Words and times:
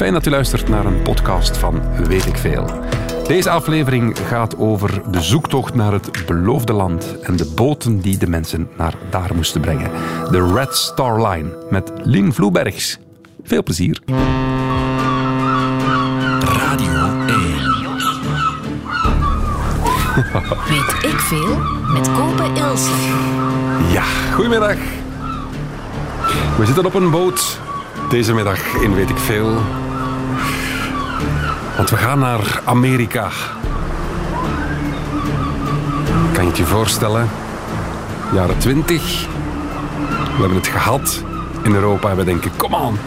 Fijn 0.00 0.12
dat 0.12 0.26
u 0.26 0.30
luistert 0.30 0.68
naar 0.68 0.86
een 0.86 1.02
podcast 1.02 1.56
van 1.56 2.04
Weet 2.04 2.26
ik 2.26 2.36
Veel. 2.36 2.66
Deze 3.26 3.50
aflevering 3.50 4.18
gaat 4.18 4.58
over 4.58 5.10
de 5.10 5.20
zoektocht 5.20 5.74
naar 5.74 5.92
het 5.92 6.26
beloofde 6.26 6.72
land 6.72 7.20
en 7.20 7.36
de 7.36 7.52
boten 7.56 8.00
die 8.00 8.18
de 8.18 8.26
mensen 8.26 8.68
naar 8.76 8.94
daar 9.10 9.34
moesten 9.34 9.60
brengen. 9.60 9.90
De 10.30 10.52
Red 10.54 10.74
Star 10.74 11.28
Line 11.28 11.48
met 11.70 11.92
Lien 12.02 12.32
Vloebergs. 12.32 12.98
Veel 13.42 13.62
plezier. 13.62 14.00
Radio 16.42 17.26
1. 17.26 17.38
Weet 20.70 21.12
ik 21.12 21.18
veel 21.18 21.58
met 21.92 22.12
Kopen 22.12 22.56
Ilse. 22.56 22.92
Ja, 23.92 24.04
goedemiddag. 24.34 24.76
We 26.58 26.66
zitten 26.66 26.84
op 26.84 26.94
een 26.94 27.10
boot 27.10 27.60
deze 28.08 28.34
middag 28.34 28.74
in 28.82 28.94
Weet 28.94 29.10
ik 29.10 29.18
Veel. 29.18 29.58
Want 31.76 31.90
we 31.90 31.96
gaan 31.96 32.18
naar 32.18 32.60
Amerika. 32.64 33.28
Kan 36.32 36.42
je 36.42 36.48
het 36.48 36.56
je 36.56 36.64
voorstellen? 36.64 37.28
Jaren 38.32 38.58
20. 38.58 39.26
We 40.40 40.40
hebben 40.40 40.56
het 40.56 40.66
gehad 40.66 41.22
in 41.62 41.74
Europa 41.74 42.10
en 42.10 42.16
we 42.16 42.24
denken, 42.24 42.50
kom 42.56 42.74
on. 42.74 42.98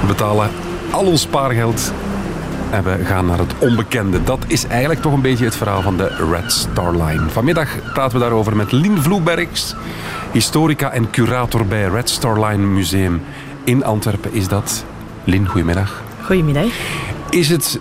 We 0.00 0.06
betalen 0.06 0.50
al 0.90 1.04
ons 1.04 1.20
spaargeld 1.20 1.92
en 2.70 2.84
we 2.84 3.04
gaan 3.04 3.26
naar 3.26 3.38
het 3.38 3.58
onbekende. 3.58 4.24
Dat 4.24 4.44
is 4.46 4.66
eigenlijk 4.66 5.02
toch 5.02 5.12
een 5.12 5.20
beetje 5.20 5.44
het 5.44 5.56
verhaal 5.56 5.82
van 5.82 5.96
de 5.96 6.28
Red 6.30 6.52
Star 6.52 6.92
Line. 6.92 7.28
Vanmiddag 7.28 7.68
praten 7.92 8.12
we 8.12 8.18
daarover 8.18 8.56
met 8.56 8.72
Lien 8.72 9.02
Vloebergs, 9.02 9.74
historica 10.30 10.90
en 10.90 11.10
curator 11.10 11.66
bij 11.66 11.88
Red 11.88 12.10
Star 12.10 12.44
Line 12.44 12.66
Museum 12.66 13.22
in 13.64 13.84
Antwerpen. 13.84 14.32
Is 14.32 14.48
dat? 14.48 14.84
Lien, 15.24 15.48
goedemiddag. 15.48 16.11
Goedemiddag. 16.24 16.64
Is 17.30 17.48
het 17.48 17.80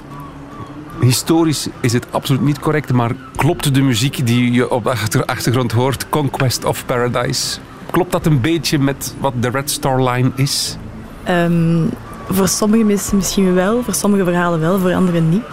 historisch 1.01 1.67
is 1.79 1.93
het 1.93 2.05
absoluut 2.11 2.41
niet 2.41 2.59
correct, 2.59 2.93
maar 2.93 3.11
klopt 3.35 3.73
de 3.73 3.81
muziek 3.81 4.25
die 4.25 4.51
je 4.51 4.69
op 4.71 4.83
de 4.83 4.89
achter- 4.89 5.25
achtergrond 5.25 5.71
hoort, 5.71 6.09
Conquest 6.09 6.65
of 6.65 6.85
Paradise? 6.85 7.57
Klopt 7.91 8.11
dat 8.11 8.25
een 8.25 8.41
beetje 8.41 8.79
met 8.79 9.15
wat 9.19 9.33
de 9.39 9.49
Red 9.49 9.69
Star 9.71 10.03
Line 10.09 10.31
is? 10.35 10.77
Ehm, 11.23 11.83
voor 12.29 12.47
sommige 12.47 12.83
mensen 12.83 13.15
misschien 13.17 13.53
wel, 13.53 13.83
voor 13.83 13.93
sommige 13.93 14.23
verhalen 14.23 14.59
wel, 14.59 14.79
voor 14.79 14.93
anderen 14.93 15.29
niet. 15.29 15.43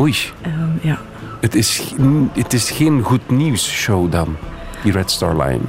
Oei, 0.00 0.14
Ehm, 0.42 0.52
ja. 0.80 0.98
het 1.40 1.54
is, 1.54 1.94
het 2.32 2.52
is 2.52 2.70
geen 2.70 3.02
goed 3.02 3.30
nieuws 3.30 3.70
show 3.70 4.12
dan, 4.12 4.36
die 4.82 4.92
Red 4.92 5.10
Star 5.10 5.36
Line. 5.42 5.60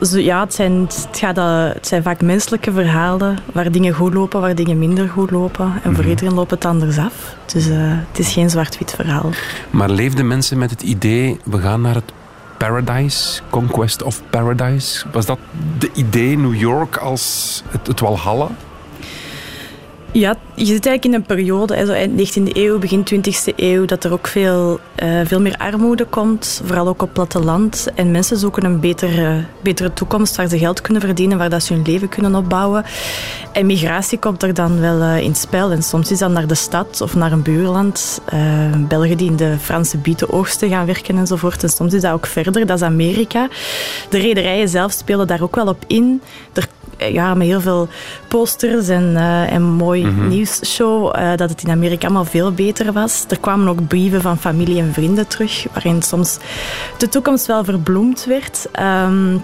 Zo, 0.00 0.18
ja, 0.18 0.40
het 0.40 0.54
zijn, 0.54 0.80
het, 0.80 1.08
gaat, 1.12 1.38
eh, 1.38 1.64
het 1.64 1.86
zijn 1.86 2.02
vaak 2.02 2.20
menselijke 2.20 2.72
verhalen 2.72 3.38
waar 3.52 3.72
dingen 3.72 3.94
goed 3.94 4.14
lopen, 4.14 4.40
waar 4.40 4.54
dingen 4.54 4.78
minder 4.78 5.08
goed 5.08 5.30
lopen. 5.30 5.72
En 5.82 5.94
voor 5.94 6.04
iedereen 6.04 6.34
loopt 6.34 6.50
het 6.50 6.64
anders 6.64 6.98
af. 6.98 7.34
Dus 7.46 7.68
eh, 7.68 7.76
het 7.80 8.18
is 8.18 8.32
geen 8.32 8.50
zwart-wit 8.50 8.90
verhaal. 8.90 9.30
Maar 9.70 9.90
leefden 9.90 10.26
mensen 10.26 10.58
met 10.58 10.70
het 10.70 10.82
idee, 10.82 11.40
we 11.44 11.58
gaan 11.58 11.80
naar 11.80 11.94
het 11.94 12.12
Paradise, 12.56 13.40
Conquest 13.50 14.02
of 14.02 14.22
Paradise? 14.30 15.04
Was 15.12 15.26
dat 15.26 15.38
de 15.78 15.90
idee 15.94 16.38
New 16.38 16.54
York 16.54 16.96
als 16.96 17.62
het, 17.68 17.86
het 17.86 18.00
Walhalla? 18.00 18.48
Ja, 20.14 20.36
je 20.54 20.64
zit 20.64 20.86
eigenlijk 20.86 21.04
in 21.04 21.14
een 21.14 21.36
periode, 21.36 21.74
eind 21.74 22.38
19e 22.38 22.42
eeuw, 22.52 22.78
begin 22.78 23.04
20e 23.14 23.54
eeuw, 23.56 23.84
dat 23.84 24.04
er 24.04 24.12
ook 24.12 24.26
veel, 24.26 24.80
eh, 24.94 25.20
veel 25.24 25.40
meer 25.40 25.56
armoede 25.56 26.04
komt, 26.04 26.60
vooral 26.64 26.88
ook 26.88 27.02
op 27.02 27.12
platteland. 27.12 27.88
En 27.94 28.10
mensen 28.10 28.36
zoeken 28.36 28.64
een 28.64 28.80
betere, 28.80 29.44
betere 29.62 29.92
toekomst 29.92 30.36
waar 30.36 30.48
ze 30.48 30.58
geld 30.58 30.80
kunnen 30.80 31.02
verdienen, 31.02 31.38
waar 31.38 31.50
dat 31.50 31.62
ze 31.62 31.72
hun 31.72 31.82
leven 31.86 32.08
kunnen 32.08 32.34
opbouwen. 32.34 32.84
En 33.52 33.66
migratie 33.66 34.18
komt 34.18 34.42
er 34.42 34.54
dan 34.54 34.80
wel 34.80 35.00
eh, 35.00 35.20
in 35.20 35.34
spel. 35.34 35.70
En 35.70 35.82
soms 35.82 36.10
is 36.10 36.18
dat 36.18 36.30
naar 36.30 36.46
de 36.46 36.54
stad 36.54 37.00
of 37.00 37.14
naar 37.14 37.32
een 37.32 37.42
buurland. 37.42 38.20
Eh, 38.24 38.40
Belgen 38.88 39.16
die 39.16 39.30
in 39.30 39.36
de 39.36 39.56
Franse 39.60 39.98
bietenoogsten 39.98 40.68
gaan 40.68 40.86
werken 40.86 41.18
enzovoort. 41.18 41.62
En 41.62 41.68
soms 41.68 41.92
is 41.92 42.00
dat 42.00 42.12
ook 42.12 42.26
verder, 42.26 42.66
dat 42.66 42.76
is 42.76 42.84
Amerika. 42.84 43.48
De 44.08 44.18
rederijen 44.18 44.68
zelf 44.68 44.92
spelen 44.92 45.26
daar 45.26 45.42
ook 45.42 45.56
wel 45.56 45.66
op 45.66 45.84
in. 45.86 46.22
Ja, 46.96 47.34
met 47.34 47.46
heel 47.46 47.60
veel 47.60 47.88
posters 48.28 48.88
en, 48.88 49.16
eh, 49.16 49.52
en 49.52 49.62
mooi 49.62 50.06
nieuwsshow, 50.06 51.16
eh, 51.16 51.36
dat 51.36 51.50
het 51.50 51.62
in 51.62 51.70
Amerika 51.70 52.04
allemaal 52.04 52.24
veel 52.24 52.52
beter 52.52 52.92
was. 52.92 53.24
Er 53.28 53.38
kwamen 53.38 53.68
ook 53.68 53.86
brieven 53.86 54.20
van 54.20 54.38
familie 54.38 54.80
en 54.80 54.92
vrienden 54.92 55.26
terug, 55.26 55.66
waarin 55.72 56.02
soms 56.02 56.38
de 56.98 57.08
toekomst 57.08 57.46
wel 57.46 57.64
verbloemd 57.64 58.24
werd. 58.24 58.68
Ehm, 58.72 59.36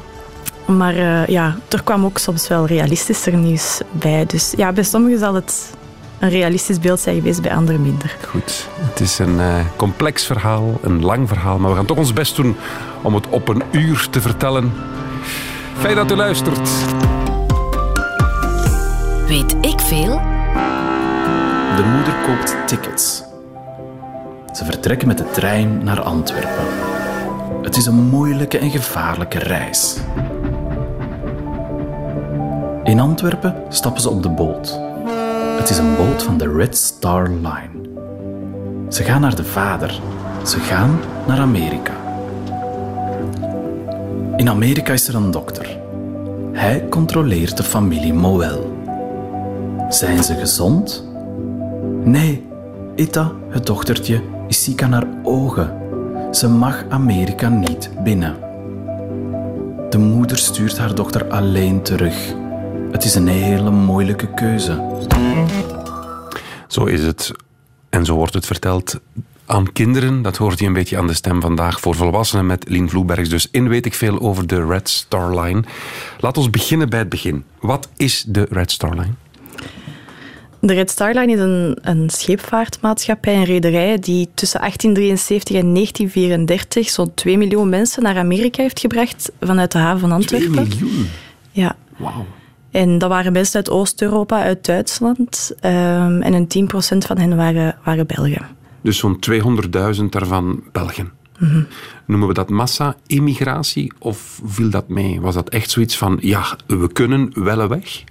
maar 0.76 0.96
eh, 0.96 1.26
ja, 1.26 1.56
er 1.68 1.82
kwam 1.82 2.04
ook 2.04 2.18
soms 2.18 2.48
wel 2.48 2.66
realistischer 2.66 3.36
nieuws 3.36 3.80
bij. 3.90 4.26
Dus 4.26 4.52
ja, 4.56 4.72
bij 4.72 4.84
sommigen 4.84 5.18
zal 5.18 5.34
het 5.34 5.70
een 6.18 6.28
realistisch 6.28 6.80
beeld 6.80 7.00
zijn 7.00 7.16
geweest, 7.16 7.42
bij 7.42 7.54
anderen 7.54 7.82
minder. 7.82 8.16
Goed, 8.28 8.68
het 8.74 9.00
is 9.00 9.18
een 9.18 9.40
eh, 9.40 9.54
complex 9.76 10.26
verhaal, 10.26 10.78
een 10.82 11.04
lang 11.04 11.28
verhaal, 11.28 11.58
maar 11.58 11.70
we 11.70 11.76
gaan 11.76 11.86
toch 11.86 11.98
ons 11.98 12.12
best 12.12 12.36
doen 12.36 12.56
om 13.02 13.14
het 13.14 13.28
op 13.28 13.48
een 13.48 13.62
uur 13.70 14.06
te 14.10 14.20
vertellen. 14.20 14.72
Fijn 15.78 15.94
dat 15.96 16.10
u 16.10 16.14
luistert. 16.14 16.70
Weet 19.28 19.56
ik 19.60 19.80
veel? 19.80 20.20
De 21.76 21.92
moeder 21.94 22.14
koopt 22.26 22.56
tickets. 22.66 23.22
Ze 24.52 24.64
vertrekken 24.64 25.08
met 25.08 25.18
de 25.18 25.30
trein 25.30 25.84
naar 25.84 26.00
Antwerpen. 26.00 26.64
Het 27.62 27.76
is 27.76 27.86
een 27.86 28.08
moeilijke 28.08 28.58
en 28.58 28.70
gevaarlijke 28.70 29.38
reis. 29.38 29.96
In 32.84 33.00
Antwerpen 33.00 33.62
stappen 33.68 34.02
ze 34.02 34.10
op 34.10 34.22
de 34.22 34.28
boot. 34.28 34.80
Het 35.58 35.70
is 35.70 35.78
een 35.78 35.96
boot 35.96 36.22
van 36.22 36.38
de 36.38 36.52
Red 36.52 36.76
Star 36.76 37.28
Line. 37.28 37.88
Ze 38.88 39.02
gaan 39.02 39.20
naar 39.20 39.36
de 39.36 39.44
vader. 39.44 40.00
Ze 40.44 40.58
gaan 40.58 41.00
naar 41.26 41.38
Amerika. 41.38 41.92
In 44.36 44.48
Amerika 44.48 44.92
is 44.92 45.08
er 45.08 45.14
een 45.14 45.30
dokter. 45.30 45.78
Hij 46.52 46.86
controleert 46.88 47.56
de 47.56 47.62
familie 47.62 48.12
Moel. 48.12 48.77
Zijn 49.88 50.24
ze 50.24 50.34
gezond? 50.34 51.04
Nee, 52.04 52.46
Ita, 52.96 53.32
het 53.50 53.66
dochtertje, 53.66 54.22
is 54.48 54.64
ziek 54.64 54.82
aan 54.82 54.92
haar 54.92 55.06
ogen. 55.22 55.76
Ze 56.32 56.48
mag 56.48 56.84
Amerika 56.88 57.48
niet 57.48 57.90
binnen. 58.02 58.36
De 59.90 59.98
moeder 59.98 60.38
stuurt 60.38 60.78
haar 60.78 60.94
dochter 60.94 61.28
alleen 61.28 61.82
terug. 61.82 62.34
Het 62.90 63.04
is 63.04 63.14
een 63.14 63.26
hele 63.26 63.70
moeilijke 63.70 64.34
keuze. 64.34 65.06
Zo 66.66 66.84
is 66.84 67.02
het. 67.02 67.32
En 67.88 68.04
zo 68.04 68.14
wordt 68.14 68.34
het 68.34 68.46
verteld 68.46 69.00
aan 69.46 69.72
kinderen. 69.72 70.22
Dat 70.22 70.36
hoort 70.36 70.58
je 70.58 70.66
een 70.66 70.72
beetje 70.72 70.98
aan 70.98 71.06
de 71.06 71.14
stem 71.14 71.40
vandaag. 71.40 71.80
Voor 71.80 71.94
volwassenen 71.94 72.46
met 72.46 72.68
Lien 72.68 72.88
Vloebergs. 72.88 73.28
Dus 73.28 73.48
in 73.50 73.68
weet 73.68 73.86
ik 73.86 73.94
veel 73.94 74.20
over 74.20 74.46
de 74.46 74.66
Red 74.66 74.88
Star 74.88 75.40
Line. 75.40 75.64
Laat 76.20 76.36
ons 76.36 76.50
beginnen 76.50 76.90
bij 76.90 76.98
het 76.98 77.08
begin. 77.08 77.44
Wat 77.60 77.88
is 77.96 78.24
de 78.28 78.46
Red 78.50 78.70
Star 78.70 78.90
Line? 78.90 79.12
De 80.60 80.74
Red 80.74 80.90
Star 80.90 81.14
Line 81.14 81.32
is 81.32 81.38
een, 81.38 81.78
een 81.80 82.10
scheepvaartmaatschappij 82.10 83.34
en 83.34 83.44
rederij 83.44 83.98
die 83.98 84.28
tussen 84.34 84.60
1873 84.60 85.56
en 85.56 85.74
1934 85.74 86.88
zo'n 86.88 87.14
2 87.14 87.38
miljoen 87.38 87.68
mensen 87.68 88.02
naar 88.02 88.16
Amerika 88.16 88.62
heeft 88.62 88.80
gebracht 88.80 89.32
vanuit 89.40 89.72
de 89.72 89.78
haven 89.78 90.08
van 90.08 90.20
2 90.20 90.40
Antwerpen. 90.46 90.68
miljoen. 90.78 91.06
Ja. 91.50 91.76
Wauw. 91.96 92.26
En 92.70 92.98
dat 92.98 93.08
waren 93.08 93.32
mensen 93.32 93.56
uit 93.56 93.70
Oost-Europa, 93.70 94.42
uit 94.42 94.64
Duitsland. 94.66 95.52
ehm, 95.60 96.20
en 96.22 96.32
een 96.32 96.48
10% 96.48 97.06
van 97.06 97.18
hen 97.18 97.36
waren, 97.36 97.76
waren 97.84 98.06
Belgen. 98.06 98.46
Dus 98.80 98.98
zo'n 98.98 99.18
200.000 99.30 100.04
daarvan 100.10 100.62
Belgen. 100.72 101.10
Noemen 102.06 102.28
we 102.28 102.34
dat 102.34 102.48
massa-immigratie 102.48 103.92
of 103.98 104.40
viel 104.44 104.70
dat 104.70 104.88
mee? 104.88 105.20
Was 105.20 105.34
dat 105.34 105.48
echt 105.48 105.70
zoiets 105.70 105.96
van, 105.96 106.18
ja, 106.20 106.56
we 106.66 106.92
kunnen 106.92 107.30
wel 107.34 107.68
weg? 107.68 108.04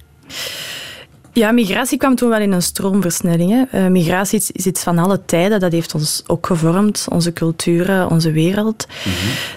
Ja, 1.38 1.52
migratie 1.52 1.98
kwam 1.98 2.14
toen 2.14 2.28
wel 2.28 2.40
in 2.40 2.52
een 2.52 2.62
stroomversnelling. 2.62 3.50
Hè. 3.50 3.78
Eh, 3.78 3.90
migratie 3.90 4.38
is, 4.38 4.50
is 4.50 4.66
iets 4.66 4.82
van 4.82 4.98
alle 4.98 5.24
tijden. 5.24 5.60
Dat 5.60 5.72
heeft 5.72 5.94
ons 5.94 6.22
ook 6.26 6.46
gevormd, 6.46 7.06
onze 7.08 7.32
culturen, 7.32 8.10
onze 8.10 8.30
wereld. 8.30 8.86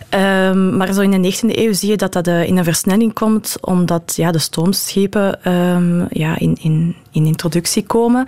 Ehm, 0.09 0.77
maar 0.77 0.93
zo 0.93 1.01
in 1.01 1.11
de 1.11 1.17
19e 1.17 1.57
eeuw 1.57 1.73
zie 1.73 1.89
je 1.89 1.97
dat 1.97 2.13
dat 2.13 2.27
eh, 2.27 2.47
in 2.47 2.57
een 2.57 2.63
versnelling 2.63 3.13
komt, 3.13 3.57
omdat 3.61 4.13
ja, 4.15 4.31
de 4.31 4.39
stoomschepen 4.39 5.43
ehm, 5.43 6.05
ja, 6.09 6.39
in, 6.39 6.57
in, 6.61 6.95
in 7.11 7.25
introductie 7.25 7.83
komen. 7.83 8.25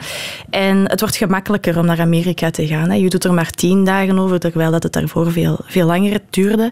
En 0.50 0.90
het 0.90 1.00
wordt 1.00 1.16
gemakkelijker 1.16 1.78
om 1.80 1.86
naar 1.86 2.00
Amerika 2.00 2.50
te 2.50 2.68
gaan. 2.68 2.90
Hè. 2.90 2.96
Je 2.96 3.10
doet 3.10 3.24
er 3.24 3.34
maar 3.34 3.50
tien 3.50 3.86
dagen 3.86 4.20
over, 4.20 4.40
terwijl 4.40 4.72
dat 4.72 4.84
het 4.84 4.94
daarvoor 4.94 5.32
veel, 5.32 5.60
veel 5.66 5.86
langer 5.86 6.20
duurde. 6.30 6.72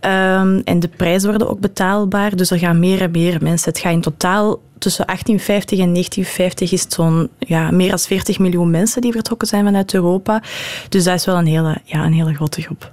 Ehm, 0.00 0.60
en 0.64 0.80
de 0.80 0.88
prijzen 0.88 1.28
worden 1.28 1.48
ook 1.48 1.60
betaalbaar, 1.60 2.36
dus 2.36 2.50
er 2.50 2.58
gaan 2.58 2.78
meer 2.78 3.00
en 3.00 3.10
meer 3.10 3.38
mensen. 3.42 3.70
Het 3.72 3.80
gaat 3.80 3.92
in 3.92 4.00
totaal 4.00 4.60
tussen 4.78 5.06
1850 5.06 5.78
en 5.78 5.92
1950 5.92 6.72
is 6.72 6.82
het 6.82 6.92
zo'n 6.92 7.28
ja, 7.38 7.70
meer 7.70 7.88
dan 7.88 7.98
40 7.98 8.38
miljoen 8.38 8.70
mensen 8.70 9.00
die 9.00 9.12
vertrokken 9.12 9.48
zijn 9.48 9.64
vanuit 9.64 9.94
Europa. 9.94 10.42
Dus 10.88 11.04
dat 11.04 11.14
is 11.14 11.24
wel 11.24 11.38
een 11.38 11.46
hele, 11.46 11.78
ja, 11.84 12.04
een 12.04 12.12
hele 12.12 12.34
grote 12.34 12.62
groep. 12.62 12.90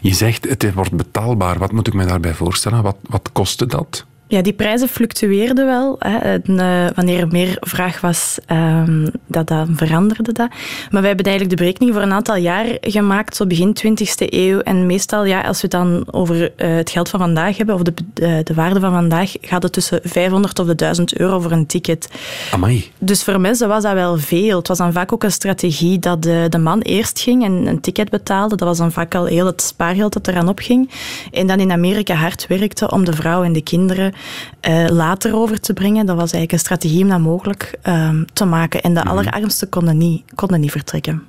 Je 0.00 0.14
zegt, 0.14 0.48
het 0.48 0.74
wordt 0.74 0.92
betaalbaar. 0.92 1.58
Wat 1.58 1.72
moet 1.72 1.86
ik 1.86 1.94
me 1.94 2.06
daarbij 2.06 2.34
voorstellen? 2.34 2.82
Wat, 2.82 2.96
wat 3.02 3.30
kostte 3.32 3.66
dat? 3.66 4.04
Ja, 4.32 4.42
die 4.42 4.52
prijzen 4.52 4.88
fluctueerden 4.88 5.66
wel. 5.66 5.96
Hè. 5.98 6.16
En, 6.16 6.42
uh, 6.46 6.86
wanneer 6.94 7.20
er 7.20 7.28
meer 7.28 7.56
vraag 7.60 8.00
was, 8.00 8.38
um, 8.52 9.10
dat, 9.26 9.46
dat 9.46 9.66
veranderde 9.72 10.32
dat. 10.32 10.48
Maar 10.90 11.00
wij 11.00 11.06
hebben 11.06 11.26
eigenlijk 11.26 11.50
de 11.50 11.62
berekening 11.62 11.92
voor 11.92 12.02
een 12.02 12.12
aantal 12.12 12.36
jaar 12.36 12.66
gemaakt, 12.80 13.36
zo 13.36 13.46
begin 13.46 13.76
20e 13.86 14.26
eeuw. 14.26 14.60
En 14.60 14.86
meestal, 14.86 15.24
ja, 15.24 15.40
als 15.40 15.56
we 15.56 15.62
het 15.62 15.70
dan 15.70 16.04
over 16.10 16.36
uh, 16.42 16.76
het 16.76 16.90
geld 16.90 17.08
van 17.08 17.20
vandaag 17.20 17.56
hebben, 17.56 17.74
of 17.74 17.82
de, 17.82 17.94
de, 18.14 18.40
de, 18.44 18.54
waarde 18.54 18.80
van 18.80 18.92
vandaag, 18.92 19.34
gaat 19.40 19.62
het 19.62 19.72
tussen 19.72 20.00
500 20.02 20.58
of 20.58 20.66
de 20.66 20.74
1000 20.74 21.16
euro 21.16 21.40
voor 21.40 21.52
een 21.52 21.66
ticket. 21.66 22.08
Amai. 22.52 22.90
Dus 22.98 23.24
voor 23.24 23.40
mensen 23.40 23.68
was 23.68 23.82
dat 23.82 23.92
wel 23.92 24.18
veel. 24.18 24.58
Het 24.58 24.68
was 24.68 24.78
dan 24.78 24.92
vaak 24.92 25.12
ook 25.12 25.24
een 25.24 25.32
strategie 25.32 25.98
dat 25.98 26.22
de, 26.22 26.46
de 26.48 26.58
man 26.58 26.80
eerst 26.80 27.20
ging 27.20 27.44
en 27.44 27.66
een 27.66 27.80
ticket 27.80 28.10
betaalde. 28.10 28.56
Dat 28.56 28.68
was 28.68 28.78
dan 28.78 28.92
vaak 28.92 29.14
al 29.14 29.24
heel 29.24 29.46
het 29.46 29.62
spaargeld 29.62 30.12
dat 30.12 30.28
eraan 30.28 30.48
opging. 30.48 30.90
En 31.32 31.46
dan 31.46 31.60
in 31.60 31.72
Amerika 31.72 32.14
hard 32.14 32.46
werkte 32.46 32.90
om 32.90 33.04
de 33.04 33.12
vrouw 33.12 33.42
en 33.42 33.52
de 33.52 33.62
kinderen 33.62 34.12
uh, 34.68 34.86
later 34.88 35.34
over 35.34 35.60
te 35.60 35.72
brengen. 35.72 36.06
Dat 36.06 36.16
was 36.16 36.32
eigenlijk 36.32 36.52
een 36.52 36.58
strategie 36.58 37.02
om 37.02 37.08
dat 37.08 37.20
mogelijk 37.20 37.78
uh, 37.88 38.10
te 38.32 38.44
maken. 38.44 38.82
En 38.82 38.94
de 38.94 39.00
mm 39.00 39.06
-hmm. 39.06 39.18
allerarmsten 39.18 39.68
konden 39.68 39.98
niet, 39.98 40.22
konden 40.34 40.60
niet 40.60 40.70
vertrekken. 40.70 41.22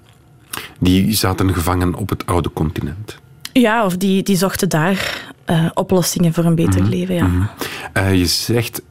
Die 0.80 1.14
zaten 1.14 1.54
gevangen 1.54 1.96
op 1.96 2.10
het 2.10 2.26
oude 2.26 2.54
continent. 2.54 3.20
Ja, 3.54 3.86
of 3.86 3.98
die, 3.98 4.24
die 4.24 4.36
zochten 4.36 4.70
daar 4.70 5.32
uh, 5.50 5.66
oplossingen 5.74 6.34
voor 6.34 6.46
een 6.46 6.56
beter 6.56 6.82
mm 6.82 6.88
-hmm. 6.88 6.90
leven. 6.90 7.16
Ja. 7.16 7.26
Mm 7.26 7.48
-hmm. 7.94 8.14
je 8.14 8.26
zegt 8.26 8.82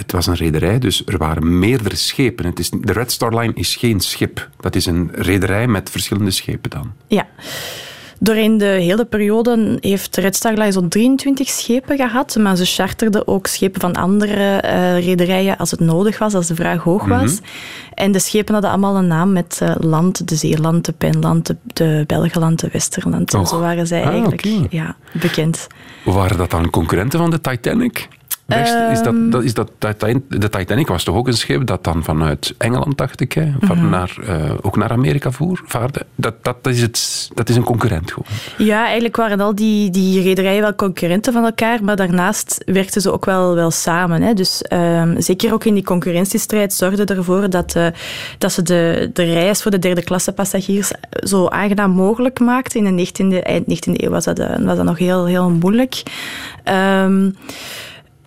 het 0.00 0.12
was 0.12 0.26
een 0.26 0.34
rederij, 0.34 0.78
dus 0.78 1.02
er 1.06 1.18
waren 1.18 1.58
meerdere 1.58 1.96
schepen. 1.96 2.46
Het 2.46 2.58
is, 2.58 2.70
de 2.70 2.92
Red 2.92 3.12
Star 3.12 3.38
Line 3.38 3.54
is 3.54 3.76
geen 3.76 4.00
schip. 4.00 4.48
Dat 4.60 4.74
is 4.76 4.86
een 4.86 5.10
rederij 5.12 5.66
met 5.66 5.90
verschillende 5.90 6.30
schepen 6.30 6.70
dan. 6.70 6.92
Ja. 7.06 7.26
Doorheen 8.22 8.58
de 8.58 8.64
hele 8.64 9.04
periode 9.04 9.78
heeft 9.80 10.16
Red 10.16 10.36
Star 10.36 10.52
Line 10.52 10.72
zo'n 10.72 10.88
23 10.88 11.48
schepen 11.48 11.96
gehad, 11.96 12.36
maar 12.36 12.56
ze 12.56 12.64
charterden 12.64 13.28
ook 13.28 13.46
schepen 13.46 13.80
van 13.80 13.94
andere 13.94 14.62
uh, 14.64 15.04
rederijen 15.04 15.56
als 15.56 15.70
het 15.70 15.80
nodig 15.80 16.18
was, 16.18 16.34
als 16.34 16.46
de 16.46 16.54
vraag 16.54 16.82
hoog 16.82 17.04
was. 17.04 17.30
Mm 17.30 17.36
-hmm. 17.36 17.94
En 17.94 18.12
de 18.12 18.18
schepen 18.18 18.52
hadden 18.52 18.70
allemaal 18.70 18.96
een 18.96 19.06
naam 19.06 19.32
met 19.32 19.60
uh, 19.62 19.74
land, 19.78 20.28
de 20.28 20.34
Zeeland, 20.34 20.84
de 20.84 20.92
Penland, 20.92 21.46
de, 21.46 21.56
de 21.62 22.04
Belgeland, 22.06 22.60
de 22.60 22.68
Westerland. 22.72 23.34
En 23.34 23.46
zo 23.46 23.60
waren 23.60 23.86
zij 23.86 24.02
ah, 24.02 24.10
eigenlijk 24.10 24.46
okay. 24.46 24.66
ja, 24.70 24.96
bekend. 25.12 25.66
Waren 26.04 26.38
dat 26.38 26.50
dan 26.50 26.70
concurrenten 26.70 27.18
van 27.18 27.30
de 27.30 27.40
Titanic? 27.40 28.08
Is 28.92 29.02
dat, 29.02 29.32
dat, 29.32 29.42
is 29.42 29.54
dat, 29.54 29.70
de 30.28 30.48
Titanic 30.48 30.86
was 30.86 31.04
toch 31.04 31.16
ook 31.16 31.26
een 31.26 31.32
schip 31.32 31.66
dat 31.66 31.84
dan 31.84 32.04
vanuit 32.04 32.54
Engeland, 32.58 32.98
dacht 32.98 33.20
ik, 33.20 33.32
hè, 33.32 33.52
van 33.60 33.78
-hmm. 33.78 33.88
naar, 33.88 34.16
uh, 34.22 34.52
ook 34.60 34.76
naar 34.76 34.90
Amerika 34.90 35.30
voer, 35.30 35.62
vaarde? 35.64 36.06
Dat, 36.14 36.34
dat, 36.42 36.56
is 36.62 36.80
het, 36.80 37.30
dat 37.34 37.48
is 37.48 37.56
een 37.56 37.62
concurrent 37.62 38.12
gewoon. 38.12 38.28
Ja, 38.56 38.84
eigenlijk 38.84 39.16
waren 39.16 39.40
al 39.40 39.54
die, 39.54 39.90
die 39.90 40.22
rederijen 40.22 40.62
wel 40.62 40.74
concurrenten 40.74 41.32
van 41.32 41.44
elkaar, 41.44 41.84
maar 41.84 41.96
daarnaast 41.96 42.62
werkten 42.66 43.00
ze 43.00 43.12
ook 43.12 43.24
wel, 43.24 43.54
wel 43.54 43.70
samen. 43.70 44.22
Hè. 44.22 44.34
Dus 44.34 44.64
um, 44.72 45.20
zeker 45.20 45.52
ook 45.52 45.64
in 45.64 45.74
die 45.74 45.84
concurrentiestrijd 45.84 46.72
zorgde 46.72 47.04
ervoor 47.04 47.50
dat, 47.50 47.74
uh, 47.76 47.86
dat 48.38 48.52
ze 48.52 48.62
de, 48.62 49.10
de 49.12 49.24
reis 49.24 49.62
voor 49.62 49.70
de 49.70 49.78
derde 49.78 50.02
klasse 50.02 50.32
passagiers 50.32 50.92
zo 51.10 51.46
aangenaam 51.46 51.90
mogelijk 51.90 52.40
maakten. 52.40 52.86
In 52.86 52.96
de 52.96 53.06
19e, 53.06 53.42
eind 53.42 53.88
19e 53.88 53.92
eeuw 53.92 54.10
was 54.10 54.24
dat, 54.24 54.38
was 54.38 54.76
dat 54.76 54.84
nog 54.84 54.98
heel, 54.98 55.26
heel 55.26 55.50
moeilijk. 55.50 56.02
Um, 56.64 57.36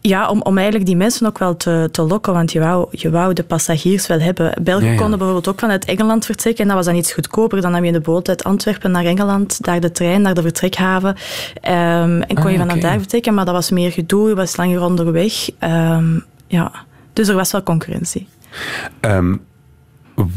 ja, 0.05 0.29
om, 0.29 0.41
om 0.41 0.55
eigenlijk 0.55 0.85
die 0.85 0.95
mensen 0.95 1.27
ook 1.27 1.37
wel 1.37 1.57
te, 1.57 1.89
te 1.91 2.01
lokken, 2.01 2.33
want 2.33 2.51
je 2.51 2.59
wou, 2.59 2.87
je 2.91 3.09
wou 3.09 3.33
de 3.33 3.43
passagiers 3.43 4.07
wel 4.07 4.19
hebben. 4.19 4.53
Belgen 4.61 4.85
ja, 4.85 4.91
ja. 4.91 4.97
konden 4.97 5.17
bijvoorbeeld 5.17 5.47
ook 5.47 5.59
vanuit 5.59 5.85
Engeland 5.85 6.25
vertrekken 6.25 6.61
en 6.61 6.67
dat 6.67 6.77
was 6.77 6.85
dan 6.85 6.95
iets 6.95 7.13
goedkoper. 7.13 7.61
Dan 7.61 7.71
nam 7.71 7.85
je 7.85 7.91
de 7.91 7.99
boot 7.99 8.29
uit 8.29 8.43
Antwerpen 8.43 8.91
naar 8.91 9.05
Engeland, 9.05 9.63
daar 9.63 9.79
de 9.79 9.91
trein 9.91 10.21
naar 10.21 10.33
de 10.33 10.41
vertrekhaven 10.41 11.09
um, 11.09 12.21
en 12.21 12.35
kon 12.35 12.45
ah, 12.45 12.51
je 12.51 12.57
vanuit 12.57 12.77
okay. 12.77 12.89
daar 12.89 12.99
vertrekken, 12.99 13.33
maar 13.33 13.45
dat 13.45 13.53
was 13.53 13.69
meer 13.69 13.91
gedoe, 13.91 14.29
je 14.29 14.35
was 14.35 14.57
langer 14.57 14.81
onderweg. 14.81 15.49
Um, 15.59 16.23
ja. 16.47 16.71
Dus 17.13 17.27
er 17.27 17.35
was 17.35 17.51
wel 17.51 17.63
concurrentie. 17.63 18.27
Um, 19.01 19.41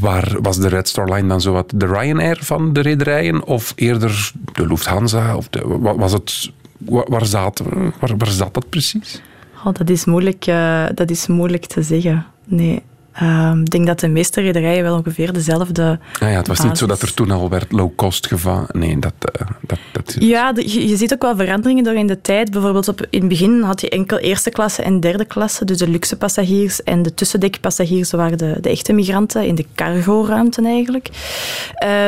waar 0.01 0.37
was 0.41 0.59
de 0.59 0.69
Red 0.69 0.89
Star 0.89 1.13
Line 1.13 1.29
dan 1.29 1.41
zo 1.41 1.53
wat 1.53 1.73
de 1.75 1.87
Ryanair 1.87 2.39
van 2.41 2.73
de 2.73 2.81
rederijen 2.81 3.45
of 3.45 3.73
eerder 3.77 4.33
de 4.53 4.67
Lufthansa? 4.67 5.37
Of 5.37 5.49
de, 5.49 5.79
was 5.97 6.13
het, 6.13 6.51
waar, 6.85 7.27
zat, 7.27 7.63
waar, 8.01 8.17
waar 8.17 8.31
zat 8.31 8.55
dat 8.55 8.69
precies? 8.69 9.23
Oh, 9.67 9.73
dat, 9.73 9.91
is 9.91 10.05
moeilijk, 10.05 10.47
uh, 10.47 10.87
dat 10.95 11.11
is 11.11 11.27
moeilijk 11.27 11.65
te 11.67 11.83
zeggen. 11.83 12.27
Nee. 12.45 12.83
Um, 13.23 13.61
ik 13.61 13.71
denk 13.71 13.87
dat 13.87 14.01
de 14.01 14.09
meeste 14.09 14.41
rederijen 14.41 14.83
wel 14.83 14.97
ongeveer 14.97 15.33
dezelfde. 15.33 15.99
Ah 16.21 16.31
ja, 16.31 16.37
het 16.37 16.47
was 16.47 16.57
basis. 16.57 16.65
niet 16.65 16.79
zo 16.79 16.87
dat 16.87 17.03
er 17.03 17.15
toen 17.15 17.31
al 17.31 17.49
werd 17.49 17.73
low-cost 17.73 18.27
gevaar. 18.27 18.67
Nee, 18.73 18.99
dat, 18.99 19.13
uh, 19.41 19.47
dat, 19.61 19.79
dat. 19.93 20.17
Ja, 20.19 20.53
de, 20.53 20.73
je, 20.73 20.89
je 20.89 20.97
ziet 20.97 21.13
ook 21.13 21.23
wel 21.23 21.37
veranderingen 21.37 21.85
door 21.85 21.95
in 21.95 22.07
de 22.07 22.21
tijd. 22.21 22.51
Bijvoorbeeld 22.51 22.89
op, 22.89 23.07
in 23.11 23.21
het 23.21 23.29
begin 23.29 23.63
had 23.63 23.81
je 23.81 23.89
enkel 23.89 24.19
eerste 24.19 24.51
klasse 24.51 24.83
en 24.83 25.01
derde 25.01 25.25
klasse. 25.25 25.65
Dus 25.65 25.79
de 25.79 25.89
luxe 25.89 26.17
passagiers 26.17 26.83
en 26.83 27.03
de 27.03 27.15
tussendekpassagiers 27.15 28.11
waren 28.11 28.39
de, 28.39 28.59
de 28.61 28.69
echte 28.69 28.93
migranten 28.93 29.47
in 29.47 29.55
de 29.55 29.67
cargo-ruimte 29.75 30.63
eigenlijk. 30.63 31.09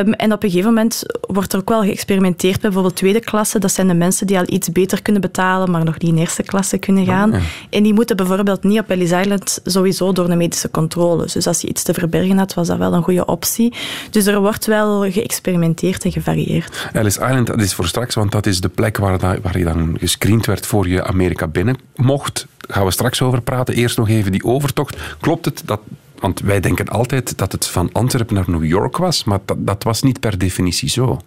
Um, 0.05 0.13
en 0.13 0.33
op 0.33 0.43
een 0.43 0.51
gegeven 0.51 0.75
moment 0.75 1.03
wordt 1.21 1.53
er 1.53 1.59
ook 1.59 1.69
wel 1.69 1.83
geëxperimenteerd 1.83 2.53
met 2.53 2.63
bijvoorbeeld 2.63 2.97
tweede 2.97 3.21
klasse. 3.21 3.59
Dat 3.59 3.73
zijn 3.73 3.89
de 3.89 3.95
mensen 3.95 4.27
die 4.27 4.39
al 4.39 4.45
iets 4.47 4.73
beter 4.73 5.03
kunnen 5.03 5.23
betalen, 5.23 5.71
maar 5.71 5.85
nog 5.85 5.99
niet 5.99 6.13
in 6.13 6.19
eerste 6.19 6.43
klasse 6.43 6.79
kunnen 6.79 7.05
gaan. 7.07 7.35
Oh, 7.35 7.41
ja. 7.41 7.45
En 7.71 7.83
die 7.83 7.95
moeten 7.95 8.17
bijvoorbeeld 8.17 8.63
niet 8.63 8.79
op 8.79 8.91
Ellis 8.91 9.13
Island 9.13 9.61
sowieso 9.65 10.13
door 10.13 10.29
de 10.29 10.37
medische 10.37 10.71
controle. 10.71 10.97
Dus 11.33 11.47
als 11.47 11.61
je 11.61 11.69
iets 11.69 11.83
te 11.83 11.95
verbergen 11.95 12.39
had, 12.39 12.55
was 12.55 12.67
dat 12.67 12.79
wel 12.79 12.93
een 12.93 13.03
goede 13.03 13.27
optie. 13.27 13.73
Dus 14.11 14.27
er 14.27 14.41
wordt 14.41 14.67
wel 14.67 15.11
geëxperimenteerd 15.11 16.05
en 16.05 16.12
gevarieerd. 16.12 16.89
Ellis 16.93 17.17
Island, 17.17 17.47
dat 17.47 17.61
is 17.61 17.75
voor 17.75 17.87
straks, 17.87 18.15
want 18.15 18.33
dat 18.33 18.47
is 18.47 18.61
de 18.61 18.69
plek 18.69 18.97
waar, 18.97 19.19
waar 19.19 19.59
je 19.59 19.65
dan 19.65 19.97
gescreend 20.00 20.47
werd 20.47 20.67
voor 20.67 20.89
je 20.89 21.05
Amerika 21.05 21.47
binnen 21.47 21.77
mocht. 21.97 22.47
Daar 22.56 22.77
gaan 22.77 22.85
we 22.85 22.91
straks 22.91 23.23
over 23.23 23.43
praten. 23.43 23.75
Eerst 23.75 23.97
nog 23.97 24.09
even 24.09 24.33
die 24.33 24.45
overtocht. 24.45 24.97
Klopt 25.21 25.45
het 25.45 25.62
dat 25.65 25.81
want 26.21 26.41
wij 26.41 26.61
denken 26.61 26.89
altijd 26.89 27.39
dat 27.39 27.53
het 27.53 27.67
van 27.67 27.91
Antwerpen 27.93 28.35
naar 28.35 28.50
New 28.50 28.65
York 28.65 28.97
was, 28.97 29.25
maar 29.25 29.39
dat, 29.45 29.56
dat 29.61 29.83
was 29.83 30.03
niet 30.03 30.21
per 30.21 30.39
definitie 30.39 30.89
zo. 30.89 31.21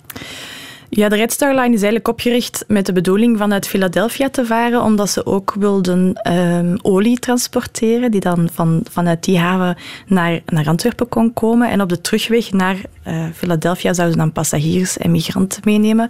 Ja, 0.94 1.10
de 1.10 1.16
Red 1.16 1.32
Star 1.32 1.50
Line 1.50 1.74
is 1.74 1.82
eigenlijk 1.82 2.08
opgericht 2.08 2.64
met 2.68 2.86
de 2.86 2.94
bedoeling 2.94 3.38
vanuit 3.38 3.68
Philadelphia 3.68 4.30
te 4.30 4.46
varen, 4.46 4.82
omdat 4.82 5.10
ze 5.10 5.26
ook 5.26 5.56
wilden 5.60 6.32
um, 6.32 6.78
olie 6.82 7.20
transporteren, 7.20 8.12
die 8.12 8.20
dan 8.20 8.50
van, 8.54 8.84
vanuit 8.90 9.24
die 9.24 9.40
haven 9.40 9.78
naar, 10.08 10.42
naar 10.46 10.68
Antwerpen 10.68 11.10
kon 11.10 11.34
komen. 11.34 11.70
En 11.70 11.82
op 11.82 11.90
de 11.90 12.02
terugweg 12.02 12.52
naar 12.52 12.76
uh, 13.08 13.26
Philadelphia 13.34 13.94
zouden 13.94 14.18
ze 14.18 14.24
dan 14.24 14.32
passagiers 14.32 14.98
en 14.98 15.12
migranten 15.12 15.62
meenemen. 15.66 16.10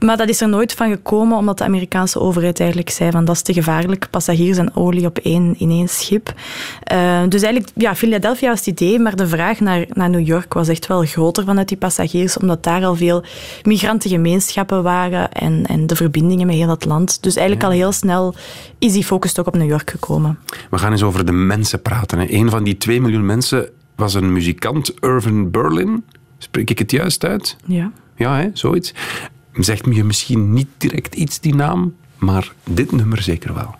Maar 0.00 0.16
dat 0.16 0.28
is 0.28 0.40
er 0.40 0.48
nooit 0.48 0.72
van 0.72 0.90
gekomen, 0.90 1.38
omdat 1.38 1.58
de 1.58 1.64
Amerikaanse 1.64 2.20
overheid 2.20 2.60
eigenlijk 2.60 2.90
zei 2.90 3.10
van 3.10 3.24
dat 3.24 3.34
is 3.34 3.42
te 3.42 3.52
gevaarlijk, 3.52 4.06
passagiers 4.10 4.58
en 4.58 4.76
olie 4.76 5.06
op 5.06 5.18
één, 5.18 5.54
in 5.58 5.70
één 5.70 5.88
schip. 5.88 6.32
Uh, 6.92 7.22
dus 7.28 7.42
eigenlijk, 7.42 7.72
ja, 7.76 7.94
Philadelphia 7.94 8.48
was 8.48 8.58
het 8.58 8.80
idee, 8.80 8.98
maar 8.98 9.16
de 9.16 9.26
vraag 9.26 9.60
naar, 9.60 9.84
naar 9.92 10.10
New 10.10 10.26
York 10.26 10.52
was 10.54 10.68
echt 10.68 10.86
wel 10.86 11.02
groter 11.02 11.44
vanuit 11.44 11.68
die 11.68 11.76
passagiers, 11.76 12.38
omdat 12.38 12.62
daar 12.62 12.84
al 12.84 12.96
veel 12.96 13.22
migranten 13.62 14.02
gemeenschappen 14.08 14.82
waren 14.82 15.32
en, 15.32 15.66
en 15.66 15.86
de 15.86 15.96
verbindingen 15.96 16.46
met 16.46 16.56
heel 16.56 16.68
het 16.68 16.84
land. 16.84 17.22
Dus 17.22 17.36
eigenlijk 17.36 17.66
ja. 17.66 17.72
al 17.72 17.80
heel 17.80 17.92
snel 17.92 18.34
is 18.78 18.92
die 18.92 19.04
focus 19.04 19.32
toch 19.32 19.46
op 19.46 19.56
New 19.56 19.68
York 19.68 19.90
gekomen. 19.90 20.38
We 20.70 20.78
gaan 20.78 20.92
eens 20.92 21.02
over 21.02 21.26
de 21.26 21.32
mensen 21.32 21.82
praten. 21.82 22.18
Hè. 22.18 22.26
Een 22.28 22.50
van 22.50 22.64
die 22.64 22.76
twee 22.76 23.00
miljoen 23.00 23.26
mensen 23.26 23.68
was 23.94 24.14
een 24.14 24.32
muzikant, 24.32 24.94
Irvin 25.00 25.50
Berlin. 25.50 26.04
Spreek 26.38 26.70
ik 26.70 26.78
het 26.78 26.90
juist 26.90 27.24
uit? 27.24 27.56
Ja. 27.64 27.92
Ja, 28.16 28.36
hè, 28.36 28.48
zoiets. 28.52 28.94
Zegt 29.52 29.86
me 29.86 29.94
je 29.94 30.04
misschien 30.04 30.52
niet 30.52 30.68
direct 30.76 31.14
iets, 31.14 31.40
die 31.40 31.54
naam, 31.54 31.94
maar 32.18 32.52
dit 32.64 32.92
nummer 32.92 33.22
zeker 33.22 33.54
wel. 33.54 33.74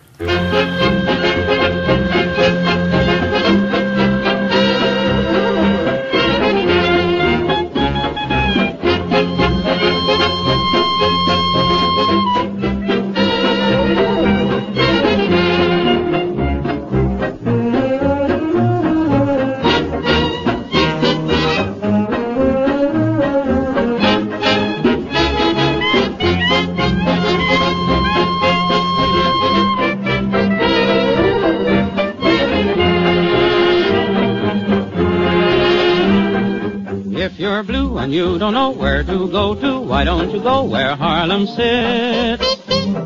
And 37.27 38.13
you 38.13 38.37
don't 38.37 38.53
know 38.53 38.69
where 38.69 39.03
to 39.03 39.27
go 39.29 39.55
to, 39.55 39.79
why 39.79 40.03
don't 40.03 40.29
you 40.29 40.39
go 40.41 40.63
where 40.63 40.95
Harlem 40.95 41.47
sits, 41.47 42.43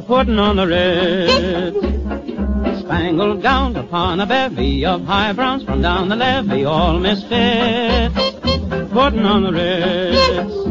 putting 0.07 0.37
on 0.37 0.57
the 0.57 0.67
Ritz. 0.67 1.77
Spangled 2.81 3.41
gown 3.41 3.77
upon 3.77 4.19
a 4.19 4.25
bevy 4.25 4.83
of 4.85 5.05
high 5.05 5.31
browns 5.31 5.63
from 5.63 5.81
down 5.81 6.09
the 6.09 6.17
levee, 6.17 6.65
all 6.65 6.99
misfits, 6.99 8.13
putting 8.91 9.25
on 9.25 9.43
the 9.43 9.53
Ritz. 9.53 10.69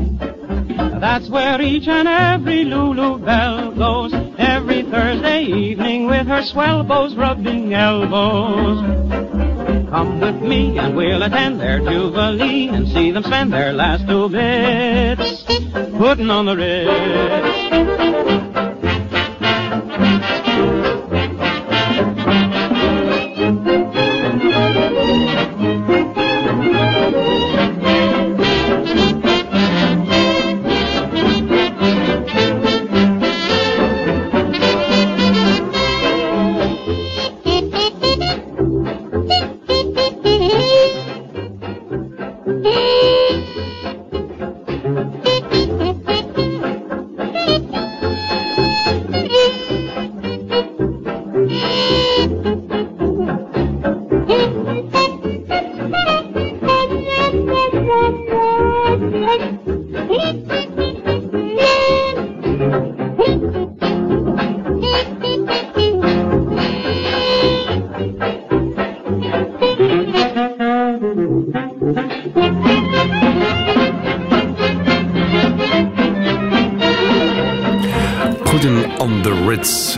That's 1.01 1.31
where 1.31 1.63
each 1.63 1.89
and 1.89 2.07
every 2.07 2.65
Lulu 2.65 3.19
belle 3.19 3.73
goes 3.73 4.13
every 4.37 4.83
Thursday 4.83 5.45
evening 5.45 6.07
with 6.07 6.27
her 6.27 6.43
swell 6.43 6.85
bows 6.85 7.17
rubbing 7.17 7.73
elbows. 7.73 9.18
Come 9.91 10.21
with 10.21 10.43
me 10.43 10.79
and 10.79 10.95
we'll 10.95 11.23
attend 11.23 11.61
their 11.61 11.79
jubilee 11.79 12.69
and 12.69 12.87
see 12.89 13.11
them 13.11 13.23
spend 13.23 13.53
their 13.55 13.73
last 13.73 14.07
two 14.07 14.29
bits 14.29 15.45
putting 15.97 16.31
on 16.31 16.45
the 16.45 16.57
ritz. 16.57 17.48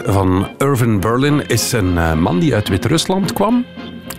Van 0.04 0.48
Irvin 0.58 1.00
Berlin 1.00 1.46
is 1.46 1.72
een 1.72 1.98
eh, 1.98 2.14
man 2.14 2.38
die 2.38 2.54
uit 2.54 2.68
Wit-Rusland 2.68 3.32
kwam 3.32 3.64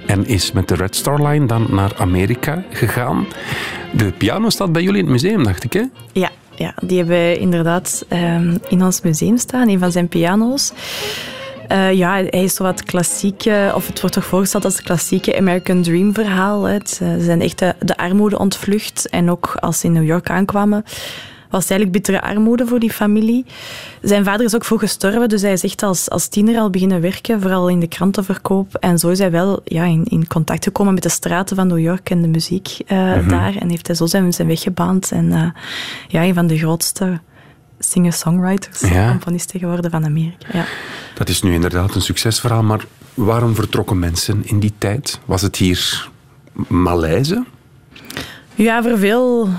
en 0.06 0.26
is 0.26 0.52
met 0.52 0.68
de 0.68 0.76
Red 0.76 0.96
Star 0.96 1.28
Line 1.28 1.46
dan 1.46 1.68
naar 1.70 1.92
Amerika 1.98 2.64
gegaan. 2.70 3.28
De 3.94 4.12
piano 4.12 4.50
staat 4.50 4.72
bij 4.72 4.82
jullie 4.82 5.00
in 5.00 5.04
het 5.04 5.14
museum, 5.14 5.44
dacht 5.44 5.64
ik, 5.64 5.74
hè? 5.74 5.84
Ja, 6.12 6.30
ja 6.56 6.74
die 6.82 6.98
hebben 6.98 7.16
we 7.16 7.38
inderdaad 7.38 8.06
ehm, 8.08 8.58
in 8.70 8.84
ons 8.84 9.02
museum 9.02 9.38
staan, 9.38 9.70
een 9.70 9.80
van 9.80 9.92
zijn 9.92 10.08
piano's. 10.08 10.74
Uh, 11.72 11.94
ja, 11.94 12.14
hij 12.14 12.44
is 12.44 12.56
zo 12.56 12.64
wat 12.64 12.84
klassieke, 12.84 13.72
of 13.76 13.88
het 13.88 14.02
wordt 14.02 14.16
toch 14.16 14.26
voorgesteld 14.26 14.66
als 14.66 14.76
het 14.76 14.86
klassieke 14.86 15.38
American 15.38 15.82
Dream 15.82 16.14
verhaal. 16.14 16.64
Hè. 16.64 16.78
Ze 16.84 17.18
zijn 17.20 17.42
echt 17.42 17.60
de, 17.60 17.76
de, 17.80 17.98
armoede 17.98 18.40
ontvlucht. 18.40 19.10
En 19.10 19.32
ook 19.32 19.56
als 19.60 19.80
ze 19.80 19.86
in 19.86 19.92
New 19.92 20.06
York 20.06 20.30
aankwamen, 20.30 20.84
was 21.51 21.62
het 21.62 21.72
eigenlijk 21.72 21.91
bittere 21.91 22.22
armoede 22.22 22.65
voor 22.65 22.79
die 22.79 22.91
familie. 22.91 23.46
Zijn 24.01 24.24
vader 24.24 24.46
is 24.46 24.55
ook 24.55 24.65
vroeg 24.65 24.79
gestorven, 24.79 25.29
dus 25.29 25.41
hij 25.41 25.51
is 25.51 25.63
echt 25.63 25.84
als, 25.84 26.10
als 26.10 26.27
tiener 26.27 26.58
al 26.58 26.70
beginnen 26.70 27.01
werken, 27.01 27.41
vooral 27.41 27.70
in 27.70 27.79
de 27.79 27.88
krantenverkoop. 27.88 28.75
En 28.75 28.98
zo 28.98 29.10
is 29.10 29.20
hij 29.20 29.31
wel 29.31 29.62
ja, 29.63 29.84
in, 29.84 30.05
in 30.05 30.27
contact 30.27 30.63
gekomen 30.63 30.93
met 30.93 31.03
de 31.03 31.10
straten 31.10 31.55
van 31.55 31.67
New 31.67 31.79
York 31.79 32.10
en 32.10 32.22
de 32.22 32.27
muziek 32.27 32.77
uh, 32.88 32.98
mm-hmm. 32.98 33.29
daar. 33.29 33.55
En 33.55 33.70
heeft 33.70 33.88
hij 33.88 33.96
zo 33.96 34.05
zijn, 34.05 34.34
zijn 34.34 34.48
weg 34.48 34.62
gebaand. 34.62 35.12
En 35.12 35.53
ja, 36.08 36.24
een 36.24 36.34
van 36.34 36.48
de 36.48 36.58
grootste 36.58 37.20
singer-songwriters, 37.79 38.79
ja. 38.79 39.10
componisten 39.10 39.60
geworden 39.60 39.91
van 39.91 40.05
Amerika. 40.05 40.48
Ja. 40.53 40.65
Dat 41.13 41.29
is 41.29 41.41
nu 41.41 41.53
inderdaad 41.53 41.96
een 41.96 42.01
succesverhaal, 42.01 42.63
maar 42.63 42.86
waarom 43.13 43.55
vertrokken 43.55 44.00
mensen 44.00 44.41
in 44.46 44.60
die 44.60 44.74
tijd? 44.77 45.20
Was 45.25 45.41
het 45.41 45.55
hier 45.55 46.10
Maleise? 46.67 47.46
Ja, 48.55 48.84
voor 48.84 48.98
veel, 48.98 49.50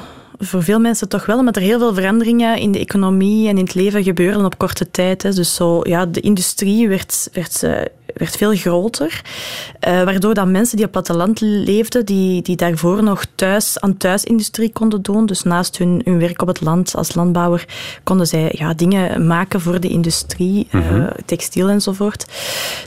voor 0.44 0.62
veel 0.62 0.80
mensen 0.80 1.08
toch 1.08 1.26
wel, 1.26 1.38
omdat 1.38 1.56
er 1.56 1.62
heel 1.62 1.78
veel 1.78 1.94
veranderingen 1.94 2.58
in 2.58 2.72
de 2.72 2.78
economie 2.78 3.49
en 3.49 3.58
in 3.58 3.64
het 3.64 3.75
leven 3.75 4.02
gebeuren 4.02 4.44
op 4.44 4.58
korte 4.58 4.90
tijd. 4.90 5.37
Dus 5.37 5.54
zo, 5.54 5.80
ja, 5.82 6.06
de 6.06 6.20
industrie 6.20 6.88
werd, 6.88 7.28
werd 7.32 7.62
uh, 7.62 7.80
werd 8.14 8.37
veel 8.37 8.54
groter. 8.54 9.23
Uh, 9.88 10.02
waardoor 10.02 10.35
dat 10.35 10.47
mensen 10.47 10.76
die 10.76 10.87
op 10.87 10.95
het 10.95 11.02
platteland 11.04 11.40
leefden, 11.40 12.07
die, 12.07 12.42
die 12.42 12.57
daarvoor 12.57 13.02
nog 13.02 13.25
thuis 13.35 13.81
aan 13.81 13.97
thuisindustrie 13.97 14.73
konden 14.73 15.02
doen, 15.02 15.26
dus 15.26 15.42
naast 15.42 15.78
hun, 15.78 16.00
hun 16.04 16.19
werk 16.19 16.42
op 16.42 16.49
het 16.49 16.61
land 16.61 16.97
als 16.97 17.14
landbouwer, 17.14 17.64
konden 18.04 18.26
zij 18.26 18.54
ja, 18.59 18.75
dingen 18.75 19.26
maken 19.26 19.61
voor 19.61 19.81
de 19.81 19.88
industrie, 19.88 20.69
mm-hmm. 20.71 21.00
uh, 21.00 21.07
textiel 21.25 21.69
enzovoort. 21.69 22.26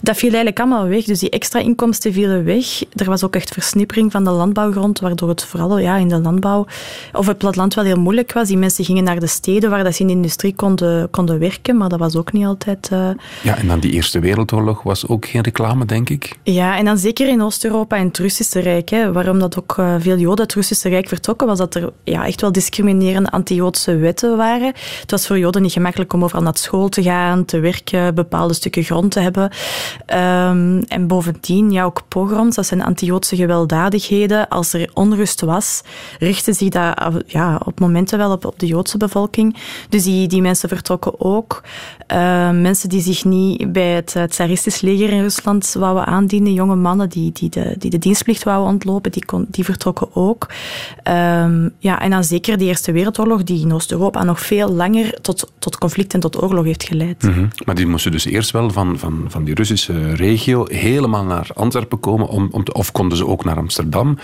Dat 0.02 0.16
viel 0.16 0.28
eigenlijk 0.28 0.60
allemaal 0.60 0.88
weg. 0.88 1.04
Dus 1.04 1.20
die 1.20 1.30
extra 1.30 1.60
inkomsten 1.60 2.14
vielen 2.14 2.44
weg. 2.44 2.84
Er 2.94 3.06
was 3.06 3.24
ook 3.24 3.36
echt 3.36 3.50
versnippering 3.50 4.12
van 4.12 4.24
de 4.24 4.30
landbouwgrond, 4.30 5.00
waardoor 5.00 5.30
het 5.30 5.44
vooral 5.44 5.78
ja, 5.78 5.96
in 5.96 6.08
de 6.08 6.20
landbouw 6.20 6.66
of 7.14 7.28
het 7.28 7.38
platteland 7.38 7.74
wel 7.74 7.86
heel 7.86 8.00
moeilijk 8.00 8.34
was. 8.34 8.48
Die 8.48 8.58
mensen 8.58 8.86
gingen 8.86 9.04
naar 9.04 9.20
de 9.20 9.28
steden 9.28 9.70
waar 9.70 9.84
dat 9.84 9.96
ze 9.96 10.02
in 10.02 10.08
de 10.08 10.14
industrie 10.14 10.56
konden, 10.56 11.10
konden 11.10 11.40
werken, 11.40 11.78
maar 11.78 11.90
dat 11.90 12.00
was 12.00 12.16
ook 12.16 12.34
niet 12.34 12.46
altijd... 12.46 12.90
Uh... 12.94 13.10
Ja, 13.44 13.58
en 13.58 13.68
dan 13.68 13.80
die 13.80 13.92
Eerste 13.92 14.20
Wereldoorlog 14.20 14.84
was 14.84 15.08
ook 15.08 15.15
ook 15.16 15.26
geen 15.26 15.42
reclame, 15.42 15.86
denk 15.86 16.10
ik. 16.10 16.38
Ja, 16.44 16.78
en 16.78 16.86
dan 16.86 16.98
zeker 16.98 17.28
in 17.28 17.42
Oost-Europa 17.42 17.96
en 17.96 18.08
het 18.08 18.18
Russische 18.18 18.60
Rijk. 18.60 18.90
Hè, 18.90 19.12
waarom 19.12 19.40
dat 19.40 19.60
ook 19.60 19.76
uh, 19.80 19.96
veel 20.00 20.18
Joden 20.18 20.46
het 20.46 20.54
Russische 20.54 20.90
Rijk 20.90 21.08
vertrokken, 21.08 21.48
was 21.48 21.58
dat 21.58 21.76
er 21.76 21.92
ja, 22.04 22.26
echt 22.26 22.42
wel 22.42 22.52
discriminerende 22.52 23.32
anti-Joodse 23.32 23.98
wetten 23.98 24.38
waren. 24.38 24.74
Het 25.02 25.12
was 25.12 25.28
voor 25.28 25.40
Joden 25.40 25.62
niet 25.62 25.72
gemakkelijk 25.72 26.14
om 26.14 26.24
overal 26.24 26.44
naar 26.44 26.58
school 26.58 26.90
te 26.90 27.04
gaan, 27.04 27.46
te 27.46 27.60
werken, 27.60 28.16
bepaalde 28.16 28.54
stukken 28.54 28.84
grond 28.84 29.12
te 29.12 29.20
hebben. 29.20 29.44
Um, 29.44 30.84
en 30.84 31.08
bovendien, 31.08 31.72
ja, 31.72 31.84
ook 31.84 32.02
pogroms, 32.08 32.56
dat 32.56 32.66
zijn 32.66 32.84
anti-Joodse 32.84 33.36
gewelddadigheden. 33.36 34.48
Als 34.48 34.74
er 34.74 34.90
onrust 34.94 35.42
was, 35.42 35.82
richtte 36.20 36.54
zich 36.54 36.70
dat 36.70 37.24
ja, 37.26 37.62
op 37.66 37.80
momenten 37.80 38.18
wel 38.18 38.32
op, 38.32 38.46
op 38.46 38.60
de 38.60 38.66
Joodse 38.66 38.98
bevolking. 38.98 39.56
Dus 39.90 40.04
die, 40.04 40.28
die 40.28 40.42
mensen 40.42 40.70
vertrokken 40.70 41.20
ook. 41.22 41.62
Uh, 42.14 42.52
mensen 42.52 42.90
die 42.90 43.02
zich 43.02 43.26
niet 43.26 43.72
bij 43.72 43.90
het, 43.90 44.14
het 44.14 44.32
tsaristisch 44.32 44.82
leger 44.82 45.10
in 45.10 45.22
Rusland 45.22 45.76
wouden 45.80 46.06
aandienen. 46.06 46.54
Jonge 46.54 46.76
mannen 46.76 47.10
die, 47.10 47.32
die, 47.32 47.50
de, 47.50 47.76
die 47.78 47.90
de 47.90 47.98
dienstplicht 47.98 48.44
wouden 48.44 48.74
ontlopen, 48.74 49.12
die, 49.12 49.26
kon, 49.26 49.46
die 49.50 49.64
vertrokken 49.64 50.16
ook. 50.16 50.50
Um, 51.08 51.74
ja, 51.80 52.02
en 52.02 52.10
dan 52.10 52.24
zeker 52.24 52.58
de 52.58 52.66
Eerste 52.66 52.92
Wereldoorlog, 52.92 53.44
die 53.44 53.62
in 53.62 53.74
Oost-Europa 53.74 54.24
nog 54.24 54.40
veel 54.40 54.72
langer 54.72 55.22
tot, 55.22 55.52
tot 55.60 55.78
conflict 55.78 56.14
en 56.14 56.20
tot 56.20 56.44
oorlog 56.44 56.66
heeft 56.66 56.84
geleid. 56.84 57.24
Mm-hmm. 57.24 57.48
Maar 57.66 57.76
die 57.76 57.88
moesten 57.88 58.12
dus 58.12 58.26
eerst 58.26 58.52
wel 58.52 58.70
van, 58.70 59.00
van, 59.00 59.26
van 59.28 59.44
die 59.44 59.56
Russische 59.56 60.14
regio 60.14 60.66
helemaal 60.68 61.24
naar 61.24 61.50
Antwerpen 61.54 62.00
komen, 62.00 62.28
om, 62.28 62.48
om 62.52 62.64
te, 62.64 62.74
of 62.74 62.92
konden 62.92 63.18
ze 63.18 63.28
ook 63.28 63.46
naar 63.46 63.58
Amsterdam. 63.58 64.18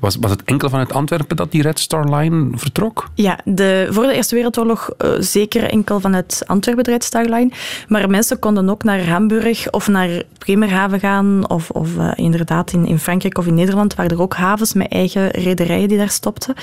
Was, 0.00 0.16
was 0.20 0.30
het 0.30 0.42
enkel 0.44 0.68
vanuit 0.68 0.92
Antwerpen 0.92 1.36
dat 1.36 1.52
die 1.52 1.62
Red 1.62 1.78
Star 1.78 2.16
Line 2.16 2.58
vertrok? 2.58 3.08
Ja, 3.14 3.38
de, 3.44 3.86
voor 3.90 4.06
de 4.06 4.12
Eerste 4.12 4.34
Wereldoorlog 4.34 4.90
uh, 4.98 5.10
zeker 5.18 5.62
enkel 5.62 6.00
vanuit 6.00 6.42
Antwerpen 6.46 6.84
de 6.84 6.90
Red 6.90 7.04
Star 7.04 7.24
Line. 7.24 7.50
Maar 7.88 8.10
mensen 8.10 8.38
konden 8.38 8.70
ook 8.70 8.84
naar 8.84 9.08
Hamburg 9.08 9.70
of 9.70 9.88
naar 9.88 10.22
Bremerhaven 10.38 11.00
gaan. 11.00 11.50
Of, 11.50 11.70
of 11.70 11.96
uh, 11.96 12.10
inderdaad 12.14 12.72
in, 12.72 12.86
in 12.86 12.98
Frankrijk 12.98 13.38
of 13.38 13.46
in 13.46 13.54
Nederland 13.54 13.94
waren 13.94 14.10
er 14.10 14.22
ook 14.22 14.34
havens 14.34 14.74
met 14.74 14.92
eigen 14.92 15.30
rederijen 15.30 15.88
die 15.88 15.98
daar 15.98 16.08
stopten 16.08 16.54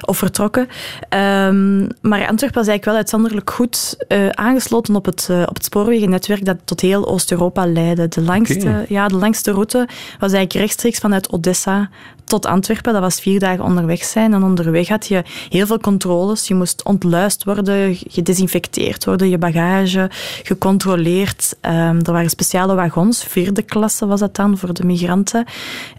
of 0.00 0.18
vertrokken. 0.18 0.68
Um, 1.16 1.86
maar 2.00 2.26
Antwerpen 2.26 2.58
was 2.58 2.66
eigenlijk 2.66 2.84
wel 2.84 2.94
uitzonderlijk 2.94 3.50
goed 3.50 4.04
uh, 4.08 4.28
aangesloten 4.28 4.96
op 4.96 5.04
het, 5.04 5.28
op 5.46 5.54
het 5.54 5.64
spoorwegennetwerk 5.64 6.44
dat 6.44 6.56
tot 6.64 6.80
heel 6.80 7.08
Oost-Europa 7.08 7.66
leidde. 7.66 8.08
De 8.08 8.22
langste, 8.22 8.68
okay. 8.68 8.84
ja, 8.88 9.08
de 9.08 9.16
langste 9.16 9.52
route 9.52 9.88
was 10.18 10.32
eigenlijk 10.32 10.52
rechtstreeks 10.52 10.98
vanuit 10.98 11.32
Odessa 11.32 11.90
tot 12.28 12.46
Antwerpen. 12.46 12.92
Dat 12.92 13.02
was 13.02 13.20
vier 13.20 13.40
dagen 13.40 13.64
onderweg 13.64 14.04
zijn. 14.04 14.32
En 14.34 14.42
onderweg 14.42 14.88
had 14.88 15.06
je 15.06 15.22
heel 15.48 15.66
veel 15.66 15.78
controles. 15.78 16.48
Je 16.48 16.54
moest 16.54 16.84
ontluist 16.84 17.44
worden, 17.44 17.96
gedesinfecteerd 18.08 19.04
worden, 19.04 19.28
je 19.28 19.38
bagage 19.38 20.10
gecontroleerd. 20.42 21.56
Um, 21.62 21.72
er 21.72 22.12
waren 22.12 22.30
speciale 22.30 22.74
wagons, 22.74 23.24
vierde 23.24 23.62
klasse 23.62 24.06
was 24.06 24.20
dat 24.20 24.36
dan, 24.36 24.58
voor 24.58 24.74
de 24.74 24.84
migranten. 24.84 25.44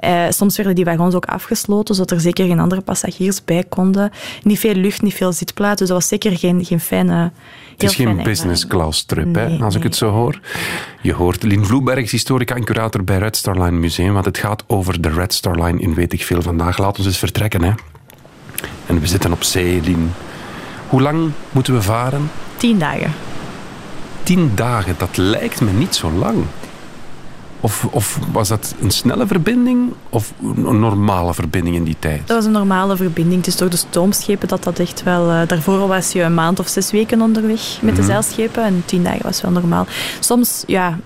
Uh, 0.06 0.26
soms 0.30 0.58
werden 0.58 0.76
die 0.76 0.86
wagons 0.86 1.16
ook 1.16 1.26
afgesloten, 1.26 1.96
zodat 1.96 2.12
er 2.12 2.20
zeker 2.20 2.48
geen 2.48 2.60
andere 2.60 2.82
passagiers 2.82 3.44
bij 3.44 3.64
konden. 3.64 4.12
Niet 4.44 4.60
veel 4.60 4.74
lucht, 4.74 5.02
niet 5.02 5.14
veel 5.14 5.32
zitplaats. 5.32 5.80
Dus 5.80 5.88
dat 5.88 5.98
was 5.98 6.08
zeker 6.08 6.38
geen, 6.38 6.66
geen 6.66 6.80
fijne... 6.80 7.32
Het 7.82 7.90
is 7.90 7.96
geen 7.96 8.24
business 8.24 8.68
class 8.68 9.04
trip, 9.04 9.26
nee, 9.26 9.46
hè, 9.46 9.64
als 9.64 9.74
nee. 9.74 9.84
ik 9.84 9.84
het 9.84 9.96
zo 9.96 10.10
hoor. 10.10 10.40
Je 11.02 11.14
hoort 11.14 11.44
Lien 11.44 11.66
Vloebergs, 11.66 12.12
historica 12.12 12.56
en 12.56 12.64
curator 12.64 13.04
bij 13.04 13.18
Red 13.18 13.36
Star 13.36 13.62
Line 13.62 13.78
Museum, 13.78 14.14
want 14.14 14.26
het 14.26 14.38
gaat 14.38 14.64
over 14.68 15.02
de 15.02 15.10
Red 15.10 15.34
Star 15.34 15.64
Line 15.64 15.80
in 15.80 15.94
Weet 15.94 16.14
ik 16.14 16.24
Veel 16.24 16.42
vandaag. 16.42 16.78
Laat 16.78 16.98
ons 16.98 17.08
eens 17.08 17.18
vertrekken, 17.18 17.64
hè. 17.64 17.72
En 18.86 19.00
we 19.00 19.08
zitten 19.08 19.32
op 19.32 19.44
zee, 19.44 19.82
Lien. 19.82 20.14
Hoe 20.88 21.02
lang 21.02 21.32
moeten 21.52 21.74
we 21.74 21.82
varen? 21.82 22.32
Tien 22.58 22.80
dagen. 22.80 23.14
Tien 24.24 24.52
dagen, 24.56 24.96
dat 24.98 25.18
lijkt 25.18 25.62
me 25.62 25.72
niet 25.72 25.96
zo 25.96 26.12
lang. 26.12 26.46
Of, 27.62 27.88
of 27.92 28.20
was 28.32 28.48
dat 28.48 28.76
een 28.82 28.92
snelle 28.92 29.28
verbinding 29.28 29.94
of 30.10 30.34
een 30.42 30.80
normale 30.80 31.34
verbinding 31.34 31.76
in 31.76 31.84
die 31.84 31.96
tijd? 32.00 32.28
Dat 32.28 32.36
was 32.36 32.46
een 32.46 32.52
normale 32.52 32.96
verbinding. 32.96 33.38
Het 33.38 33.48
is 33.48 33.58
door 33.58 33.70
de 33.70 33.78
stoomschepen 33.78 34.48
dat 34.48 34.64
dat 34.64 34.80
echt 34.80 35.04
wel... 35.04 35.30
Uh, 35.30 35.42
daarvoor 35.48 35.88
was 35.88 36.12
je 36.12 36.22
een 36.22 36.34
maand 36.34 36.60
of 36.60 36.68
zes 36.68 36.92
weken 36.92 37.22
onderweg 37.22 37.78
met 37.82 37.96
de 37.96 38.02
mhm. 38.02 38.10
zeilschepen. 38.10 38.64
En 38.64 38.84
tien 38.86 39.04
dagen 39.04 39.24
was 39.24 39.42
wel 39.42 39.52
normaal. 39.52 39.86
Soms, 40.20 40.64
ja, 40.68 41.00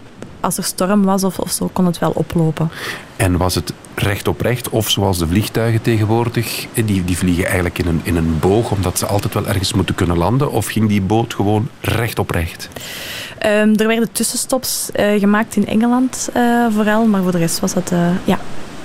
als 0.43 0.57
er 0.57 0.63
storm 0.63 1.03
was 1.03 1.23
of, 1.23 1.39
of 1.39 1.51
zo, 1.51 1.69
kon 1.73 1.85
het 1.85 1.99
wel 1.99 2.11
oplopen. 2.11 2.71
En 3.15 3.37
was 3.37 3.55
het 3.55 3.73
recht 3.95 4.27
op 4.27 4.41
recht, 4.41 4.69
of 4.69 4.89
zoals 4.89 5.17
de 5.17 5.27
vliegtuigen 5.27 5.81
tegenwoordig, 5.81 6.65
eh, 6.73 6.87
die, 6.87 7.03
die 7.03 7.17
vliegen 7.17 7.45
eigenlijk 7.45 7.79
in 7.79 7.87
een, 7.87 8.01
in 8.03 8.15
een 8.15 8.39
boog, 8.39 8.71
omdat 8.71 8.97
ze 8.97 9.05
altijd 9.05 9.33
wel 9.33 9.47
ergens 9.47 9.73
moeten 9.73 9.95
kunnen 9.95 10.17
landen, 10.17 10.51
of 10.51 10.65
ging 10.65 10.87
die 10.87 11.01
boot 11.01 11.33
gewoon 11.33 11.67
recht 11.81 12.19
op 12.19 12.29
recht? 12.29 12.69
Um, 13.45 13.75
er 13.75 13.87
werden 13.87 14.11
tussenstops 14.11 14.89
uh, 14.95 15.19
gemaakt 15.19 15.55
in 15.55 15.67
Engeland 15.67 16.29
uh, 16.35 16.65
vooral, 16.73 17.05
maar 17.05 17.21
voor 17.21 17.31
de 17.31 17.37
rest 17.37 17.59
was 17.59 17.73
het 17.73 17.91
uh, 17.91 18.09
ja, 18.23 18.39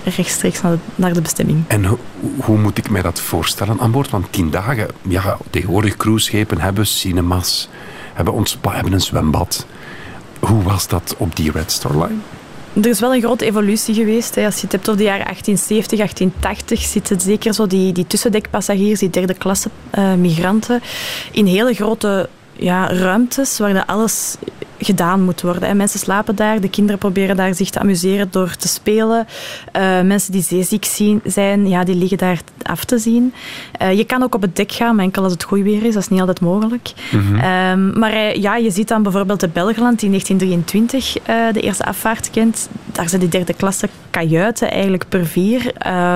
rechtstreeks 0.05 0.63
naar 0.63 0.73
de, 0.73 0.79
naar 0.95 1.13
de 1.13 1.21
bestemming. 1.21 1.65
En 1.67 1.85
ho 1.85 1.99
hoe 2.41 2.59
moet 2.59 2.79
ik 2.79 2.91
mij 2.91 3.03
dat 3.03 3.21
voorstellen 3.21 3.81
aan 3.81 3.91
boord? 3.91 4.11
Want 4.11 4.33
tien 4.33 4.51
dagen, 4.51 4.87
ja, 5.03 5.37
tegenwoordig 5.51 5.97
cruiseschepen 5.97 6.61
hebben 6.61 6.87
cinemas, 6.87 7.69
hebben, 8.15 8.45
hebben 8.63 8.93
een 8.93 9.01
zwembad. 9.01 9.67
Hoe 10.41 10.63
was 10.63 10.89
dat 10.89 11.15
op 11.19 11.37
die 11.37 11.51
Red 11.51 11.73
Star 11.73 11.93
Line? 11.93 12.19
Er 12.75 12.87
is 12.87 13.01
wel 13.01 13.15
een 13.15 13.21
grote 13.21 13.45
evolutie 13.45 13.95
geweest. 13.95 14.35
Hè. 14.35 14.45
Als 14.45 14.55
je 14.55 14.63
het 14.63 14.73
hebt 14.73 14.89
over 14.89 15.01
de 15.01 15.07
jaren 15.07 15.25
1870, 15.25 15.99
1880, 15.99 16.81
zitten 16.81 17.21
zeker 17.21 17.55
zo 17.55 17.67
die, 17.67 17.93
die 17.93 18.07
tussendekpassagiers, 18.07 19.01
die 19.01 19.11
derde 19.11 19.35
klasse 19.35 19.71
uh, 19.99 20.15
migranten, 20.15 20.83
in 21.33 21.47
hele 21.47 21.75
grote 21.75 22.29
ja, 22.53 22.93
ruimtes 22.93 23.59
waar 23.59 23.85
alles 23.85 24.37
gedaan 24.79 25.23
moet 25.23 25.43
worden. 25.43 25.77
Mensen 25.77 26.01
slapen 26.01 26.37
daar, 26.37 26.61
de 26.61 26.71
kinderen 26.71 26.99
proberen 26.99 27.37
daar 27.37 27.55
zich 27.55 27.71
te 27.71 27.79
amuseren 27.79 28.29
door 28.31 28.57
te 28.57 28.69
spelen. 28.69 29.27
Uh, 29.77 30.01
mensen 30.01 30.33
die 30.33 30.43
zeeziek 30.43 30.85
zien, 30.85 31.21
zijn, 31.25 31.69
ja, 31.69 31.85
die 31.85 31.95
liggen 31.95 32.19
daar 32.19 32.41
af 32.63 32.85
te 32.85 32.99
zien. 32.99 33.35
Uh, 33.83 33.93
je 33.93 34.05
kan 34.05 34.23
ook 34.23 34.35
op 34.35 34.43
het 34.43 34.57
dek 34.57 34.73
gaan, 34.73 34.95
maar 34.95 35.05
enkel 35.05 35.23
als 35.23 35.33
het 35.33 35.43
goed 35.43 35.63
weer 35.63 35.85
is. 35.85 35.95
Dat 35.95 36.03
is 36.03 36.09
niet 36.09 36.21
altijd 36.21 36.41
mogelijk. 36.41 36.93
Mm 37.11 37.21
-hmm. 37.21 37.35
um, 37.35 37.99
maar 37.99 38.13
uh, 38.13 38.35
ja, 38.35 38.57
je 38.57 38.71
ziet 38.71 38.89
dan 38.89 39.03
bijvoorbeeld 39.03 39.41
de 39.41 39.49
Belgeland 39.49 40.01
die 40.01 40.11
in 40.11 40.21
1923 40.25 41.13
de 41.53 41.61
eerste 41.61 41.85
afvaart 41.85 42.31
kent. 42.31 42.69
Daar 42.93 43.09
zijn 43.09 43.21
die 43.21 43.31
derde 43.31 43.55
klasse 43.55 43.89
kajuiten 44.11 44.71
eigenlijk 44.71 45.09
per 45.09 45.27
vier. 45.27 45.73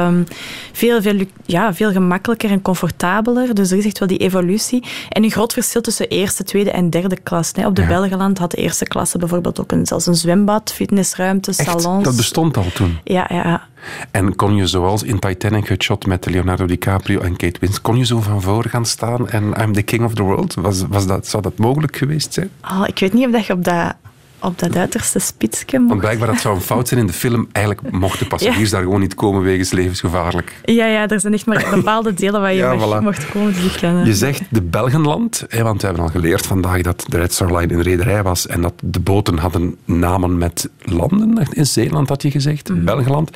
Um, 0.06 0.26
veel, 0.72 1.02
veel, 1.02 1.20
ja, 1.46 1.74
veel 1.74 1.92
gemakkelijker 1.92 2.50
en 2.50 2.62
comfortabeler. 2.62 3.54
Dus 3.54 3.70
er 3.70 3.78
is 3.78 3.84
echt 3.84 3.98
wel 3.98 4.08
die 4.08 4.18
evolutie. 4.18 4.84
En 5.08 5.24
een 5.24 5.30
groot 5.30 5.52
verschil 5.52 5.80
tussen 5.80 6.08
eerste, 6.08 6.44
tweede 6.44 6.70
en 6.70 6.90
derde 6.90 7.16
klas. 7.22 7.50
Hè. 7.54 7.66
Op 7.66 7.76
de 7.76 7.82
ja. 7.82 7.88
Belgeland 7.88 8.38
had 8.38 8.51
de 8.52 8.62
eerste 8.62 8.84
klasse 8.84 9.18
bijvoorbeeld 9.18 9.60
ook 9.60 9.72
een, 9.72 9.86
zelfs 9.86 10.06
een 10.06 10.14
zwembad, 10.14 10.72
fitnessruimte, 10.72 11.52
salons. 11.52 12.04
Dat 12.04 12.16
bestond 12.16 12.56
al 12.56 12.72
toen? 12.74 12.98
Ja, 13.04 13.26
ja. 13.28 13.62
En 14.10 14.36
kon 14.36 14.56
je 14.56 14.66
zoals 14.66 15.02
in 15.02 15.18
Titanic 15.18 15.68
het 15.68 15.82
shot 15.82 16.06
met 16.06 16.26
Leonardo 16.30 16.66
DiCaprio 16.66 17.20
en 17.20 17.36
Kate 17.36 17.60
Winslet, 17.60 17.82
kon 17.82 17.96
je 17.96 18.04
zo 18.04 18.20
van 18.20 18.42
voor 18.42 18.64
gaan 18.68 18.86
staan 18.86 19.28
en 19.28 19.54
I'm 19.60 19.72
the 19.72 19.82
king 19.82 20.04
of 20.04 20.14
the 20.14 20.22
world? 20.22 20.54
Was, 20.54 20.82
was 20.88 21.06
dat, 21.06 21.26
zou 21.26 21.42
dat 21.42 21.58
mogelijk 21.58 21.96
geweest 21.96 22.32
zijn? 22.32 22.50
Oh, 22.62 22.82
ik 22.86 22.98
weet 22.98 23.12
niet 23.12 23.26
of 23.26 23.32
dat 23.32 23.46
je 23.46 23.52
op 23.52 23.64
dat 23.64 23.94
op 24.42 24.58
dat 24.58 24.76
uiterste 24.76 25.18
spitsje 25.18 25.78
mocht. 25.78 25.88
Want 25.88 26.00
blijkbaar 26.00 26.26
dat 26.28 26.40
zou 26.40 26.54
een 26.54 26.60
fout 26.60 26.88
zijn 26.88 27.00
in 27.00 27.06
de 27.06 27.12
film. 27.12 27.48
Eigenlijk 27.52 27.90
mochten 27.90 28.26
passagiers 28.26 28.70
daar 28.70 28.82
gewoon 28.82 29.00
niet 29.00 29.14
komen 29.14 29.42
wegens 29.42 29.70
levensgevaarlijk. 29.70 30.60
Ja, 30.64 30.86
ja, 30.86 31.08
er 31.08 31.20
zijn 31.20 31.32
echt 31.32 31.46
maar 31.46 31.66
bepaalde 31.70 32.14
delen 32.14 32.40
waar 32.40 32.52
je 32.52 32.58
ja, 32.58 32.74
mag, 32.74 33.00
voilà. 33.00 33.02
mocht 33.02 33.30
komen. 33.30 33.52
Dus 33.54 34.04
je 34.04 34.14
zegt 34.14 34.42
de 34.48 34.62
Belgenland, 34.62 35.44
hè, 35.48 35.62
want 35.62 35.80
we 35.80 35.86
hebben 35.86 36.04
al 36.04 36.10
geleerd 36.10 36.46
vandaag 36.46 36.82
dat 36.82 37.04
de 37.08 37.18
Red 37.18 37.32
Star 37.32 37.56
Line 37.56 37.74
een 37.74 37.82
rederij 37.82 38.22
was 38.22 38.46
en 38.46 38.60
dat 38.60 38.74
de 38.80 39.00
boten 39.00 39.38
hadden 39.38 39.76
namen 39.84 40.38
met 40.38 40.68
landen. 40.82 41.48
In 41.50 41.66
Zeeland 41.66 42.08
had 42.08 42.22
je 42.22 42.30
gezegd, 42.30 42.68
mm. 42.68 42.84
Belgenland. 42.84 43.30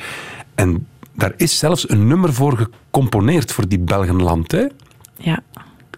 En 0.55 0.87
daar 1.13 1.33
is 1.37 1.57
zelfs 1.57 1.89
een 1.89 2.07
nummer 2.07 2.33
voor 2.33 2.57
gecomponeerd 2.57 3.51
voor 3.51 3.67
die 3.67 3.79
Belgenland. 3.79 4.51
Hè? 4.51 4.65
Ja 5.17 5.43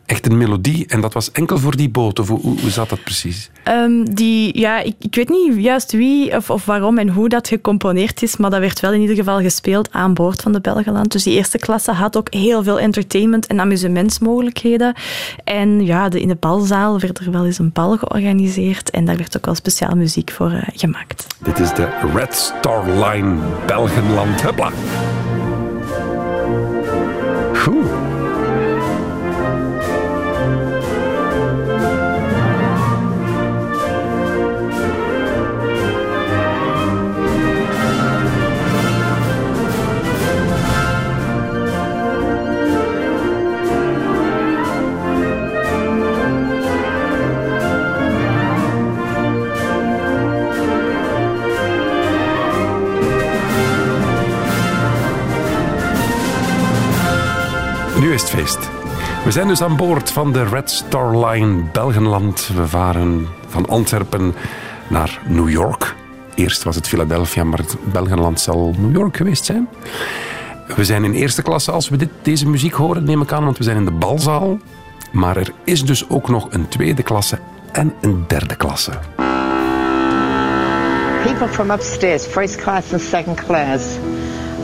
echt 0.09 0.25
een 0.25 0.37
melodie 0.37 0.85
en 0.87 1.01
dat 1.01 1.13
was 1.13 1.31
enkel 1.31 1.57
voor 1.57 1.75
die 1.75 1.89
boot? 1.89 2.19
Of 2.19 2.27
hoe, 2.27 2.39
hoe 2.41 2.69
zat 2.69 2.89
dat 2.89 3.03
precies? 3.03 3.49
Um, 3.67 4.15
die, 4.15 4.59
ja, 4.59 4.79
ik, 4.79 4.95
ik, 4.99 5.15
weet 5.15 5.29
niet 5.29 5.55
juist 5.55 5.91
wie 5.91 6.35
of, 6.35 6.49
of 6.49 6.65
waarom 6.65 6.97
en 6.97 7.09
hoe 7.09 7.29
dat 7.29 7.47
gecomponeerd 7.47 8.23
is, 8.23 8.37
maar 8.37 8.49
dat 8.49 8.59
werd 8.59 8.79
wel 8.79 8.93
in 8.93 9.01
ieder 9.01 9.15
geval 9.15 9.39
gespeeld 9.39 9.91
aan 9.91 10.13
boord 10.13 10.41
van 10.41 10.51
de 10.51 10.61
Belgeland. 10.61 11.11
Dus 11.11 11.23
die 11.23 11.33
eerste 11.33 11.57
klasse 11.57 11.91
had 11.91 12.17
ook 12.17 12.33
heel 12.33 12.63
veel 12.63 12.79
entertainment 12.79 13.47
en 13.47 13.59
amusementsmogelijkheden. 13.59 14.93
En 15.43 15.85
ja, 15.85 16.09
de, 16.09 16.21
in 16.21 16.27
de 16.27 16.35
balzaal 16.35 16.99
werd 16.99 17.19
er 17.19 17.31
wel 17.31 17.45
eens 17.45 17.59
een 17.59 17.71
bal 17.71 17.97
georganiseerd 17.97 18.89
en 18.89 19.05
daar 19.05 19.17
werd 19.17 19.37
ook 19.37 19.45
wel 19.45 19.55
speciaal 19.55 19.95
muziek 19.95 20.31
voor 20.31 20.51
uh, 20.51 20.61
gemaakt. 20.73 21.27
Dit 21.43 21.59
is 21.59 21.73
de 21.73 21.87
Red 22.13 22.35
Star 22.35 22.89
Line 22.89 23.35
Belgenland. 23.65 24.41
Hupla! 24.41 24.71
Nu 57.99 58.13
is 58.13 58.21
het 58.21 58.29
feest. 58.29 58.69
We 59.23 59.31
zijn 59.31 59.47
dus 59.47 59.61
aan 59.61 59.75
boord 59.75 60.11
van 60.11 60.33
de 60.33 60.43
Red 60.43 60.69
Star 60.69 61.25
Line 61.25 61.63
Belgenland. 61.71 62.47
We 62.55 62.67
varen 62.67 63.27
van 63.47 63.65
Antwerpen 63.65 64.35
naar 64.87 65.21
New 65.27 65.49
York. 65.49 65.95
Eerst 66.35 66.63
was 66.63 66.75
het 66.75 66.87
Philadelphia, 66.87 67.43
maar 67.43 67.59
het 67.59 67.75
Belgenland 67.91 68.39
zal 68.39 68.75
New 68.77 68.95
York 68.95 69.17
geweest 69.17 69.45
zijn. 69.45 69.69
We 70.75 70.85
zijn 70.85 71.03
in 71.03 71.13
eerste 71.13 71.41
klasse 71.41 71.71
als 71.71 71.89
we 71.89 71.97
dit, 71.97 72.09
deze 72.21 72.47
muziek 72.47 72.73
horen, 72.73 73.03
neem 73.03 73.21
ik 73.21 73.31
aan, 73.31 73.43
want 73.43 73.57
we 73.57 73.63
zijn 73.63 73.77
in 73.77 73.85
de 73.85 73.91
balzaal. 73.91 74.57
Maar 75.11 75.37
er 75.37 75.51
is 75.63 75.85
dus 75.85 76.09
ook 76.09 76.29
nog 76.29 76.47
een 76.49 76.67
tweede 76.67 77.03
klasse 77.03 77.39
en 77.71 77.93
een 78.01 78.23
derde 78.27 78.55
klasse. 78.55 78.91
People 81.23 81.47
from 81.47 81.71
upstairs, 81.71 82.25
first 82.25 82.55
class 82.55 82.91
and 82.91 83.01
second 83.01 83.45
class, 83.45 83.83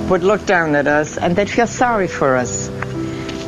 would 0.07 0.23
look 0.23 0.47
down 0.47 0.75
at 0.75 0.85
us 0.85 1.17
and 1.17 1.35
they'd 1.35 1.49
feel 1.49 1.67
sorry 1.67 2.07
for 2.07 2.39
us. 2.41 2.69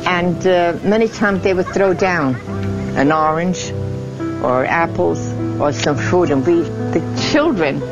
And 0.08 0.46
uh, 0.46 0.72
many 0.82 1.06
times 1.06 1.42
they 1.42 1.52
would 1.52 1.68
throw 1.68 1.92
down 1.92 2.34
an 2.96 3.12
orange 3.12 3.72
or 4.42 4.64
apples 4.64 5.20
or 5.60 5.72
some 5.72 5.98
food, 5.98 6.30
and 6.30 6.46
we, 6.46 6.62
the 6.92 7.02
children, 7.30 7.82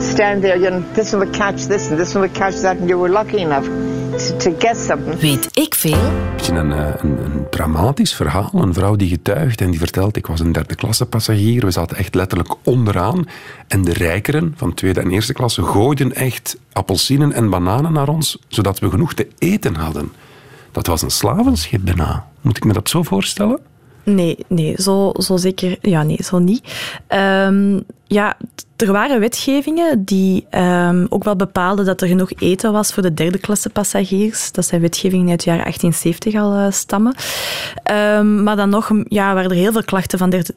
stand 0.00 0.42
there, 0.42 0.56
you 0.56 0.70
know, 0.70 0.82
this 0.94 1.12
one 1.12 1.20
would 1.24 1.34
catch 1.34 1.66
this 1.66 1.88
and 1.90 1.98
this 2.00 2.14
one 2.14 2.22
would 2.22 2.34
catch 2.34 2.56
that, 2.62 2.78
and 2.78 2.88
you 2.88 2.98
were 2.98 3.08
lucky 3.08 3.38
enough 3.38 3.64
to, 3.64 4.38
to 4.38 4.50
get 4.58 4.76
something. 4.76 5.20
Weet 5.20 5.48
ik 5.58 5.74
veel? 5.74 6.12
Een, 6.50 6.56
een, 6.56 7.00
een, 7.02 7.46
dramatisch 7.50 8.14
verhaal. 8.14 8.50
Een 8.54 8.74
vrouw 8.74 8.96
die 8.96 9.08
getuigt 9.08 9.60
en 9.60 9.70
die 9.70 9.78
vertelt, 9.78 10.16
ik 10.16 10.26
was 10.26 10.40
een 10.40 10.52
derde 10.52 10.74
klasse 10.74 11.06
passagier, 11.06 11.64
we 11.64 11.70
zaten 11.70 11.96
echt 11.96 12.14
letterlijk 12.14 12.54
onderaan. 12.62 13.28
En 13.68 13.82
de 13.82 13.92
rijkeren 13.92 14.54
van 14.56 14.74
tweede 14.74 15.00
en 15.00 15.10
eerste 15.10 15.32
klasse 15.32 15.62
gooiden 15.62 16.14
echt 16.14 16.56
appelsinen 16.72 17.32
en 17.32 17.50
bananen 17.50 17.92
naar 17.92 18.08
ons, 18.08 18.38
zodat 18.48 18.78
we 18.78 18.90
genoeg 18.90 19.14
te 19.14 19.28
eten 19.38 19.74
hadden. 19.74 20.12
Dat 20.72 20.86
was 20.86 21.02
een 21.02 21.10
slavenschip 21.10 21.80
bijna. 21.84 22.26
Moet 22.40 22.56
ik 22.56 22.64
me 22.64 22.72
dat 22.72 22.88
zo 22.88 23.02
voorstellen? 23.02 23.58
Nee, 24.04 24.38
nee 24.48 24.82
zo, 24.82 25.12
zo 25.16 25.36
zeker. 25.36 25.78
Ja, 25.80 26.02
nee, 26.02 26.22
zo 26.22 26.38
niet. 26.38 26.62
Um, 27.08 27.84
ja, 28.12 28.36
er 28.76 28.92
waren 28.92 29.20
wetgevingen 29.20 30.04
die 30.04 30.46
um, 30.50 31.06
ook 31.08 31.24
wel 31.24 31.36
bepaalden 31.36 31.84
dat 31.84 32.00
er 32.00 32.08
genoeg 32.08 32.32
eten 32.38 32.72
was 32.72 32.92
voor 32.92 33.02
de 33.02 33.14
derde 33.14 33.38
klasse 33.38 33.70
passagiers. 33.70 34.52
Dat 34.52 34.66
zijn 34.66 34.80
wetgevingen 34.80 35.28
uit 35.28 35.44
het 35.44 35.44
jaar 35.44 35.56
1870 35.56 36.34
al 36.34 36.58
uh, 36.58 36.66
stammen. 36.70 37.14
Um, 37.90 38.42
maar 38.42 38.56
dan 38.56 38.68
nog 38.68 38.90
ja, 39.04 39.34
waren 39.34 39.50
er 39.50 39.56
heel 39.56 39.72
veel 39.72 39.84
klachten 39.84 40.18
van 40.18 40.30
derde, 40.30 40.54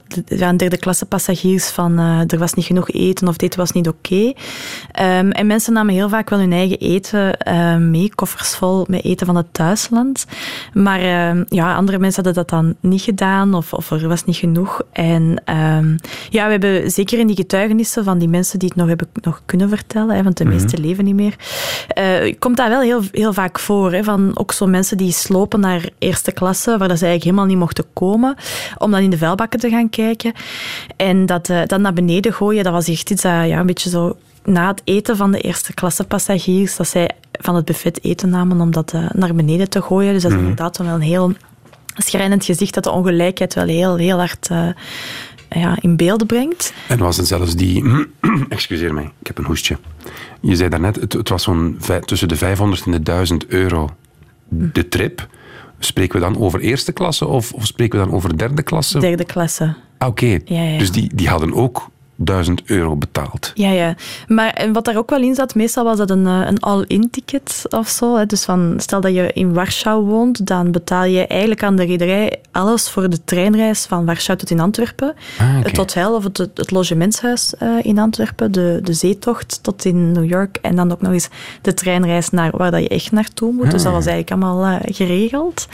derde 0.56 0.78
klasse 0.78 1.06
passagiers 1.06 1.70
van 1.70 2.00
uh, 2.00 2.20
er 2.28 2.38
was 2.38 2.54
niet 2.54 2.65
genoeg 2.65 2.89
eten 2.89 3.28
of 3.28 3.38
dit 3.38 3.56
was 3.56 3.72
niet 3.72 3.88
oké. 3.88 4.34
Um, 5.02 5.32
en 5.32 5.48
mensen 5.48 5.74
namen 5.74 5.94
heel 5.94 6.10
vaak 6.10 6.30
wel 6.30 6.39
hun 6.39 6.54
eigen 6.54 6.80
eten 6.80 7.38
mee, 7.89 8.15
koffers 8.15 8.56
vol 8.56 8.86
met 8.89 9.04
eten 9.04 9.26
van 9.26 9.36
het 9.36 9.54
thuisland. 9.54 10.26
Maar 10.74 11.00
ja, 11.50 11.76
andere 11.76 12.00
mensen 12.00 12.24
hadden 12.24 12.44
dat 12.44 12.60
dan 12.60 12.76
niet 12.80 13.02
gedaan 13.02 13.54
of, 13.54 13.74
of 13.74 13.91
er 13.91 14.08
was 14.08 14.26
niet 14.26 14.36
genoeg. 14.36 14.82
En 14.91 15.41
ja, 16.30 16.46
we 16.46 16.52
hebben 16.52 16.91
zeker 16.91 17.20
in 17.20 17.28
die 17.28 17.44
getuigenissen 17.45 18.03
van 18.03 18.17
die 18.17 18.27
mensen 18.27 18.60
die 18.60 18.67
het 18.67 18.77
nog 18.77 18.88
hebben 18.88 19.08
nog 19.21 19.41
kunnen 19.45 19.69
vertellen, 19.69 20.15
hè, 20.15 20.23
want 20.23 20.38
de 20.38 20.43
mm 20.43 20.53
meeste 20.55 20.77
leven 20.77 21.05
niet 21.05 21.15
meer, 21.15 21.36
uh, 21.97 22.34
komt 22.39 22.58
dat 22.58 22.67
wel 22.67 22.81
heel, 22.81 23.01
heel 23.12 23.34
vaak 23.34 23.60
voor. 23.60 23.93
Hè, 23.93 24.03
van 24.03 24.31
ook 24.38 24.51
zo 24.51 24.67
mensen 24.67 24.97
die 24.97 25.12
slopen 25.12 25.60
naar 25.60 25.89
eerste 25.99 26.31
klasse, 26.31 26.77
waar 26.77 26.88
dat 26.88 26.97
ze 26.97 27.05
eigenlijk 27.05 27.23
helemaal 27.23 27.45
niet 27.45 27.58
mochten 27.58 27.86
komen, 27.93 28.36
om 28.77 28.91
dan 28.91 28.99
in 28.99 29.10
de 29.10 29.17
vuilbakken 29.17 29.60
te 29.60 29.69
gaan 29.69 29.89
kijken. 29.89 30.34
En 30.95 31.25
dat 31.25 31.49
uh, 31.49 31.62
dan 31.65 31.81
naar 31.81 31.93
beneden 31.93 32.34
gooien, 32.34 32.63
dat 32.63 32.73
was 32.73 32.88
echt 32.88 33.10
iets 33.10 33.21
dat 33.21 33.31
ja, 33.31 33.60
een 33.60 33.65
beetje 33.65 33.89
zo 33.89 34.15
na 34.43 34.67
het 34.67 34.81
eten 34.84 35.17
van 35.17 35.31
de 35.31 35.39
eerste 35.39 35.73
klasse 35.73 36.03
passagiers, 36.03 36.75
dat 36.75 36.88
zij 36.88 37.10
van 37.31 37.55
het 37.55 37.65
buffet 37.65 38.03
eten 38.03 38.29
namen 38.29 38.62
om 38.62 38.71
dat 38.71 38.93
eh, 38.93 39.10
naar 39.13 39.36
beneden 39.36 39.69
te 39.69 39.81
gooien. 39.81 40.13
Dus 40.13 40.21
dat 40.21 40.31
is 40.31 40.38
inderdaad 40.38 40.77
wel 40.77 40.88
een 40.88 41.01
heel 41.01 41.34
schrijnend 41.95 42.45
gezicht 42.45 42.73
dat 42.73 42.84
de 42.84 42.91
ongelijkheid 42.91 43.53
wel 43.53 43.65
heel, 43.65 43.95
heel 43.95 44.17
hard 44.17 44.47
eh, 44.49 44.67
ja, 45.60 45.78
in 45.82 45.96
beeld 45.96 46.28
brengt. 46.28 46.74
En 46.88 46.98
was 46.98 47.18
het 47.18 47.28
zelfs 47.28 47.56
die... 47.56 47.84
Excuseer 48.50 48.94
mij, 48.94 49.12
ik 49.20 49.28
heb 49.28 49.38
een 49.38 49.46
hoestje. 49.46 49.78
Je 50.41 50.56
zei 50.56 50.70
daarnet, 50.70 50.96
het, 50.96 51.13
het 51.13 51.30
was 51.30 51.44
zo'n 51.44 51.78
tussen 52.06 52.28
de 52.28 52.36
500 52.36 52.86
en 52.86 52.91
de 52.91 53.02
1000 53.02 53.46
euro 53.48 53.89
de 54.50 54.88
trip. 54.88 55.28
Spreken 55.80 56.20
we 56.20 56.26
dan 56.26 56.38
over 56.38 56.60
eerste 56.60 56.91
klasse 56.91 57.28
of, 57.28 57.52
of 57.52 57.65
spreken 57.65 58.00
we 58.00 58.06
dan 58.06 58.13
over 58.13 58.38
derde 58.38 58.63
klasse? 58.63 59.00
Derde 59.00 59.26
klasse. 59.26 59.76
Ah, 59.98 60.08
Oké, 60.08 60.39
Ja, 60.46 60.62
ja. 60.63 60.78
dus 60.78 60.91
die, 60.91 61.12
die 61.15 61.30
hadden 61.30 61.54
ook 61.54 61.89
1000 62.15 62.62
euro 62.65 62.95
betaald. 62.95 63.51
Ja, 63.54 63.69
ja. 63.69 63.95
Maar 64.28 64.49
en 64.49 64.73
wat 64.73 64.86
daar 64.86 64.97
ook 64.97 65.10
wel 65.10 65.21
in 65.21 65.36
zat, 65.36 65.56
meestal 65.56 65.84
was 65.84 65.97
dat 65.97 66.10
een, 66.10 66.28
eh, 66.28 66.41
een 66.47 66.60
all-in 66.60 67.10
ticket 67.10 67.62
of 67.69 67.88
zo. 67.88 68.15
Hè. 68.15 68.25
Dus 68.25 68.43
van, 68.43 68.73
stel 68.78 69.01
dat 69.01 69.13
je 69.13 69.34
in 69.34 69.54
Warschau 69.54 70.06
woont, 70.06 70.47
dan 70.47 70.71
betaal 70.71 71.04
je 71.04 71.28
eigenlijk 71.28 71.63
aan 71.63 71.75
de 71.75 71.86
rederij 71.86 72.39
alles 72.51 72.89
voor 72.89 73.10
de 73.10 73.23
treinreis 73.23 73.86
van 73.86 74.06
Warschau 74.06 74.38
tot 74.38 74.49
in 74.49 74.60
Antwerpen. 74.60 75.13
Ah. 75.39 75.63
Het 75.63 75.78
hotel 75.78 76.15
of 76.15 76.23
het, 76.23 76.38
het 76.38 76.71
logementshuis 76.71 77.56
eh, 77.56 77.69
in 77.82 77.99
Antwerpen, 77.99 78.51
de, 78.51 78.80
de 78.84 78.93
zeetocht 78.93 79.60
tot 79.63 79.86
in 79.86 80.12
New 80.12 80.25
York 80.25 80.58
en 80.62 80.75
dan 80.75 80.91
ook 80.91 81.01
nog 81.01 81.12
eens 81.12 81.30
de 81.62 81.73
treinreis 81.73 82.30
naar 82.30 82.51
waar 82.58 82.71
dat 82.71 82.82
je 82.82 82.89
echt 82.89 83.12
naartoe 83.12 83.54
moet. 83.54 83.71
Dus 83.71 83.84
dat 83.84 83.93
was 83.93 84.06
eigenlijk 84.06 84.32
allemaal 84.32 84.80
eh, 84.80 84.95
geregeld. 84.95 85.67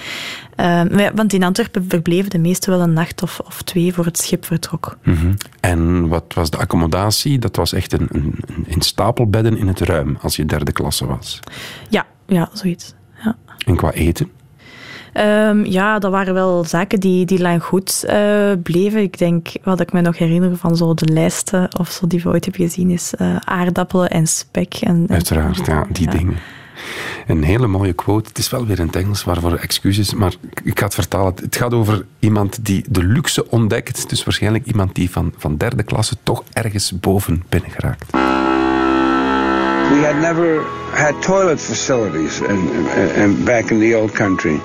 Eh, 0.62 1.00
ja, 1.00 1.12
want 1.14 1.34
in 1.34 1.44
Antwerpen 1.44 1.86
verbleven 1.88 2.30
de 2.30 2.38
meesten 2.38 2.72
wel 2.72 2.82
een 2.82 2.94
nacht 2.94 3.24
of, 3.24 3.40
of 3.46 3.62
twee 3.62 3.94
voor 3.94 4.06
het 4.06 4.18
schip 4.18 4.46
vertrok. 4.46 4.98
Mhm. 5.04 5.34
En 5.60 6.08
wat 6.08 6.34
was 6.34 6.50
de 6.50 6.58
accommodatie? 6.58 7.40
Dat 7.40 7.56
was 7.56 7.74
echt 7.74 7.94
een, 7.94 8.08
een, 8.12 8.36
een, 8.68 8.82
stapelbedden 8.82 9.58
in 9.58 9.68
het 9.68 9.80
ruim 9.80 10.18
als 10.22 10.36
je 10.36 10.46
derde 10.46 10.72
klasse 10.72 11.06
was. 11.06 11.40
Ja, 11.90 12.06
ja, 12.28 12.50
zoiets. 12.54 12.94
Ja. 13.24 13.36
En 13.66 13.76
qua 13.76 13.92
eten? 13.92 14.32
Ehm, 15.14 15.64
ja, 15.66 16.00
dat 16.00 16.12
waren 16.12 16.34
wel 16.34 16.64
zaken 16.64 17.00
die, 17.00 17.26
die 17.26 17.42
lang 17.42 17.64
goed 17.64 18.04
eh, 18.04 18.52
bleven. 18.64 19.02
Ik 19.02 19.18
denk, 19.18 19.48
wat 19.64 19.80
ik 19.80 19.94
me 19.94 20.02
nog 20.02 20.18
herinner 20.18 20.58
van 20.58 20.78
zo 20.78 20.94
de 20.94 21.14
lijsten 21.14 21.80
of 21.80 21.90
zo 21.90 22.08
die 22.08 22.22
we 22.22 22.30
ooit 22.30 22.46
hebben 22.46 22.64
gezien, 22.64 22.90
is 22.90 23.14
eh, 23.16 23.36
aardappelen 23.36 24.10
en 24.10 24.28
spek. 24.28 24.74
En, 24.74 24.90
en- 25.08 25.14
Uiteraard, 25.14 25.66
ja, 25.66 25.86
die 25.90 26.10
dingen. 26.10 26.38
Een 27.32 27.44
hele 27.44 27.68
mooie 27.68 27.94
quote. 27.94 28.30
Het 28.30 28.38
is 28.38 28.50
wel 28.50 28.66
weer 28.66 28.80
in 28.80 28.86
het 28.86 28.96
Engels, 28.96 29.24
waarvoor 29.24 29.56
excuses, 29.56 30.14
maar 30.14 30.34
ik 30.64 30.80
ga 30.80 30.86
het 30.86 30.94
vertalen. 30.94 31.34
Het 31.36 31.56
gaat 31.56 31.74
over 31.74 32.06
iemand 32.20 32.66
die 32.66 32.86
de 32.90 33.04
luxe 33.04 33.50
ontdekt. 33.50 34.10
Dus 34.10 34.24
waarschijnlijk 34.24 34.66
iemand 34.66 34.96
die 34.96 35.10
van, 35.10 35.34
van 35.38 35.58
derde 35.58 35.84
klasse 35.84 36.16
toch 36.24 36.44
ergens 36.54 37.00
boven 37.00 37.44
binnen 37.50 37.72
geraakt. 37.72 38.12
We 39.92 40.06
had 40.06 40.16
never 40.16 40.62
had 40.94 41.22
toilet 41.22 41.62
facilities 41.62 42.40
in, 43.16 43.44
back 43.44 43.70
in 43.70 43.80
the 43.80 43.98
old 43.98 44.12
country. 44.12 44.60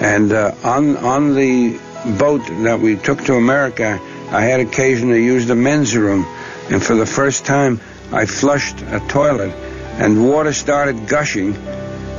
And 0.00 0.32
uh, 0.32 0.50
on, 0.76 0.96
on 1.02 1.34
the 1.34 1.78
boat 2.16 2.40
that 2.62 2.80
we 2.80 3.00
took 3.00 3.20
to 3.20 3.34
America, 3.34 3.98
I 4.32 4.50
had 4.50 4.60
occasion 4.60 5.08
to 5.08 5.18
use 5.34 5.46
the 5.46 5.54
men's 5.54 5.92
room. 5.94 6.26
And 6.70 6.82
for 6.82 6.96
the 6.96 7.06
first 7.06 7.44
time, 7.44 7.80
I 8.12 8.26
flushed 8.26 8.82
a 8.92 9.00
toilet 9.08 9.52
and 9.98 10.18
water 10.18 10.52
started 10.52 10.96
gushing. 11.08 11.56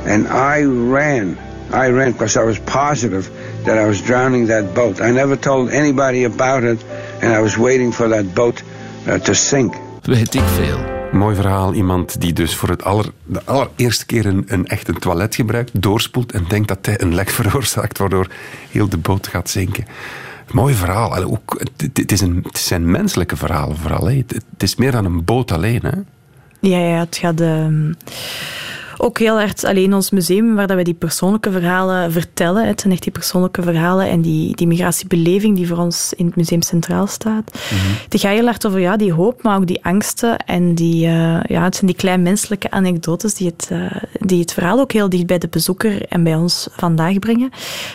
And 0.06 0.26
I 0.26 0.64
ran. 0.92 1.36
I 1.72 1.90
ran 1.90 2.12
because 2.12 2.40
I 2.40 2.44
was 2.44 2.58
positive 2.58 3.30
that 3.64 3.76
I 3.78 3.86
was 3.86 4.02
drowning 4.02 4.48
that 4.48 4.74
boat. 4.74 5.00
I 5.00 5.10
never 5.10 5.38
told 5.38 5.70
anybody 5.70 6.24
about 6.24 6.62
it, 6.62 6.84
and 7.22 7.32
I 7.32 7.40
was 7.40 7.56
waiting 7.56 7.94
for 7.94 8.08
that 8.08 8.34
boat 8.34 8.62
uh, 9.06 9.14
to 9.14 9.32
sink. 9.32 9.74
Weet 10.02 10.34
ik 10.34 10.42
veel. 10.54 10.78
Mooi 11.12 11.34
verhaal. 11.36 11.74
Iemand 11.74 12.20
die 12.20 12.32
dus 12.32 12.56
voor 12.56 12.68
het 12.68 12.84
aller, 12.84 13.06
de 13.24 13.40
allereerste 13.44 14.06
keer 14.06 14.26
een, 14.26 14.44
een 14.46 14.66
echt 14.66 14.88
een 14.88 14.98
toilet 14.98 15.34
gebruikt, 15.34 15.82
doorspoelt 15.82 16.32
en 16.32 16.44
denkt 16.48 16.68
dat 16.68 16.86
hij 16.86 17.00
een 17.00 17.14
lek 17.14 17.30
veroorzaakt, 17.40 17.98
waardoor 17.98 18.26
heel 18.70 18.88
de 18.88 18.96
boot 18.96 19.26
gaat 19.26 19.50
zinken. 19.50 19.84
Mooi 20.52 20.74
verhaal. 20.74 21.14
Allee, 21.14 21.30
ook, 21.30 21.56
het, 21.58 21.90
het 21.98 22.12
is 22.12 22.20
een, 22.20 22.40
het 22.46 22.58
zijn 22.58 22.90
menselijke 22.90 23.36
verhalen 23.36 23.76
vooral. 23.76 24.06
hè. 24.06 24.16
Het, 24.16 24.32
het 24.32 24.62
is 24.62 24.76
meer 24.76 24.90
dan 24.90 25.04
een 25.04 25.24
boot 25.24 25.52
alleen. 25.52 25.80
Hè? 25.82 25.98
Ja, 26.64 26.78
ja, 26.78 26.98
het 26.98 27.16
gaat 27.16 27.40
ehm, 27.40 27.92
ook 28.98 29.18
heel 29.18 29.38
hard 29.38 29.64
alleen 29.64 29.94
ons 29.94 30.10
museum, 30.10 30.54
waar 30.54 30.66
dat 30.66 30.76
we 30.76 30.82
die 30.82 30.94
persoonlijke 30.94 31.50
verhalen 31.50 32.12
vertellen. 32.12 32.66
Het 32.66 32.80
zijn 32.80 32.92
echt 32.92 33.02
die 33.02 33.12
persoonlijke 33.12 33.62
verhalen 33.62 34.08
en 34.08 34.20
die, 34.20 34.56
die 34.56 34.66
migratiebeleving 34.66 35.56
die 35.56 35.68
voor 35.68 35.78
ons 35.78 36.12
in 36.16 36.26
het 36.26 36.36
museum 36.36 36.62
centraal 36.62 37.06
staat. 37.06 37.58
Die 38.08 38.20
gaat 38.20 38.32
heel 38.32 38.44
hard 38.44 38.66
over 38.66 38.80
ja, 38.80 38.96
die 38.96 39.12
hoop, 39.12 39.42
maar 39.42 39.56
ook 39.56 39.66
die 39.66 39.84
angsten. 39.84 40.38
En 40.38 40.74
die, 40.74 41.06
eh, 41.06 41.42
ja, 41.42 41.64
het 41.64 41.74
zijn 41.74 41.86
die 41.86 41.96
klein 41.96 42.22
menselijke 42.22 42.70
anekdotes 42.70 43.34
die 43.34 43.46
het, 43.46 43.68
eh, 43.70 44.02
die 44.20 44.40
het 44.40 44.52
verhaal 44.52 44.80
ook 44.80 44.92
heel 44.92 45.08
dicht 45.08 45.26
bij 45.26 45.38
de 45.38 45.48
bezoeker 45.48 46.06
en 46.08 46.22
bij 46.22 46.34
ons 46.34 46.68
vandaag 46.70 47.18
brengen. 47.18 47.50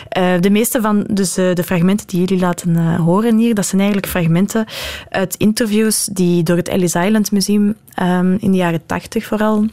Eh, 0.08 0.32
de 0.40 0.50
meeste 0.50 0.80
van 0.80 1.06
dus, 1.10 1.34
de 1.34 1.62
fragmenten 1.64 2.06
die 2.06 2.20
jullie 2.20 2.38
laten 2.38 2.96
horen 2.96 3.38
hier, 3.38 3.54
dat 3.54 3.66
zijn 3.66 3.80
eigenlijk 3.80 4.10
fragmenten 4.10 4.66
uit 5.08 5.34
interviews 5.34 6.04
die 6.04 6.42
door 6.42 6.56
het 6.56 6.68
Ellis 6.68 6.94
Island 6.94 7.32
Museum 7.32 7.74
ehm, 7.94 8.36
in 8.40 8.50
de 8.50 8.56
jaren 8.56 8.86
tachtig 8.86 9.24
vooral 9.24 9.66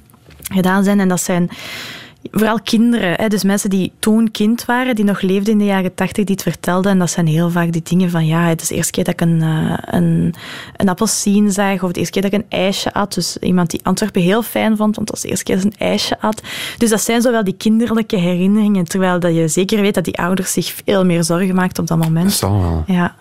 gedaan 0.54 0.84
zijn. 0.84 1.00
En 1.00 1.08
dat 1.08 1.22
zijn 1.22 1.50
vooral 2.32 2.60
kinderen, 2.62 3.14
hè, 3.14 3.28
dus 3.28 3.44
mensen 3.44 3.70
die 3.70 3.92
toen 4.00 4.32
kind 4.32 4.66
waren, 4.66 4.96
die 4.96 5.06
nog 5.06 5.22
leefden 5.22 5.54
in 5.54 5.60
de 5.60 5.66
jaren 5.66 5.94
tachtig, 5.94 6.24
die 6.26 6.36
het 6.36 6.44
vertelden. 6.44 6.92
En 6.92 7.00
dat 7.00 7.10
zijn 7.10 7.28
heel 7.28 7.50
vaak 7.50 7.72
die 7.72 7.82
dingen 7.84 8.10
van, 8.10 8.26
ja, 8.26 8.42
het 8.48 8.62
is 8.62 8.68
de 8.68 8.76
eerste 8.76 8.92
keer 8.92 9.04
dat 9.04 9.14
ik 9.14 9.22
een, 9.22 9.42
eh, 9.42 9.74
een, 9.82 10.34
een 10.76 10.90
appelsien 10.90 11.52
zag, 11.52 11.84
of 11.84 11.92
de 11.92 12.00
eerste 12.00 12.20
keer 12.20 12.30
dat 12.30 12.34
ik 12.34 12.40
een 12.40 12.60
ijsje 12.60 12.94
at. 12.94 13.14
Dus 13.14 13.38
iemand 13.38 13.70
die 13.70 13.80
Antwerpen 13.84 14.22
heel 14.22 14.42
fijn 14.44 14.78
vond, 14.78 14.96
want 14.96 15.08
dat 15.08 15.10
was 15.10 15.22
de 15.22 15.28
eerste 15.28 15.44
keer 15.44 15.56
dat 15.56 15.64
ze 15.64 15.72
een 15.72 15.88
ijsje 15.88 16.20
at. 16.22 16.42
Dus 16.78 16.90
dat 16.90 17.02
zijn 17.02 17.22
zowel 17.22 17.44
die 17.44 17.58
kinderlijke 17.58 18.18
herinneringen, 18.18 18.86
terwijl 18.86 19.20
dat 19.20 19.36
je 19.36 19.48
zeker 19.48 19.82
weet 19.82 19.94
dat 19.94 20.06
die 20.06 20.18
ouders 20.18 20.52
zich 20.52 20.74
veel 20.86 21.06
meer 21.06 21.24
zorgen 21.24 21.56
maakten 21.56 21.84
op 21.84 21.90
dat 21.90 21.98
Dat 22.00 22.08
moment. 22.08 22.32
zal 22.32 22.62
wel. 22.62 22.84
Ja. 22.88 23.16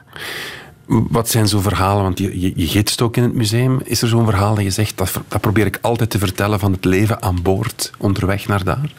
Wat 0.87 1.29
zijn 1.29 1.49
zo 1.49 1.61
verhalen? 1.61 2.03
Want 2.03 2.19
je, 2.19 2.41
je, 2.41 2.53
je 2.55 2.67
gidst 2.67 3.03
ook 3.03 3.17
in 3.17 3.23
het 3.23 3.35
museum. 3.35 3.81
Is 3.85 4.03
er 4.03 4.09
zo'n 4.09 4.25
verhaal 4.25 4.55
dat 4.55 4.65
je 4.65 4.71
zegt, 4.71 4.99
dat, 4.99 5.21
dat 5.29 5.41
probeer 5.41 5.67
ik 5.67 5.79
altijd 5.81 6.11
te 6.11 6.19
vertellen 6.19 6.59
van 6.59 6.73
het 6.73 6.85
leven 6.85 7.23
aan 7.23 7.43
boord, 7.43 7.93
onderweg 7.99 8.47
naar 8.47 8.65
daar? 8.65 8.93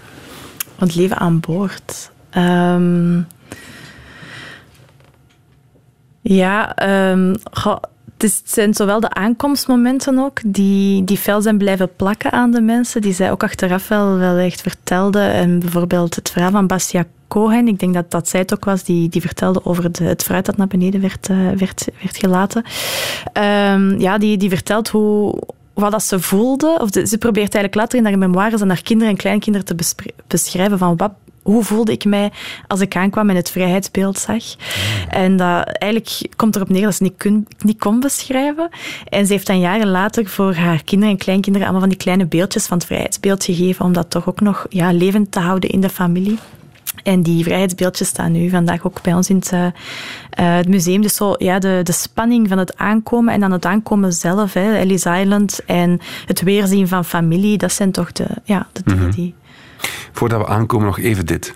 Want 0.75 0.95
leven 0.95 1.17
aan 1.17 1.39
boord. 1.39 2.11
Ehm, 2.29 3.21
ja, 6.21 6.75
goh, 7.51 7.77
het, 8.17 8.41
zijn 8.43 8.73
zowel 8.73 8.99
de 8.99 9.09
aankomstmomenten 9.09 10.19
ook, 10.19 10.39
die, 10.45 11.03
die 11.03 11.17
fel 11.17 11.41
zijn 11.41 11.57
blijven 11.57 11.95
plakken 11.95 12.31
aan 12.31 12.51
de 12.51 12.61
mensen, 12.61 13.01
die 13.01 13.13
zij 13.13 13.31
ook 13.31 13.43
achteraf 13.43 13.87
wel, 13.87 14.17
wel 14.17 14.37
echt 14.37 14.61
vertelden. 14.61 15.31
En 15.31 15.59
bijvoorbeeld 15.59 16.15
het 16.15 16.29
verhaal 16.29 16.51
van 16.51 16.67
Bastia 16.67 17.05
Cohen, 17.27 17.67
ik 17.67 17.79
denk 17.79 17.93
dat 17.93 18.11
dat 18.11 18.29
zij 18.29 18.39
het 18.39 18.53
ook 18.53 18.65
was, 18.65 18.83
die, 18.83 19.09
die 19.09 19.21
vertelde 19.21 19.65
over 19.65 19.91
de, 19.91 20.03
het 20.03 20.23
fruit 20.23 20.45
dat 20.45 20.57
naar 20.57 20.67
beneden 20.67 21.01
werd, 21.01 21.29
eh, 21.29 21.49
werd, 21.57 21.87
werd 22.01 22.17
gelaten. 22.17 22.63
Ehm, 23.33 23.99
ja, 23.99 24.17
die, 24.17 24.37
die 24.37 24.49
vertelt 24.49 24.89
hoe, 24.89 25.41
wat 25.73 25.91
dat 25.91 26.03
ze 26.03 26.19
voelde. 26.19 26.77
Of 26.81 26.89
ze 26.91 27.17
probeert 27.17 27.53
eigenlijk 27.53 27.75
later 27.75 27.99
in 27.99 28.05
haar 28.05 28.17
memoires 28.17 28.61
aan 28.61 28.67
haar 28.67 28.81
kinderen 28.81 29.13
en 29.13 29.19
kleinkinderen 29.19 29.67
te 29.67 30.03
beschrijven 30.27 30.77
van 30.77 30.97
wat, 30.97 31.11
hoe 31.47 31.63
voelde 31.63 31.91
ik 31.91 32.05
mij 32.05 32.31
als 32.67 32.79
ik 32.79 32.95
aankwam 32.95 33.29
en 33.29 33.35
het 33.35 33.51
vrijheidsbeeld 33.51 34.19
zag. 34.19 34.43
En 35.09 35.37
dat 35.37 35.65
eigenlijk 35.65 36.29
komt 36.35 36.55
erop 36.55 36.69
neer 36.69 36.83
dat 36.83 36.95
ze 36.95 37.03
niet, 37.03 37.17
kun, 37.17 37.47
niet 37.59 37.79
kon 37.79 37.99
beschrijven. 37.99 38.69
En 39.09 39.25
ze 39.25 39.33
heeft 39.33 39.47
dan 39.47 39.59
jaren 39.59 39.87
later 39.87 40.27
voor 40.27 40.53
haar 40.53 40.83
kinderen 40.83 41.13
en 41.13 41.19
kleinkinderen 41.19 41.67
allemaal 41.67 41.87
van 41.87 41.95
die 41.95 42.03
kleine 42.03 42.25
beeldjes 42.25 42.65
van 42.65 42.77
het 42.77 42.85
vrijheidsbeeld 42.85 43.43
gegeven, 43.43 43.85
om 43.85 43.93
dat 43.93 44.09
toch 44.09 44.29
ook 44.29 44.41
nog 44.41 44.65
ja, 44.69 44.91
levend 44.91 45.31
te 45.31 45.39
houden 45.39 45.69
in 45.69 45.81
de 45.81 45.89
familie. 45.89 46.37
En 47.03 47.21
die 47.21 47.43
vrijheidsbeeldjes 47.43 48.07
staan 48.07 48.31
nu 48.31 48.49
vandaag 48.49 48.85
ook 48.85 49.01
bij 49.01 49.13
ons 49.13 49.29
in 49.29 49.35
het, 49.35 49.51
eh, 49.51 49.65
eh, 49.65 49.71
het 50.55 50.67
museum. 50.67 51.01
Dus 51.01 51.15
zo, 51.15 51.35
ja, 51.37 51.59
de, 51.59 51.79
de 51.83 51.91
spanning 51.91 52.47
van 52.47 52.57
het 52.57 52.77
aankomen 52.77 53.33
en 53.33 53.39
dan 53.39 53.51
het 53.51 53.65
aankomen 53.65 54.13
zelf, 54.13 54.53
hè, 54.53 54.75
Ellis 54.75 55.05
Island 55.05 55.59
en 55.65 55.99
het 56.25 56.41
weerzien 56.41 56.87
van 56.87 57.05
familie, 57.05 57.57
dat 57.57 57.71
zijn 57.71 57.91
toch 57.91 58.11
de, 58.11 58.27
ja, 58.43 58.67
de 58.71 58.81
dingen 58.83 59.11
die... 59.11 59.35
Voordat 60.11 60.39
we 60.39 60.47
aankomen, 60.47 60.85
nog 60.85 60.99
even 60.99 61.25
dit. 61.25 61.53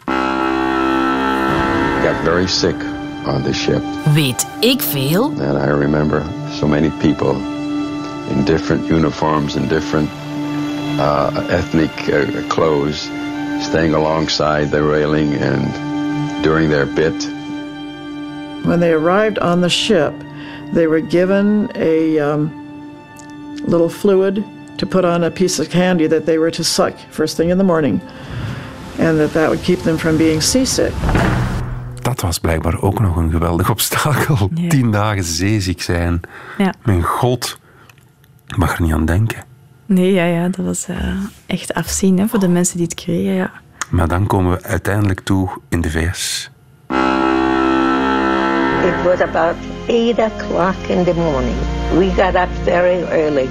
got 2.04 2.24
very 2.24 2.48
sick 2.48 2.76
on 3.26 3.44
the 3.44 3.54
ship, 3.54 3.82
Weet 4.14 4.48
ik 4.60 4.82
veel? 4.82 5.32
and 5.40 5.58
I 5.58 5.70
remember 5.70 6.24
so 6.60 6.68
many 6.68 6.90
people 6.90 7.36
in 8.30 8.44
different 8.46 8.90
uniforms 8.90 9.56
and 9.56 9.70
different 9.70 10.10
uh, 11.00 11.30
ethnic 11.50 11.92
uh, 12.10 12.48
clothes 12.48 13.10
staying 13.60 13.94
alongside 13.94 14.70
the 14.72 14.82
railing 14.84 15.42
and 15.42 15.74
during 16.44 16.70
their 16.70 16.86
bit. 16.86 17.30
When 18.64 18.80
they 18.80 18.92
arrived 18.94 19.40
on 19.40 19.62
the 19.62 19.70
ship, 19.70 20.14
they 20.74 20.88
were 20.88 21.02
given 21.02 21.70
a 21.76 22.20
um, 22.20 22.50
little 23.68 23.90
fluid 23.90 24.44
to 24.76 24.88
put 24.88 25.04
on 25.04 25.24
a 25.24 25.30
piece 25.30 25.62
of 25.62 25.68
candy 25.68 26.08
that 26.08 26.26
they 26.26 26.38
were 26.38 26.52
to 26.52 26.64
suck 26.64 26.94
first 27.10 27.36
thing 27.36 27.50
in 27.50 27.58
the 27.58 27.64
morning, 27.64 28.02
and 29.00 29.18
that 29.18 29.32
that 29.34 29.48
would 29.48 29.62
keep 29.62 29.80
them 29.80 29.98
from 29.98 30.18
being 30.18 30.42
seasick. 30.42 30.92
Dat 32.02 32.22
was 32.22 32.40
blijkbaar 32.40 32.82
ook 32.82 33.00
nog 33.00 33.16
een 33.16 33.32
geweldig 33.32 33.70
obstakel. 33.70 34.50
Ja. 34.56 34.70
Tien 34.74 34.92
dagen 34.92 35.24
zeeziek 35.24 35.82
zijn. 35.82 36.22
Ja. 36.58 36.74
Mijn 36.84 37.04
god, 37.04 37.60
ik 38.48 38.58
mag 38.58 38.76
er 38.76 38.82
niet 38.82 38.94
aan 38.94 39.06
denken. 39.06 39.44
Nee, 39.86 40.14
ja, 40.14 40.26
ja, 40.26 40.50
dat 40.50 40.66
was 40.66 40.88
eh, 40.88 40.98
echt 41.46 41.74
afzien 41.74 42.20
hè, 42.20 42.28
voor 42.28 42.40
de 42.40 42.48
mensen 42.48 42.78
die 42.78 42.86
het 42.86 42.96
kregen, 42.96 43.34
ja. 43.34 43.52
Maar 43.90 44.08
dan 44.08 44.28
komen 44.28 44.52
we 44.52 44.64
uiteindelijk 44.64 45.20
toe 45.20 45.50
in 45.70 45.82
de 45.82 45.90
VS. 45.90 46.52
It 48.84 49.04
was 49.04 49.20
about 49.20 49.56
8 49.88 50.20
o'clock 50.20 50.76
in 50.88 51.04
the 51.04 51.14
morning. 51.14 51.56
We 51.98 52.10
got 52.24 52.36
up 52.36 52.50
very 52.64 53.04
early. 53.04 53.50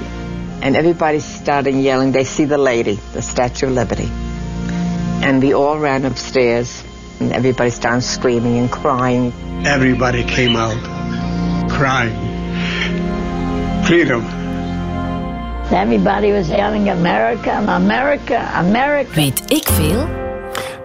And 0.63 0.77
everybody 0.77 1.21
started 1.21 1.75
yelling, 1.75 2.13
they 2.13 2.25
see 2.25 2.45
the 2.45 2.59
lady, 2.59 2.99
the 3.13 3.23
Statue 3.23 3.67
of 3.67 3.73
Liberty. 3.73 4.09
And 5.23 5.43
we 5.43 5.55
all 5.55 5.79
ran 5.79 6.05
upstairs, 6.05 6.85
and 7.21 7.33
everybody 7.33 7.71
started 7.71 8.03
screaming 8.03 8.59
and 8.59 8.71
crying. 8.71 9.33
Everybody 9.65 10.23
came 10.25 10.57
out 10.57 10.77
crying. 11.69 12.17
Freedom. 13.85 14.23
Everybody 15.71 16.33
was 16.33 16.49
yelling, 16.49 16.91
America, 16.91 17.53
America, 17.67 18.37
America. 18.55 19.15
Weet 19.15 19.43
ik 19.47 19.69
veel? 19.69 20.09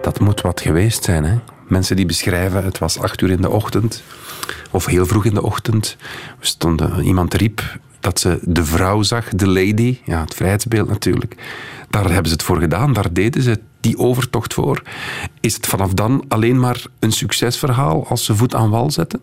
Dat 0.02 0.20
moet 0.20 0.40
wat 0.40 0.60
geweest 0.60 1.04
zijn, 1.04 1.24
hè? 1.24 1.34
Mensen 1.68 1.96
die 1.96 2.06
beschrijven, 2.06 2.64
het 2.64 2.78
was 2.78 3.00
acht 3.00 3.20
uur 3.20 3.30
in 3.30 3.40
de 3.40 3.50
ochtend, 3.50 4.02
of 4.70 4.86
heel 4.86 5.06
vroeg 5.06 5.24
in 5.24 5.34
de 5.34 5.42
ochtend. 5.42 5.96
We 6.38 6.46
stonden, 6.46 7.04
iemand 7.04 7.34
riep 7.34 7.62
dat 8.06 8.20
ze 8.20 8.38
de 8.42 8.64
vrouw 8.64 9.02
zag, 9.02 9.28
de 9.28 9.48
lady, 9.48 9.98
ja, 10.04 10.20
het 10.20 10.34
vrijheidsbeeld 10.34 10.88
natuurlijk. 10.88 11.36
Daar 11.90 12.04
hebben 12.04 12.26
ze 12.26 12.32
het 12.32 12.42
voor 12.42 12.58
gedaan, 12.58 12.92
daar 12.92 13.12
deden 13.12 13.42
ze 13.42 13.58
die 13.80 13.98
overtocht 13.98 14.54
voor. 14.54 14.82
Is 15.40 15.54
het 15.54 15.66
vanaf 15.66 15.94
dan 15.94 16.24
alleen 16.28 16.60
maar 16.60 16.84
een 16.98 17.12
succesverhaal 17.12 18.06
als 18.08 18.24
ze 18.24 18.36
voet 18.36 18.54
aan 18.54 18.70
wal 18.70 18.90
zetten? 18.90 19.20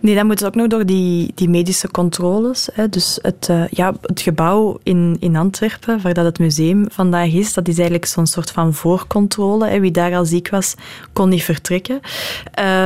Nee, 0.00 0.14
dan 0.14 0.26
moet 0.26 0.40
het 0.40 0.48
ook 0.48 0.54
nog 0.54 0.66
door 0.66 0.86
die, 0.86 1.32
die 1.34 1.48
medische 1.48 1.90
controles. 1.90 2.68
Hè. 2.72 2.88
Dus 2.88 3.18
het, 3.22 3.48
uh, 3.50 3.68
ja, 3.68 3.94
het 4.02 4.20
gebouw 4.20 4.78
in, 4.82 5.16
in 5.20 5.36
Antwerpen, 5.36 6.02
waar 6.02 6.14
dat 6.14 6.24
het 6.24 6.38
museum 6.38 6.86
vandaag 6.90 7.32
is, 7.32 7.54
dat 7.54 7.68
is 7.68 7.74
eigenlijk 7.74 8.06
zo'n 8.06 8.26
soort 8.26 8.50
van 8.50 8.74
voorcontrole. 8.74 9.80
Wie 9.80 9.90
daar 9.90 10.14
al 10.14 10.24
ziek 10.24 10.48
was, 10.48 10.74
kon 11.12 11.28
niet 11.28 11.42
vertrekken. 11.42 12.00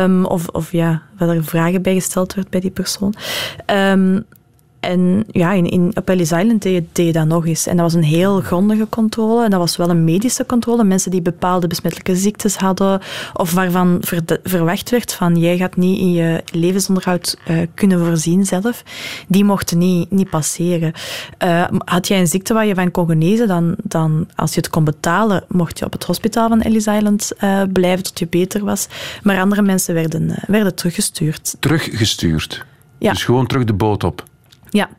Um, 0.03 0.25
of, 0.25 0.49
of 0.49 0.73
ja, 0.73 1.03
waar 1.19 1.29
er 1.29 1.45
vragen 1.45 1.83
bij 1.83 1.95
gesteld 1.95 2.35
werd 2.35 2.51
bij 2.51 2.61
die 2.61 2.71
persoon. 2.71 3.15
Um, 3.67 4.25
en 4.81 5.25
ja, 5.31 5.53
in, 5.53 5.69
in, 5.69 5.93
op 5.95 6.09
Ellis 6.09 6.33
Island 6.33 6.63
deed 6.63 6.75
je, 6.75 6.85
deed 6.93 7.07
je 7.07 7.13
dat 7.13 7.27
nog 7.27 7.47
eens. 7.47 7.67
En 7.67 7.77
dat 7.77 7.85
was 7.85 7.95
een 7.95 8.09
heel 8.09 8.41
grondige 8.41 8.89
controle. 8.89 9.45
En 9.45 9.51
dat 9.51 9.61
was 9.61 9.77
wel 9.77 9.91
een 9.91 10.05
medische 10.05 10.47
controle. 10.47 10.85
Mensen 10.85 11.11
die 11.11 11.23
bepaalde 11.23 11.67
besmettelijke 11.67 12.17
ziektes 12.17 12.57
hadden, 12.57 13.01
of 13.33 13.53
waarvan 13.53 13.99
ver, 14.01 14.23
verwacht 14.43 14.91
werd 14.91 15.15
van 15.15 15.37
jij 15.37 15.57
gaat 15.57 15.77
niet 15.77 15.99
in 15.99 16.13
je 16.13 16.43
levensonderhoud 16.53 17.37
uh, 17.49 17.59
kunnen 17.75 18.05
voorzien 18.07 18.45
zelf, 18.45 18.83
die 19.29 19.45
mochten 19.45 19.79
niet, 19.79 20.11
niet 20.11 20.31
passeren. 20.31 20.93
Uh, 21.45 21.65
had 21.85 22.09
jij 22.09 22.19
een 22.21 22.27
ziekte 22.27 22.55
waar 22.55 22.67
je 22.67 22.75
van 22.75 22.91
kon 22.91 23.07
genezen, 23.07 23.49
dan, 23.49 23.75
dan 23.83 24.29
als 24.37 24.55
je 24.55 24.61
het 24.61 24.71
kon 24.71 24.85
betalen, 24.85 25.45
mocht 25.49 25.79
je 25.79 25.85
op 25.85 25.93
het 25.93 26.05
hospitaal 26.05 26.49
van 26.49 26.61
Ellis 26.61 26.87
Island 26.87 27.33
uh, 27.45 27.63
blijven 27.73 28.05
tot 28.05 28.19
je 28.19 28.27
beter 28.27 28.65
was. 28.65 28.89
Maar 29.23 29.41
andere 29.41 29.63
mensen 29.63 29.95
werden, 29.95 30.35
werden 30.47 30.75
teruggestuurd. 30.75 31.57
Teruggestuurd? 31.59 32.65
Ja. 32.99 33.13
Dus 33.13 33.25
gewoon 33.25 33.47
terug 33.47 33.65
de 33.65 33.73
boot 33.73 34.05
op? 34.05 34.29
Ja, 34.71 34.89
10% 34.89 34.93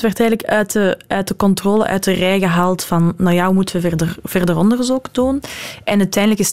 werd 0.00 0.02
eigenlijk 0.02 0.44
uit 0.44 0.72
de, 0.72 0.98
uit 1.06 1.28
de 1.28 1.36
controle, 1.36 1.86
uit 1.86 2.04
de 2.04 2.12
rij 2.12 2.38
gehaald 2.38 2.84
van, 2.84 3.14
nou 3.16 3.34
ja, 3.34 3.52
moeten 3.52 3.80
we 3.80 3.88
verder, 3.88 4.16
verder 4.24 4.56
onderzoek 4.56 5.14
doen. 5.14 5.42
En 5.84 5.98
uiteindelijk 5.98 6.40
is 6.40 6.52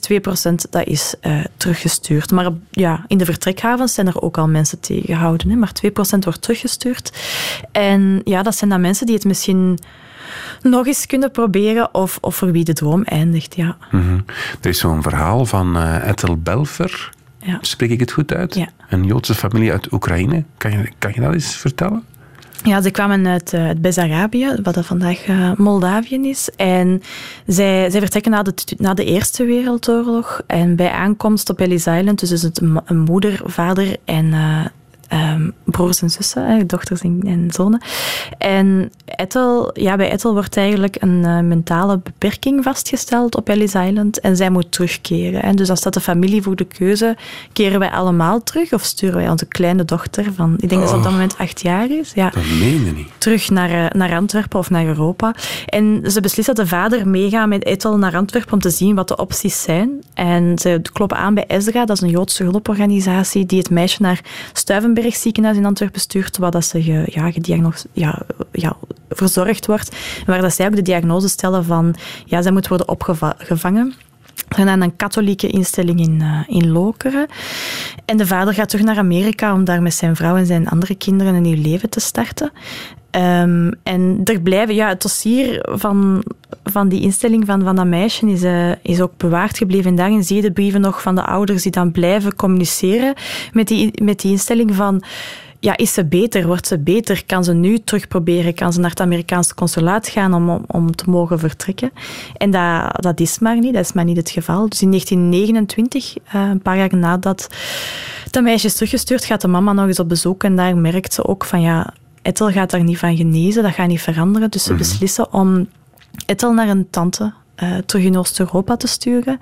2% 0.52 0.54
dat 0.70 0.88
is 0.88 1.16
uh, 1.22 1.44
teruggestuurd. 1.58 2.32
Maar 2.32 2.50
ja, 2.72 3.04
in 3.08 3.18
de 3.18 3.26
vertrekhavens 3.26 3.94
zijn 3.94 4.08
er 4.08 4.22
ook 4.22 4.38
al 4.38 4.48
mensen 4.48 4.80
tegengehouden, 4.80 5.50
hè, 5.50 5.56
maar 5.56 5.72
2% 5.86 5.90
wordt 6.20 6.42
teruggestuurd. 6.42 7.12
En 7.72 8.22
ja, 8.24 8.44
dat 8.44 8.56
zijn 8.56 8.70
dan 8.70 8.82
mensen 8.82 9.06
die 9.06 9.16
het 9.16 9.26
misschien 9.26 9.80
nog 10.62 10.88
eens 10.88 11.06
kunnen 11.06 11.32
proberen 11.32 11.94
of, 11.94 12.18
of 12.22 12.36
voor 12.36 12.52
wie 12.52 12.64
de 12.64 12.74
droom 12.74 13.04
eindigt, 13.04 13.56
ja. 13.56 13.78
Mm 13.92 14.02
-hmm. 14.02 14.26
Er 14.62 14.70
is 14.70 14.80
zo'n 14.80 15.02
verhaal 15.02 15.46
van 15.46 15.78
uh, 15.78 16.08
Ethel 16.08 16.38
Belfer. 16.38 17.10
Ja. 17.38 17.58
Spreek 17.62 17.90
ik 17.90 18.00
het 18.00 18.12
goed 18.12 18.34
uit? 18.34 18.56
Ja. 18.56 18.68
Een 18.90 19.06
Joodse 19.06 19.36
familie 19.36 19.72
uit 19.72 19.92
Oekraïne. 19.92 20.44
Kan 20.58 20.72
je, 20.72 20.92
kan 20.98 21.12
je 21.14 21.22
dat 21.22 21.34
eens 21.34 21.56
vertellen? 21.56 22.04
Ja, 22.64 22.82
ze 22.82 22.92
kwamen 22.92 23.28
uit, 23.28 23.54
uit 23.54 23.82
Bessarabië, 23.82 24.56
wat 24.64 24.74
dat 24.74 24.86
vandaag 24.86 25.28
uh, 25.28 25.52
Moldavië 25.56 26.30
is. 26.30 26.50
En 26.56 27.02
zij, 27.48 27.90
zij 27.90 28.00
vertrekken 28.00 28.32
na 28.32 28.44
de, 28.44 28.54
na 28.78 28.94
de 28.94 29.06
Eerste 29.06 29.46
Wereldoorlog. 29.46 30.42
En 30.48 30.76
bij 30.76 30.92
aankomst 30.92 31.50
op 31.50 31.60
Ellis 31.60 31.88
Island, 31.88 32.20
dus 32.20 32.32
is 32.32 32.42
het 32.42 32.62
een, 32.62 32.98
moeder, 32.98 33.42
vader 33.46 33.96
en 34.06 34.26
uh, 34.26 34.66
um, 35.14 35.54
broers 35.64 36.02
en 36.02 36.10
zussen, 36.10 36.68
dochters 36.68 37.02
en, 37.02 37.22
en, 37.26 37.48
zonen. 37.52 37.82
En 38.38 38.92
Ethel, 39.06 39.80
ja, 39.80 39.96
bij 39.96 40.12
Ethel 40.12 40.34
wordt 40.34 40.58
eigenlijk 40.58 40.96
een 41.00 41.24
uh, 41.24 41.40
mentale 41.40 42.00
beperking 42.00 42.64
vastgesteld 42.64 43.36
op 43.36 43.50
Ellis 43.50 43.76
Island 43.76 44.20
en 44.20 44.36
zij 44.36 44.50
moet 44.50 44.72
terugkeren. 44.72 45.44
En 45.44 45.56
dus 45.56 45.70
als 45.70 45.82
dat 45.82 45.94
de 45.94 46.00
familie 46.00 46.42
voor 46.42 46.56
de 46.56 46.66
keuze, 46.66 47.18
keren 47.54 47.80
wij 47.80 47.90
allemaal 47.90 48.44
terug 48.44 48.74
of 48.74 48.84
sturen 48.84 49.16
wij 49.16 49.30
onze 49.30 49.46
kleine 49.46 49.86
dochter 49.86 50.34
van, 50.34 50.54
ik 50.58 50.70
denk 50.70 50.72
oh, 50.72 50.80
dat 50.80 50.90
ze 50.90 50.96
op 50.96 51.04
dat 51.04 51.12
moment 51.12 51.38
acht 51.38 51.62
jaar 51.62 51.92
is, 51.92 52.12
ja, 52.16 52.30
dat 52.30 52.44
meen 52.60 52.86
je 52.86 52.92
niet. 52.92 53.08
terug 53.18 53.50
naar, 53.50 53.72
uh, 53.72 53.86
naar 53.90 54.16
Antwerpen 54.16 54.60
of 54.60 54.70
naar 54.70 54.86
Europa. 54.86 55.36
En 55.66 56.02
ze 56.12 56.22
beslist 56.22 56.48
dat 56.48 56.56
de 56.56 56.68
vader 56.68 57.08
meegaat 57.08 57.48
met 57.48 57.66
Ethel 57.66 57.98
naar 57.98 58.16
Antwerpen 58.16 58.54
om 58.54 58.60
te 58.60 58.70
zien 58.70 58.96
wat 58.96 59.08
de 59.08 59.18
opties 59.18 59.62
zijn. 59.62 60.04
En 60.14 60.58
ze 60.58 60.82
kloppen 60.94 61.18
aan 61.18 61.34
bij 61.34 61.46
Ezra, 61.48 61.86
dat 61.86 61.96
is 61.96 62.02
een 62.02 62.10
Joodse 62.10 62.44
hulporganisatie 62.44 63.46
die 63.46 63.58
het 63.58 63.70
meisje 63.70 64.02
naar 64.02 64.22
Stuivenberg 64.54 65.03
ziekenhuis 65.12 65.58
in 65.58 65.66
Antwerpen 65.66 66.02
stuurt, 66.02 66.38
waar 66.38 66.52
dat 66.52 66.66
ze 66.66 66.84
ge, 66.84 67.04
ja, 67.06 67.32
ja, 67.94 68.22
ja, 68.52 68.78
verzorgd 69.10 69.66
wordt. 69.66 69.96
Waar 70.26 70.42
dat 70.42 70.54
zij 70.54 70.66
ook 70.66 70.76
de 70.76 70.82
diagnose 70.82 71.28
stellen 71.28 71.66
van, 71.66 71.96
ja, 72.26 72.42
zij 72.42 72.52
moet 72.52 72.68
worden 72.68 72.88
opgevangen. 72.88 73.94
Naar 74.58 74.80
een 74.80 74.96
katholieke 74.96 75.48
instelling 75.48 76.00
in, 76.00 76.20
uh, 76.22 76.40
in 76.48 76.72
Lokeren. 76.72 77.28
En 78.06 78.18
de 78.18 78.28
vader 78.28 78.54
gaat 78.54 78.70
terug 78.70 78.86
naar 78.86 78.98
Amerika 78.98 79.54
om 79.54 79.64
daar 79.64 79.82
met 79.82 79.94
zijn 79.94 80.16
vrouw 80.16 80.36
en 80.36 80.46
zijn 80.46 80.70
andere 80.70 80.96
kinderen 80.96 81.34
een 81.34 81.42
nieuw 81.42 81.62
leven 81.62 81.90
te 81.90 82.00
starten. 82.00 82.52
Um, 83.16 83.72
en 83.84 84.22
er 84.24 84.42
blijven, 84.42 84.76
ja, 84.76 84.88
het 84.88 85.02
dossier 85.02 85.66
van, 85.72 86.24
van 86.64 86.90
die 86.90 87.02
instelling 87.02 87.46
van, 87.46 87.64
van 87.64 87.76
dat 87.76 87.86
meisje 87.86 88.30
is, 88.30 88.44
uh, 88.44 88.72
is 88.82 89.02
ook 89.02 89.18
bewaard 89.18 89.58
gebleven. 89.58 89.90
En 89.90 89.96
daarin 89.96 90.24
zie 90.24 90.36
je 90.36 90.42
de 90.42 90.52
brieven 90.52 90.82
nog 90.82 91.02
van 91.02 91.16
de 91.16 91.26
ouders 91.26 91.64
die 91.64 91.72
dan 91.72 91.92
blijven 91.92 92.36
communiceren 92.36 93.14
met 93.52 93.68
die, 93.68 94.04
met 94.04 94.20
die 94.20 94.32
instelling 94.32 94.76
van 94.76 95.04
ja, 95.64 95.78
is 95.78 95.94
ze 95.94 96.06
beter? 96.06 96.48
Wordt 96.48 96.68
ze 96.68 96.80
beter? 96.80 97.26
Kan 97.26 97.44
ze 97.44 97.54
nu 97.54 97.80
terug 97.80 98.08
proberen? 98.08 98.54
Kan 98.54 98.74
ze 98.74 98.80
naar 98.80 98.90
het 98.90 99.00
Amerikaanse 99.00 99.56
consulaat 99.56 100.08
gaan 100.08 100.34
om, 100.34 100.50
om, 100.50 100.64
om 100.68 100.96
te 100.96 101.10
mogen 101.10 101.40
vertrekken? 101.40 101.92
En 102.38 102.52
dat, 102.52 103.02
dat 103.04 103.20
is 103.20 103.40
maar 103.40 103.60
niet. 103.60 103.74
Dat 103.74 103.84
is 103.84 103.94
maar 103.94 104.06
niet 104.06 104.18
het 104.18 104.30
geval. 104.30 104.70
Dus 104.70 104.82
in 104.82 104.90
1929, 104.90 106.16
uh, 106.18 106.50
een 106.50 106.62
paar 106.62 106.78
jaar 106.78 106.96
nadat 106.96 107.48
dat 108.32 108.44
meisje 108.44 108.68
is 108.68 108.74
teruggestuurd, 108.74 109.26
gaat 109.26 109.42
de 109.42 109.48
mama 109.48 109.74
nog 109.74 109.88
eens 109.88 110.00
op 110.00 110.10
bezoek. 110.10 110.44
En 110.44 110.56
daar 110.56 110.78
merkt 110.78 111.14
ze 111.14 111.26
ook 111.26 111.46
van 111.46 111.62
ja, 111.62 111.94
Ethel 112.24 112.50
gaat 112.52 112.70
daar 112.72 112.84
niet 112.84 112.98
van 112.98 113.16
genezen. 113.18 113.64
Dat 113.64 113.74
gaat 113.74 113.88
niet 113.88 114.02
veranderen. 114.02 114.52
Dus 114.52 114.64
ze 114.64 114.70
Mhm. 114.70 114.78
beslissen 114.78 115.34
om 115.34 115.68
Ethel 116.26 116.54
naar 116.54 116.68
een 116.68 116.90
tante 116.90 117.34
uh, 117.64 117.78
terug 117.78 118.06
in 118.06 118.18
Oost-Europa 118.18 118.76
te 118.78 118.88
sturen. 118.88 119.40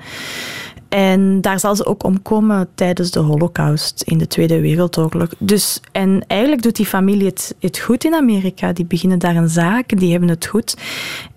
En 0.91 1.41
daar 1.41 1.59
zal 1.59 1.75
ze 1.75 1.85
ook 1.85 2.03
omkomen 2.03 2.67
tijdens 2.75 3.11
de 3.11 3.19
Holocaust 3.19 4.01
in 4.01 4.17
de 4.17 4.27
Tweede 4.27 4.61
Wereldoorlog. 4.61 5.29
Dus, 5.37 5.79
en 5.91 6.23
eigenlijk 6.27 6.61
doet 6.61 6.75
die 6.75 6.85
familie 6.85 7.25
het, 7.25 7.55
het 7.59 7.79
goed 7.79 8.03
in 8.03 8.13
Amerika. 8.13 8.73
Die 8.73 8.85
beginnen 8.85 9.19
daar 9.19 9.35
een 9.35 9.49
zaak, 9.49 9.99
die 9.99 10.11
hebben 10.11 10.29
het 10.29 10.45
goed. 10.45 10.77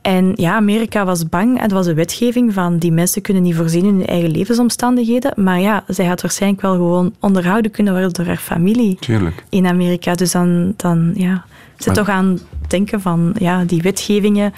En 0.02 0.32
ja, 0.34 0.54
Amerika 0.54 1.04
was 1.04 1.28
bang. 1.28 1.60
Het 1.60 1.72
was 1.72 1.86
een 1.86 1.94
wetgeving 1.94 2.52
van 2.54 2.78
die 2.78 2.92
mensen 2.92 3.22
kunnen 3.22 3.42
niet 3.42 3.54
voorzien 3.54 3.84
in 3.84 3.94
hun 3.94 4.06
eigen 4.06 4.30
levensomstandigheden. 4.30 5.32
Maar 5.36 5.60
ja, 5.60 5.84
zij 5.86 6.06
had 6.06 6.20
waarschijnlijk 6.22 6.62
wel 6.62 6.72
gewoon 6.74 7.14
onderhouden 7.20 7.70
kunnen 7.70 7.92
worden 7.92 8.12
door 8.12 8.26
haar 8.26 8.36
familie 8.36 8.96
Tuurlijk. 9.00 9.44
in 9.48 9.66
Amerika. 9.66 10.14
Dus 10.14 10.32
dan, 10.32 10.74
dan 10.76 11.12
ja, 11.14 11.44
ze 11.78 11.86
Maar- 11.86 11.96
toch 11.96 12.08
aan 12.08 12.38
denken 12.68 13.00
van 13.00 13.34
ja, 13.38 13.64
die 13.64 13.82
wetgevingen. 13.82 14.52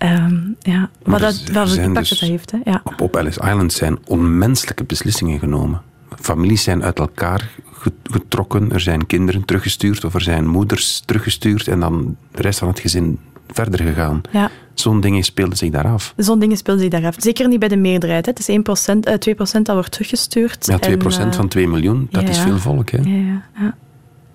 Ehm, 0.00 0.38
ja, 0.58 0.90
wat, 1.02 1.20
dat, 1.20 1.42
wat 1.52 1.68
zijn 1.68 1.86
impact 1.86 2.08
dus- 2.08 2.18
dat 2.18 2.28
heeft. 2.28 2.50
Hè? 2.50 2.58
Ja. 2.64 2.80
Op, 2.84 3.00
op 3.00 3.16
Ellis 3.16 3.36
Island 3.38 3.72
zijn 3.72 3.98
onmenselijke 4.06 4.84
beslissingen 4.84 5.38
genomen. 5.38 5.82
Families 6.20 6.62
zijn 6.62 6.82
uit 6.84 6.98
elkaar 6.98 7.50
ge- 7.72 7.92
getrokken. 8.02 8.72
Er 8.72 8.80
zijn 8.80 9.06
kinderen 9.06 9.44
teruggestuurd 9.44 10.04
of 10.04 10.14
er 10.14 10.20
zijn 10.20 10.46
moeders 10.46 11.02
teruggestuurd 11.04 11.68
en 11.68 11.80
dan 11.80 12.16
de 12.32 12.42
rest 12.42 12.58
van 12.58 12.68
het 12.68 12.80
gezin 12.80 13.18
verder 13.52 13.80
gegaan. 13.86 14.20
Ja. 14.30 14.50
Zo'n 14.74 15.00
dingen 15.00 15.22
speelden 15.22 15.56
zich 15.58 15.70
daar 15.70 15.86
af. 15.86 16.14
Zo'n 16.16 16.38
dingen 16.38 16.56
speelden 16.56 16.82
zich 16.82 16.92
daar 16.92 17.06
af. 17.06 17.14
Zeker 17.18 17.48
niet 17.48 17.58
bij 17.58 17.68
de 17.68 17.76
meerderheid. 17.76 18.24
Hè. 18.26 18.30
Het 18.30 18.40
is 18.40 18.48
1%, 18.48 19.06
eh, 19.06 19.14
2% 19.14 19.66
dat 19.66 19.74
wordt 19.74 19.90
teruggestuurd. 19.92 20.66
Ja, 20.66 20.78
2% 20.78 21.22
En, 21.24 21.30
eh, 21.30 21.36
van 21.36 21.48
2 21.48 21.68
miljoen, 21.68 22.08
dat 22.10 22.22
ja, 22.22 22.28
is 22.28 22.38
veel 22.38 22.58
volk. 22.58 22.90
Hè? 22.90 22.98
Ja, 22.98 23.16
ja, 23.16 23.42
ja. 23.60 23.74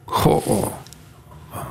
Goh. 0.06 0.68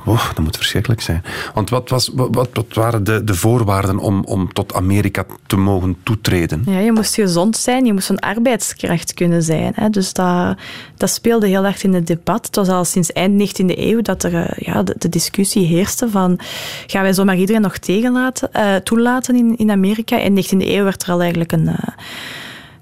Dat 0.05 0.43
moet 0.43 0.57
verschrikkelijk 0.57 1.01
zijn. 1.01 1.23
Want 1.53 1.69
wat, 1.69 1.89
was, 1.89 2.11
wat, 2.13 2.49
wat 2.53 2.73
waren 2.73 3.03
de, 3.03 3.23
de 3.23 3.33
voorwaarden 3.35 3.97
om, 3.97 4.23
om 4.23 4.53
tot 4.53 4.73
Amerika 4.73 5.25
te 5.47 5.57
mogen 5.57 5.97
toetreden? 6.03 6.63
Ja, 6.65 6.79
je 6.79 6.91
moest 6.91 7.15
gezond 7.15 7.57
zijn, 7.57 7.85
je 7.85 7.93
moest 7.93 8.09
een 8.09 8.19
arbeidskracht 8.19 9.13
kunnen 9.13 9.43
zijn. 9.43 9.71
Hè. 9.75 9.89
Dus 9.89 10.13
dat, 10.13 10.57
dat 10.97 11.09
speelde 11.09 11.47
heel 11.47 11.65
erg 11.65 11.83
in 11.83 11.93
het 11.93 12.07
debat. 12.07 12.45
Het 12.45 12.55
was 12.55 12.67
al 12.67 12.85
sinds 12.85 13.13
eind 13.13 13.61
19e 13.61 13.65
eeuw 13.65 14.01
dat 14.01 14.23
er 14.23 14.35
eh, 14.35 14.65
ja, 14.65 14.83
de, 14.83 15.09
discussie 15.09 15.65
heerste 15.65 16.09
van 16.09 16.39
gaan 16.87 17.01
wij 17.01 17.13
zomaar 17.13 17.37
iedereen 17.37 17.61
nog 17.61 17.77
tegenlaten, 17.77 18.49
uh, 18.53 18.75
toelaten 18.75 19.35
in, 19.35 19.57
in 19.57 19.71
Amerika? 19.71 20.17
In 20.17 20.35
de 20.35 20.43
19e 20.43 20.57
eeuw 20.57 20.83
werd 20.83 21.03
er 21.03 21.11
al 21.11 21.19
eigenlijk 21.19 21.51
een... 21.51 21.65
Uh, 21.65 21.77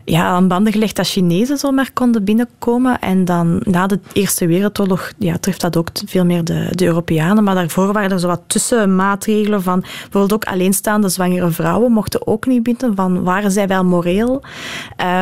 ja, 0.06 0.26
aan 0.26 0.48
banden 0.48 0.74
gelegd 0.74 0.96
dat 0.96 1.08
Chinezen 1.08 1.58
zomaar 1.58 1.90
konden 1.94 2.24
binnenkomen. 2.24 3.00
En 3.00 3.26
dan 3.26 3.62
na 3.64 3.88
de 3.88 4.00
Eerste 4.14 4.48
Wereldoorlog 4.48 5.12
ja, 5.18 5.38
treft 5.38 5.62
dat 5.62 5.78
ook 5.78 5.90
veel 6.06 6.26
meer 6.26 6.44
de, 6.44 6.68
de 6.72 6.86
Europeanen. 6.86 7.44
Maar 7.44 7.56
daarvoor 7.56 7.94
waren 7.94 8.12
er 8.12 8.20
zo 8.20 8.28
wat 8.28 8.42
tussenmaatregelen 8.48 9.64
van 9.64 9.80
bijvoorbeeld 9.80 10.34
ook 10.34 10.46
alleenstaande 10.46 11.10
zwangere 11.10 11.50
vrouwen 11.50 11.92
mochten 11.92 12.28
ook 12.28 12.46
niet 12.46 12.64
binnen. 12.64 12.96
Van 12.96 13.24
waren 13.24 13.52
zij 13.52 13.68
wel 13.68 13.84
moreel 13.84 14.42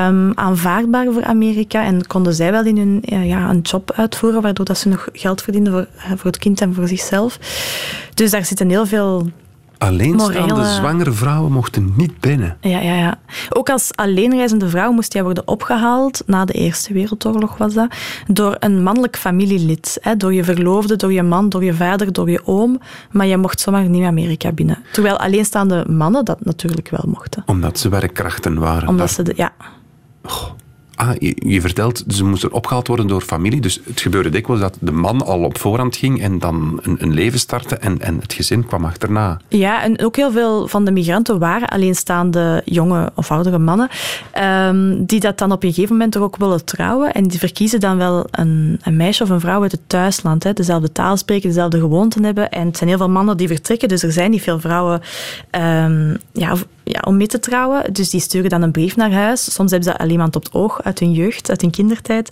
um, 0.08 0.32
aanvaardbaar 0.36 1.12
voor 1.12 1.24
Amerika 1.24 1.84
en 1.84 2.08
konden 2.08 2.34
zij 2.34 2.52
wel 2.52 2.66
in 2.66 2.78
hun 2.78 3.04
ja, 3.28 3.50
een 3.50 3.62
job 3.62 3.92
uitvoeren, 3.92 4.42
waardoor 4.42 4.66
dat 4.66 4.78
ze 4.78 4.90
nog 4.90 5.08
geld 5.14 5.42
verdienden 5.42 5.74
voor, 5.74 5.88
voor 6.18 6.32
het 6.32 6.38
kind 6.38 6.62
en 6.62 6.74
voor 6.74 6.88
zichzelf. 6.88 7.40
Dus 8.14 8.32
daar 8.32 8.46
zitten 8.46 8.70
heel 8.70 8.86
veel 8.86 9.30
Alleenstaande 9.82 10.54
morele... 10.54 10.74
zwangere 10.74 11.12
vrouwen 11.12 11.52
mochten 11.52 11.94
niet 11.98 12.20
binnen. 12.20 12.58
Ja, 12.62 12.80
ja, 12.80 12.96
ja. 12.96 13.20
Ook 13.50 13.70
als 13.70 13.92
alleenreizende 13.96 14.70
vrouw 14.70 14.92
moest 14.92 15.14
jij 15.14 15.24
worden 15.24 15.48
opgehaald, 15.48 16.24
na 16.26 16.46
de 16.46 16.54
Eerste 16.54 16.94
Wereldoorlog 16.94 17.58
was 17.58 17.74
dat, 17.74 17.94
door 18.28 18.56
een 18.60 18.84
mannelijk 18.84 19.18
familielid. 19.18 19.98
Hè, 20.02 20.18
door 20.18 20.34
je 20.34 20.44
verloofde, 20.44 20.96
door 20.96 21.14
je 21.14 21.24
man, 21.24 21.50
door 21.50 21.64
je 21.64 21.74
vader, 21.74 22.14
door 22.14 22.30
je 22.30 22.42
oom. 22.46 22.80
Maar 23.12 23.26
je 23.26 23.38
mocht 23.38 23.60
zomaar 23.60 23.90
niet 23.90 24.04
Amerika 24.04 24.52
binnen. 24.52 24.78
Terwijl 24.92 25.18
alleenstaande 25.18 25.86
mannen 25.90 26.26
dat 26.26 26.46
natuurlijk 26.46 26.90
wel 26.90 27.06
mochten. 27.08 27.44
Omdat 27.46 27.80
ze 27.80 27.90
werkkrachten 27.90 28.60
waren. 28.60 28.88
Omdat 28.88 29.12
ze, 29.12 29.24
de, 29.24 29.34
ja. 29.36 29.52
Ah, 31.02 31.16
je, 31.36 31.62
vertelt, 31.62 32.04
ze 32.08 32.26
moesten 32.26 32.52
opgehaald 32.52 32.88
worden 32.88 33.08
door 33.08 33.22
familie. 33.22 33.62
Dus 33.62 33.82
het 33.84 34.02
gebeurde 34.02 34.30
dikwijls 34.30 34.62
dat 34.62 34.78
de 34.80 34.92
man 34.92 35.26
al 35.26 35.44
op 35.44 35.58
voorhand 35.58 35.96
ging 35.96 36.22
en 36.22 36.40
dan 36.40 36.80
een, 36.82 36.96
een, 37.00 37.14
leven 37.14 37.40
startte 37.40 37.76
en, 37.76 38.02
en 38.02 38.20
het 38.20 38.34
gezin 38.34 38.66
kwam 38.66 38.86
achterna. 38.86 39.40
Ja, 39.48 39.84
en 39.84 40.04
ook 40.04 40.16
heel 40.16 40.32
veel 40.32 40.68
van 40.68 40.86
de 40.86 40.92
migranten 40.92 41.40
waren 41.40 41.68
alleenstaande 41.68 42.62
jonge 42.66 43.12
of 43.16 43.32
oudere 43.32 43.58
mannen 43.58 43.90
um, 44.68 45.06
die 45.06 45.20
dat 45.20 45.38
dan 45.38 45.52
op 45.52 45.64
een 45.64 45.74
gegeven 45.74 45.96
moment 45.96 46.12
toch 46.12 46.24
ook 46.24 46.38
willen 46.38 46.66
trouwen. 46.66 47.14
En 47.14 47.24
die 47.24 47.40
verkiezen 47.40 47.80
dan 47.80 47.98
wel 47.98 48.28
een, 48.32 48.80
een 48.84 48.96
meisje 48.96 49.24
of 49.24 49.30
een 49.30 49.40
vrouw 49.40 49.62
uit 49.62 49.72
het 49.72 49.82
thuisland. 49.88 50.44
Hè, 50.44 50.54
dezelfde 50.54 50.92
taal 50.92 51.18
spreken, 51.18 51.50
dezelfde 51.50 51.80
gewoonten 51.80 52.24
hebben. 52.24 52.50
En 52.50 52.68
het 52.68 52.78
zijn 52.78 52.90
heel 52.90 52.98
veel 52.98 53.10
mannen 53.10 53.38
die 53.38 53.48
vertrekken, 53.48 53.88
dus 53.88 54.04
er 54.04 54.12
zijn 54.12 54.32
niet 54.32 54.42
veel 54.42 54.60
vrouwen 54.60 55.02
um, 55.52 56.18
ja, 56.32 56.56
ja, 56.84 57.00
om 57.06 57.18
mee 57.18 57.28
te 57.28 57.40
trouwen. 57.40 57.94
Dus 57.94 58.10
die 58.10 58.20
sturen 58.20 58.50
dan 58.50 58.62
een 58.62 58.72
brief 58.72 58.96
naar 58.96 59.12
huis. 59.12 59.54
Soms 59.54 59.72
hebben 59.72 59.92
ze 59.92 59.98
al 59.98 60.10
iemand 60.10 60.36
op 60.36 60.44
het 60.44 60.54
oog 60.54 60.84
uit 60.84 61.00
hun 61.00 61.12
jeugd, 61.12 61.50
uit 61.50 61.62
hun 61.62 61.72
kindertijd 61.72 62.30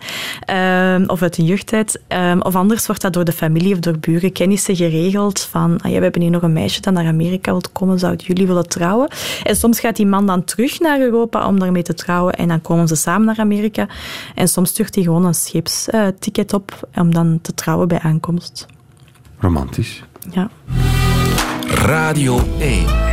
um, 0.50 1.10
of 1.10 1.22
uit 1.22 1.36
hun 1.36 1.46
jeugdtijd. 1.46 2.02
Um, 2.08 2.42
of 2.42 2.56
anders 2.56 2.86
wordt 2.86 3.02
dat 3.02 3.14
door 3.14 3.24
de 3.24 3.32
familie 3.32 3.74
of 3.74 3.80
door 3.80 3.98
buren, 3.98 4.32
kennissen 4.32 4.76
geregeld 4.76 5.40
van 5.40 5.80
ah, 5.82 5.92
ja, 5.92 5.98
we 5.98 6.04
hebben 6.04 6.22
hier 6.22 6.32
nog 6.32 6.42
een 6.42 6.54
meisje 6.54 6.82
dat 6.82 6.94
naar 6.94 7.06
Amerika 7.06 7.52
wil 7.52 7.62
komen, 7.74 8.00
zouden 8.00 8.26
jullie 8.26 8.48
willen 8.48 8.68
trouwen? 8.68 9.10
En 9.44 9.56
soms 9.56 9.80
gaat 9.80 9.96
die 9.96 10.06
man 10.06 10.26
dan 10.26 10.44
terug 10.44 10.80
naar 10.80 11.00
Europa 11.00 11.48
om 11.48 11.60
daarmee 11.60 11.84
te 11.84 11.94
trouwen 11.94 12.34
en 12.34 12.48
dan 12.48 12.62
komen 12.62 12.88
ze 12.88 12.96
samen 12.96 13.26
naar 13.26 13.40
Amerika. 13.40 13.88
En 14.36 14.48
soms 14.48 14.70
stuurt 14.70 14.96
hij 14.96 15.04
gewoon 15.04 15.26
een 15.26 15.34
scheepsticket 15.34 16.54
op 16.54 16.90
om 16.96 17.14
dan 17.14 17.40
te 17.42 17.54
trouwen 17.54 17.88
bij 17.88 18.00
aankomst. 18.00 18.66
Romantisch. 19.40 20.04
Ja. 20.32 20.50
Radio 21.68 22.40
1. 22.60 23.09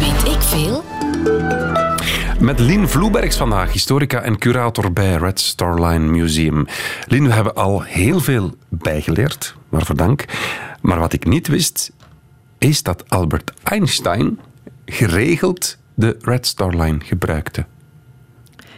Weet 0.00 0.34
ik 0.34 0.40
veel? 0.40 0.84
Met 2.40 2.58
Lien 2.58 2.88
Vloebergs 2.88 3.36
vandaag, 3.36 3.72
historica 3.72 4.20
en 4.20 4.38
curator 4.38 4.92
bij 4.92 5.16
Red 5.16 5.40
Star 5.40 5.84
Line 5.84 6.10
Museum. 6.10 6.66
Lien, 7.06 7.26
we 7.26 7.32
hebben 7.32 7.54
al 7.54 7.82
heel 7.82 8.20
veel 8.20 8.54
bijgeleerd, 8.68 9.54
waarvoor 9.68 9.96
dank. 9.96 10.24
Maar 10.80 10.98
wat 10.98 11.12
ik 11.12 11.26
niet 11.26 11.48
wist, 11.48 11.92
is 12.58 12.82
dat 12.82 13.04
Albert 13.08 13.52
Einstein 13.62 14.38
geregeld 14.84 15.78
de 15.94 16.16
Red 16.20 16.46
Star 16.46 16.76
Line 16.76 16.98
gebruikte. 17.04 17.66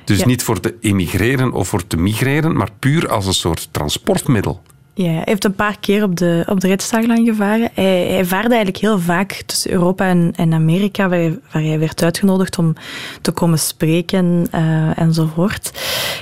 Dus 0.05 0.19
ja. 0.19 0.27
niet 0.27 0.43
voor 0.43 0.61
te 0.61 0.77
emigreren 0.81 1.53
of 1.53 1.69
voor 1.69 1.87
te 1.87 1.97
migreren, 1.97 2.57
maar 2.57 2.71
puur 2.79 3.09
als 3.09 3.27
een 3.27 3.35
soort 3.35 3.69
transportmiddel. 3.71 4.63
Ja, 4.95 5.11
hij 5.11 5.23
heeft 5.25 5.45
een 5.45 5.55
paar 5.55 5.79
keer 5.81 6.03
op 6.03 6.17
de, 6.17 6.45
op 6.49 6.61
de 6.61 6.69
Ritstaglaan 6.69 7.25
gevaren. 7.25 7.71
Hij, 7.75 8.07
hij 8.07 8.25
vaarde 8.25 8.49
eigenlijk 8.49 8.77
heel 8.77 8.99
vaak 8.99 9.43
tussen 9.47 9.71
Europa 9.71 10.09
en, 10.09 10.33
en 10.37 10.53
Amerika, 10.53 11.09
waar 11.09 11.19
hij, 11.19 11.39
waar 11.53 11.63
hij 11.63 11.79
werd 11.79 12.03
uitgenodigd 12.03 12.59
om 12.59 12.75
te 13.21 13.31
komen 13.31 13.59
spreken 13.59 14.47
uh, 14.55 14.99
enzovoort. 14.99 15.73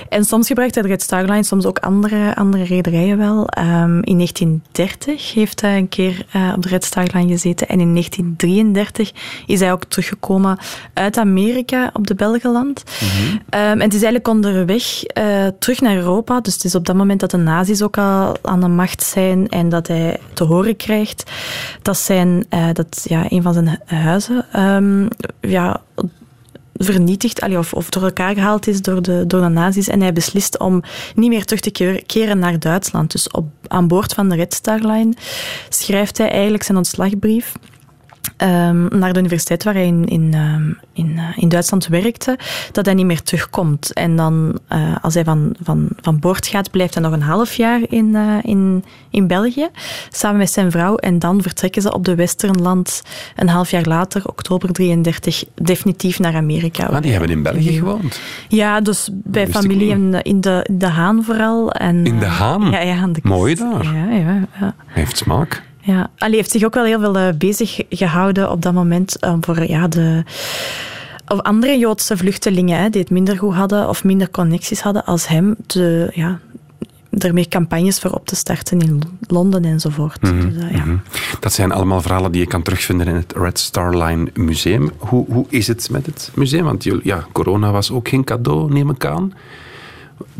En 0.09 0.25
soms 0.25 0.47
gebruikte 0.47 0.79
hij 0.79 0.87
de 0.87 0.93
Ritstaglaan, 0.93 1.43
soms 1.43 1.65
ook 1.65 1.79
andere, 1.79 2.35
andere 2.35 2.63
rederijen 2.63 3.17
wel. 3.17 3.39
Um, 3.39 4.03
in 4.03 4.15
1930 4.17 5.33
heeft 5.33 5.61
hij 5.61 5.77
een 5.77 5.89
keer 5.89 6.25
uh, 6.35 6.53
op 6.55 6.61
de 6.61 6.69
Ritstaglaan 6.69 7.27
gezeten 7.27 7.67
en 7.67 7.79
in 7.79 7.91
1933 7.91 9.11
is 9.45 9.59
hij 9.59 9.71
ook 9.71 9.83
teruggekomen 9.85 10.57
uit 10.93 11.17
Amerika 11.17 11.89
op 11.93 12.07
de 12.07 12.15
Belgenland. 12.15 12.83
Mm 13.01 13.07
-hmm. 13.07 13.33
um, 13.33 13.41
en 13.51 13.79
het 13.79 13.93
is 13.93 14.03
eigenlijk 14.03 14.27
onderweg 14.27 15.03
uh, 15.17 15.47
terug 15.59 15.81
naar 15.81 15.95
Europa, 15.95 16.39
dus 16.39 16.53
het 16.53 16.63
is 16.63 16.75
op 16.75 16.85
dat 16.85 16.95
moment 16.95 17.19
dat 17.19 17.31
de 17.31 17.37
nazi's 17.37 17.81
ook 17.81 17.97
al 17.97 18.37
aan 18.41 18.60
de 18.61 18.67
macht 18.67 19.03
zijn 19.03 19.49
en 19.49 19.69
dat 19.69 19.87
hij 19.87 20.19
te 20.33 20.43
horen 20.43 20.75
krijgt 20.75 21.31
dat, 21.81 21.97
zijn, 21.97 22.45
uh, 22.49 22.67
dat 22.73 23.05
ja, 23.09 23.25
een 23.29 23.41
van 23.41 23.53
zijn 23.53 23.79
huizen 23.85 24.45
um, 24.59 25.07
ja, 25.41 25.81
vernietigd 26.73 27.57
of, 27.57 27.73
of 27.73 27.89
door 27.89 28.03
elkaar 28.03 28.33
gehaald 28.33 28.67
is 28.67 28.81
door 28.81 29.01
de, 29.01 29.27
door 29.27 29.41
de 29.41 29.47
nazi's. 29.47 29.87
En 29.87 30.01
hij 30.01 30.13
beslist 30.13 30.59
om 30.59 30.83
niet 31.15 31.29
meer 31.29 31.45
terug 31.45 31.61
te 31.61 32.01
keren 32.05 32.39
naar 32.39 32.59
Duitsland. 32.59 33.11
Dus 33.11 33.29
op, 33.31 33.45
aan 33.67 33.87
boord 33.87 34.13
van 34.13 34.29
de 34.29 34.35
Red 34.35 34.53
Star 34.53 34.79
Line 34.79 35.13
schrijft 35.69 36.17
hij 36.17 36.29
eigenlijk 36.29 36.63
zijn 36.63 36.77
ontslagbrief. 36.77 37.53
Um, 38.43 38.87
naar 38.99 39.13
de 39.13 39.19
universiteit 39.19 39.63
waar 39.63 39.73
hij 39.73 39.85
in, 39.85 40.05
in, 40.05 40.33
um, 40.33 40.77
in, 40.93 41.09
uh, 41.09 41.23
in 41.35 41.49
Duitsland 41.49 41.87
werkte, 41.87 42.37
dat 42.71 42.85
hij 42.85 42.93
niet 42.93 43.05
meer 43.05 43.21
terugkomt. 43.21 43.93
En 43.93 44.15
dan, 44.15 44.59
uh, 44.69 44.95
als 45.01 45.13
hij 45.13 45.23
van, 45.23 45.55
van, 45.63 45.87
van 46.01 46.19
boord 46.19 46.47
gaat, 46.47 46.71
blijft 46.71 46.93
hij 46.93 47.03
nog 47.03 47.11
een 47.11 47.21
half 47.21 47.53
jaar 47.53 47.81
in, 47.89 48.05
uh, 48.05 48.37
in, 48.41 48.83
in 49.09 49.27
België, 49.27 49.67
samen 50.09 50.37
met 50.37 50.51
zijn 50.51 50.71
vrouw. 50.71 50.95
En 50.95 51.19
dan 51.19 51.41
vertrekken 51.41 51.81
ze 51.81 51.93
op 51.93 52.05
de 52.05 52.15
Westernland 52.15 53.01
een 53.35 53.49
half 53.49 53.71
jaar 53.71 53.85
later, 53.85 54.27
oktober 54.27 54.71
33, 54.71 55.43
definitief 55.55 56.19
naar 56.19 56.35
Amerika. 56.35 56.85
Ah, 56.85 57.01
die 57.01 57.11
hebben 57.11 57.29
in 57.29 57.43
België 57.43 57.73
gewoond? 57.73 58.19
Ja, 58.47 58.81
dus 58.81 59.09
bij 59.13 59.47
familie 59.47 59.89
in, 59.89 60.21
in, 60.21 60.41
de, 60.41 60.65
in 60.69 60.77
de 60.77 60.87
Haan 60.87 61.23
vooral. 61.23 61.71
En, 61.71 62.05
in 62.05 62.19
de 62.19 62.25
Haan? 62.25 62.71
Ja, 62.71 62.79
ja 62.79 62.95
aan 62.95 63.13
de 63.13 63.19
Mooi 63.23 63.55
daar. 63.55 63.83
Ja, 63.83 64.09
ja, 64.09 64.47
ja. 64.59 64.75
Heeft 64.85 65.17
smaak. 65.17 65.69
Ja, 65.81 66.09
Ali 66.17 66.35
heeft 66.35 66.51
zich 66.51 66.63
ook 66.63 66.73
wel 66.73 66.83
heel 66.83 66.99
veel 66.99 67.17
uh, 67.17 67.27
bezig 67.37 67.79
gehouden 67.89 68.51
op 68.51 68.61
dat 68.61 68.73
moment 68.73 69.25
um, 69.25 69.43
voor 69.43 69.63
ja, 69.63 69.87
de 69.87 70.23
of 71.27 71.39
andere 71.39 71.77
Joodse 71.77 72.17
vluchtelingen 72.17 72.79
hè, 72.79 72.89
die 72.89 73.01
het 73.01 73.09
minder 73.09 73.37
goed 73.37 73.53
hadden 73.53 73.89
of 73.89 74.03
minder 74.03 74.29
connecties 74.29 74.81
hadden 74.81 75.05
als 75.05 75.27
hem, 75.27 75.55
de, 75.67 76.11
ja, 76.13 76.39
er 77.09 77.33
meer 77.33 77.47
campagnes 77.47 77.99
voor 77.99 78.11
op 78.11 78.25
te 78.25 78.35
starten 78.35 78.79
in 78.79 79.01
Londen 79.27 79.65
enzovoort. 79.65 80.21
Mm 80.21 80.29
-hmm. 80.29 80.53
dus, 80.53 80.63
uh, 80.63 80.71
ja. 80.71 80.77
mm 80.77 80.83
-hmm. 80.83 81.01
Dat 81.39 81.53
zijn 81.53 81.71
allemaal 81.71 82.01
verhalen 82.01 82.31
die 82.31 82.41
je 82.41 82.47
kan 82.47 82.61
terugvinden 82.61 83.07
in 83.07 83.15
het 83.15 83.33
Red 83.35 83.59
Star 83.59 83.97
Line 84.03 84.29
Museum. 84.33 84.91
Hoe, 84.97 85.25
hoe 85.29 85.45
is 85.49 85.67
het 85.67 85.89
met 85.89 86.05
het 86.05 86.31
museum? 86.35 86.63
Want 86.63 86.87
ja, 87.03 87.25
corona 87.31 87.71
was 87.71 87.91
ook 87.91 88.07
geen 88.07 88.23
cadeau, 88.23 88.73
neem 88.73 88.89
ik 88.89 89.05
aan 89.05 89.33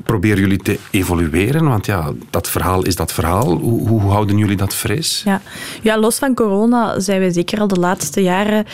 proberen 0.04 0.40
jullie 0.40 0.58
te 0.58 0.80
evolueren? 0.92 1.68
Want 1.68 1.86
ja, 1.86 2.12
dat 2.30 2.50
verhaal 2.50 2.86
is 2.86 2.96
dat 2.96 3.12
verhaal. 3.12 3.58
Hoe, 3.58 3.88
hoe 3.88 4.02
houden 4.02 4.38
jullie 4.38 4.58
dat 4.58 4.74
fris? 4.74 5.22
Ja. 5.26 5.42
ja, 5.82 5.98
los 5.98 6.18
van 6.18 6.34
corona 6.34 7.00
zijn 7.00 7.22
we 7.22 7.32
zeker 7.32 7.60
al 7.60 7.68
de 7.68 7.80
laatste 7.80 8.22
jaren 8.22 8.66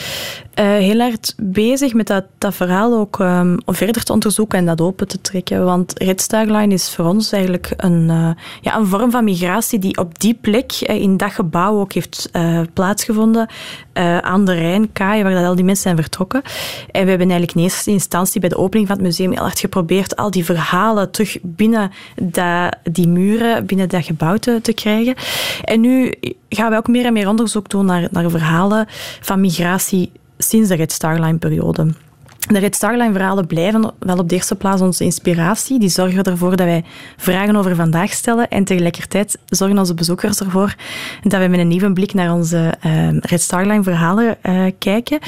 uh, 0.59 0.65
heel 0.65 0.99
hard 0.99 1.33
bezig 1.37 1.93
met 1.93 2.07
dat, 2.07 2.23
dat 2.37 2.55
verhaal 2.55 2.93
ook 2.93 3.19
um, 3.19 3.57
verder 3.65 4.03
te 4.03 4.13
onderzoeken 4.13 4.57
en 4.57 4.65
dat 4.65 4.81
open 4.81 5.07
te 5.07 5.21
trekken. 5.21 5.65
Want 5.65 5.93
Red 5.99 6.33
is 6.67 6.89
voor 6.89 7.05
ons 7.05 7.31
eigenlijk 7.31 7.73
een, 7.77 8.07
uh, 8.09 8.29
ja, 8.61 8.77
een 8.77 8.85
vorm 8.85 9.11
van 9.11 9.23
migratie 9.23 9.79
die 9.79 9.97
op 9.97 10.19
die 10.19 10.33
plek, 10.41 10.71
uh, 10.81 10.95
in 10.95 11.17
dat 11.17 11.31
gebouw 11.31 11.79
ook 11.79 11.93
heeft 11.93 12.29
plaatsgevonden, 12.73 13.49
aan 14.21 14.45
de 14.45 14.53
Rijnkaai, 14.53 15.23
waar 15.23 15.33
dat 15.33 15.45
al 15.45 15.55
die 15.55 15.63
mensen 15.63 15.83
zijn 15.83 15.95
vertrokken. 15.95 16.41
En 16.91 17.03
we 17.03 17.09
hebben 17.09 17.29
eigenlijk 17.29 17.53
in 17.53 17.63
eerste 17.63 17.91
instantie 17.91 18.39
bij 18.39 18.49
de 18.49 18.57
opening 18.57 18.87
van 18.87 18.95
het 18.95 19.05
museum 19.05 19.31
heel 19.31 19.41
hard 19.41 19.59
geprobeerd 19.59 20.15
al 20.15 20.31
die 20.31 20.45
verhalen 20.45 21.11
terug 21.11 21.37
binnen 21.41 21.91
die 22.83 23.07
muren, 23.07 23.65
binnen 23.65 23.89
dat 23.89 24.05
gebouw 24.05 24.37
te, 24.37 24.59
te 24.61 24.73
krijgen. 24.73 25.15
En 25.63 25.81
nu 25.81 26.13
gaan 26.49 26.71
we 26.71 26.77
ook 26.77 26.87
meer 26.87 27.05
en 27.05 27.13
meer 27.13 27.27
onderzoek 27.27 27.69
doen 27.69 27.85
naar, 27.85 28.07
naar 28.11 28.29
verhalen 28.29 28.85
van 29.19 29.41
migratie 29.41 30.11
sinds 30.39 30.69
de 30.69 30.75
Red 30.75 30.91
Star 30.91 31.19
Line-periode. 31.19 31.93
De 32.47 32.59
Red 32.59 32.75
Star 32.75 32.97
Line 32.97 33.11
verhalen 33.11 33.47
blijven 33.47 33.91
wel 33.99 34.17
op 34.17 34.29
de 34.29 34.35
eerste 34.35 34.55
plaats 34.55 34.81
onze 34.81 35.03
inspiratie. 35.03 35.79
Die 35.79 35.89
zorgen 35.89 36.23
ervoor 36.23 36.55
dat 36.55 36.65
wij 36.65 36.83
vragen 37.17 37.55
over 37.55 37.75
vandaag 37.75 38.11
stellen 38.11 38.49
en 38.49 38.63
tegelijkertijd 38.63 39.37
zorgen 39.45 39.77
onze 39.77 39.93
bezoekers 39.93 40.39
ervoor 40.39 40.75
dat 41.21 41.41
we 41.41 41.47
met 41.47 41.59
een 41.59 41.67
nieuwe 41.67 41.93
blik 41.93 42.13
naar 42.13 42.33
onze 42.33 42.73
uh, 42.85 43.07
Red 43.19 43.41
Star 43.41 43.65
Line 43.65 43.83
verhalen 43.83 44.37
uh, 44.43 44.65
kijken. 44.79 45.19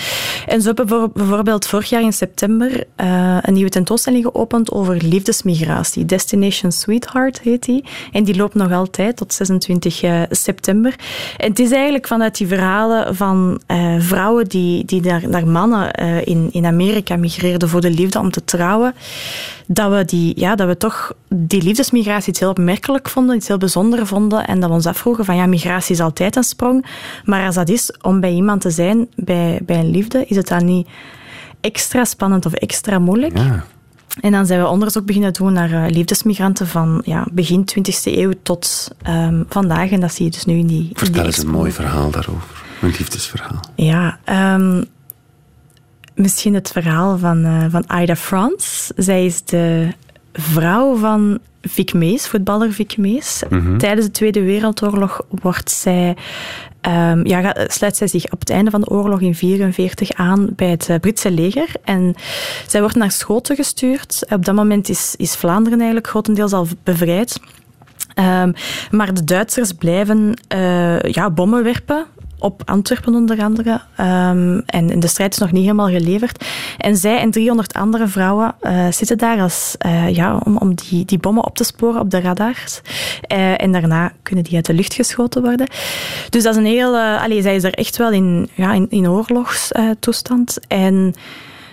En 0.47 0.61
zo 0.61 0.71
hebben 0.73 1.01
we 1.01 1.09
bijvoorbeeld 1.13 1.67
vorig 1.67 1.89
jaar 1.89 2.01
in 2.01 2.13
september 2.13 2.83
uh, 2.97 3.37
een 3.41 3.53
nieuwe 3.53 3.69
tentoonstelling 3.69 4.23
geopend 4.23 4.71
over 4.71 4.95
liefdesmigratie. 4.95 6.05
Destination 6.05 6.71
Sweetheart 6.71 7.41
heet 7.41 7.63
die. 7.63 7.83
En 8.11 8.23
die 8.23 8.35
loopt 8.35 8.55
nog 8.55 8.71
altijd 8.71 9.17
tot 9.17 9.33
26 9.33 10.01
september. 10.29 10.95
En 11.37 11.49
het 11.49 11.59
is 11.59 11.71
eigenlijk 11.71 12.07
vanuit 12.07 12.37
die 12.37 12.47
verhalen 12.47 13.15
van 13.15 13.61
vrouwen 13.97 14.47
die, 14.47 14.85
die 14.85 15.01
naar, 15.01 15.29
naar 15.29 15.47
mannen 15.47 15.91
in, 16.25 16.49
in 16.51 16.65
Amerika 16.65 17.08
migreerden 17.17 17.69
voor 17.69 17.81
de 17.81 17.91
liefde 17.91 18.19
om 18.19 18.31
te 18.31 18.43
trouwen, 18.43 18.93
dat 19.67 19.91
we, 19.91 20.05
die, 20.05 20.39
ja, 20.39 20.55
dat 20.55 20.67
we 20.67 20.77
toch 20.77 21.13
die 21.27 21.61
liefdesmigratie 21.61 22.29
iets 22.29 22.39
heel 22.39 22.49
opmerkelijk 22.49 23.09
vonden, 23.09 23.35
iets 23.35 23.47
heel 23.47 23.57
bijzonder 23.57 24.07
vonden 24.07 24.47
en 24.47 24.59
dat 24.59 24.69
we 24.69 24.75
ons 24.75 24.85
afvroegen 24.85 25.25
van 25.25 25.35
ja, 25.35 25.45
migratie 25.45 25.95
is 25.95 26.01
altijd 26.01 26.35
een 26.35 26.43
sprong, 26.43 26.85
maar 27.25 27.45
als 27.45 27.55
dat 27.55 27.69
is 27.69 27.93
om 28.01 28.19
bij 28.19 28.31
iemand 28.31 28.61
te 28.61 28.69
zijn, 28.69 29.07
bij, 29.15 29.59
bij 29.63 29.79
een 29.79 29.91
liefde, 29.91 30.25
is 30.25 30.35
het 30.35 30.47
dan 30.47 30.65
niet 30.65 30.87
extra 31.61 32.05
spannend 32.05 32.45
of 32.45 32.53
extra 32.53 32.99
moeilijk? 32.99 33.37
Ja. 33.37 33.65
En 34.21 34.31
dan 34.31 34.45
zijn 34.45 34.61
we 34.61 34.67
onderzoek 34.67 35.05
beginnen 35.05 35.33
doen 35.33 35.53
naar 35.53 35.71
uh, 35.71 35.85
liefdesmigranten 35.89 36.67
van 36.67 37.01
ja, 37.05 37.27
begin 37.31 37.69
20e 37.79 38.03
eeuw 38.03 38.33
tot 38.43 38.87
um, 39.07 39.45
vandaag. 39.49 39.91
En 39.91 39.99
dat 39.99 40.13
zie 40.13 40.25
je 40.25 40.31
dus 40.31 40.45
nu 40.45 40.57
in 40.57 40.67
die. 40.67 40.89
Vertel 40.93 41.21
in 41.21 41.25
eens 41.25 41.37
een 41.37 41.49
mooi 41.49 41.71
verhaal 41.71 42.11
daarover. 42.11 42.63
Een 42.81 42.89
liefdesverhaal. 42.97 43.59
Ja, 43.75 44.19
um, 44.55 44.85
misschien 46.19 46.53
het 46.53 46.71
verhaal 46.71 47.17
van, 47.17 47.45
uh, 47.45 47.65
van 47.69 47.85
Ida 48.01 48.15
France. 48.15 48.93
Zij 48.95 49.25
is 49.25 49.43
de 49.43 49.87
vrouw 50.33 50.95
van 50.95 51.39
Vic 51.61 51.93
Mees, 51.93 52.27
voetballer 52.27 52.73
Vic 52.73 52.97
Mees. 52.97 53.43
Mm 53.49 53.59
-hmm. 53.59 53.77
Tijdens 53.77 54.05
de 54.05 54.11
Tweede 54.11 54.41
Wereldoorlog 54.41 55.21
wordt 55.29 55.71
zij, 55.71 56.15
um, 56.87 57.25
ja, 57.25 57.55
sluit 57.67 57.97
zij 57.97 58.07
zich 58.07 58.31
op 58.31 58.39
het 58.39 58.49
einde 58.49 58.71
van 58.71 58.81
de 58.81 58.89
oorlog 58.89 59.21
in 59.21 59.35
1944 59.39 60.11
aan 60.11 60.49
bij 60.55 60.69
het 60.69 60.87
uh, 60.89 60.95
Britse 60.97 61.31
leger. 61.31 61.69
En 61.83 62.15
zij 62.67 62.81
wordt 62.81 62.95
naar 62.95 63.11
Schoten 63.11 63.55
gestuurd. 63.55 64.25
Op 64.29 64.45
dat 64.45 64.55
moment 64.55 64.89
is, 64.89 65.15
is 65.17 65.35
Vlaanderen 65.35 65.77
eigenlijk 65.77 66.07
grotendeels 66.07 66.53
al 66.53 66.67
bevrijd. 66.83 67.39
Um, 68.15 68.53
maar 68.91 69.13
de 69.13 69.23
Duitsers 69.23 69.73
blijven 69.73 70.33
uh, 70.55 71.01
ja, 71.01 71.29
bommen 71.29 71.63
werpen 71.63 72.05
op 72.39 72.61
Antwerpen 72.65 73.15
onder 73.15 73.43
andere. 73.43 73.81
Um, 73.99 74.63
en, 74.65 74.99
de 74.99 75.07
strijd 75.07 75.33
is 75.33 75.39
nog 75.39 75.51
niet 75.51 75.61
helemaal 75.61 75.87
geleverd. 75.87 76.45
En 76.77 76.97
zij 76.97 77.19
en 77.19 77.31
300 77.31 77.73
andere 77.73 78.07
vrouwen 78.07 78.55
uh, 78.61 78.91
zitten 78.91 79.17
daar 79.17 79.41
als, 79.41 79.75
uh, 79.85 80.09
ja, 80.15 80.37
om, 80.43 80.57
om 80.57 80.75
die, 80.75 81.05
die 81.05 81.17
bommen 81.17 81.45
op 81.45 81.55
te 81.55 81.63
sporen 81.63 82.01
op 82.01 82.09
de 82.09 82.19
radars. 82.19 82.81
Uh, 83.31 83.61
en 83.61 83.71
daarna 83.71 84.11
kunnen 84.23 84.43
die 84.43 84.55
uit 84.55 84.65
de 84.65 84.73
lucht 84.73 84.93
geschoten 84.93 85.41
worden. 85.41 85.67
Dus 86.29 86.43
dat 86.43 86.53
is 86.53 86.59
een 86.59 86.65
heel... 86.65 86.97
Allee, 86.97 87.41
zij 87.41 87.55
is 87.55 87.63
er 87.63 87.73
echt 87.73 87.97
wel 87.97 88.11
in, 88.11 88.49
ja, 88.53 88.73
in, 88.73 88.87
in 88.89 89.09
oorlogstoestand. 89.09 90.59
en... 90.67 91.13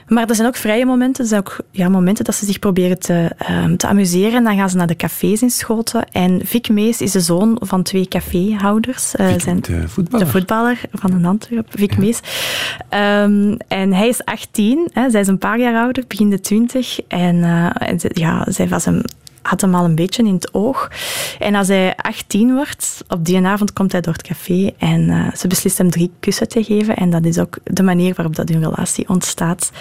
Maar 0.08 0.28
er 0.28 0.34
zijn 0.34 0.48
ook 0.48 0.56
vrije 0.56 0.86
momenten. 0.86 1.22
Er 1.22 1.28
zijn 1.28 1.40
ook 1.40 1.56
ja, 1.70 1.88
momenten 1.88 2.24
dat 2.24 2.34
ze 2.34 2.44
zich 2.44 2.58
proberen 2.58 2.98
te, 2.98 3.30
um, 3.50 3.76
te 3.76 3.86
amuseren. 3.86 4.44
Dan 4.44 4.56
gaan 4.56 4.70
ze 4.70 4.76
naar 4.76 4.86
de 4.86 4.96
cafés 4.96 5.42
in 5.42 5.50
Schoten. 5.50 6.08
En 6.12 6.40
Vic 6.44 6.68
Mees 6.68 7.00
is 7.00 7.12
de 7.12 7.20
zoon 7.20 7.56
van 7.60 7.82
twee 7.82 8.08
caféhouders. 8.08 9.14
Uh, 9.14 9.28
zijn 9.36 9.60
de 9.60 9.88
voetballer. 9.88 10.26
De 10.26 10.32
voetballer 10.32 10.80
van 10.92 11.12
een 11.12 11.24
Antwerp, 11.24 11.66
Vic 11.70 11.92
ja. 11.92 11.98
Mees. 11.98 12.20
Um, 12.90 13.56
en 13.68 13.92
hij 13.92 14.08
is 14.08 14.24
18. 14.24 14.88
Hè, 14.92 15.10
zij 15.10 15.20
is 15.20 15.26
een 15.26 15.38
paar 15.38 15.58
jaar 15.58 15.82
ouder, 15.82 16.04
begin 16.08 16.30
de 16.30 16.40
20. 16.40 17.00
En, 17.08 17.36
uh, 17.36 17.70
en 17.78 17.98
ja, 18.00 18.46
zij 18.48 18.68
was 18.68 18.84
hem 18.84 19.02
had 19.46 19.60
hem 19.60 19.74
al 19.74 19.84
een 19.84 19.94
beetje 19.94 20.24
in 20.24 20.34
het 20.34 20.54
oog. 20.54 20.90
En 21.38 21.54
als 21.54 21.68
hij 21.68 21.96
18 21.96 22.54
wordt, 22.54 23.04
op 23.08 23.24
die 23.24 23.46
avond 23.46 23.72
komt 23.72 23.92
hij 23.92 24.00
door 24.00 24.12
het 24.12 24.22
café 24.22 24.72
en 24.78 25.00
uh, 25.00 25.34
ze 25.34 25.46
beslist 25.46 25.78
hem 25.78 25.90
drie 25.90 26.12
kussen 26.20 26.48
te 26.48 26.64
geven. 26.64 26.96
En 26.96 27.10
dat 27.10 27.24
is 27.24 27.38
ook 27.38 27.58
de 27.64 27.82
manier 27.82 28.14
waarop 28.14 28.36
dat 28.36 28.48
hun 28.48 28.62
relatie 28.62 29.08
ontstaat 29.08 29.72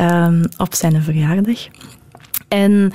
um, 0.00 0.44
op 0.56 0.74
zijn 0.74 1.02
verjaardag. 1.02 1.58
En 2.48 2.92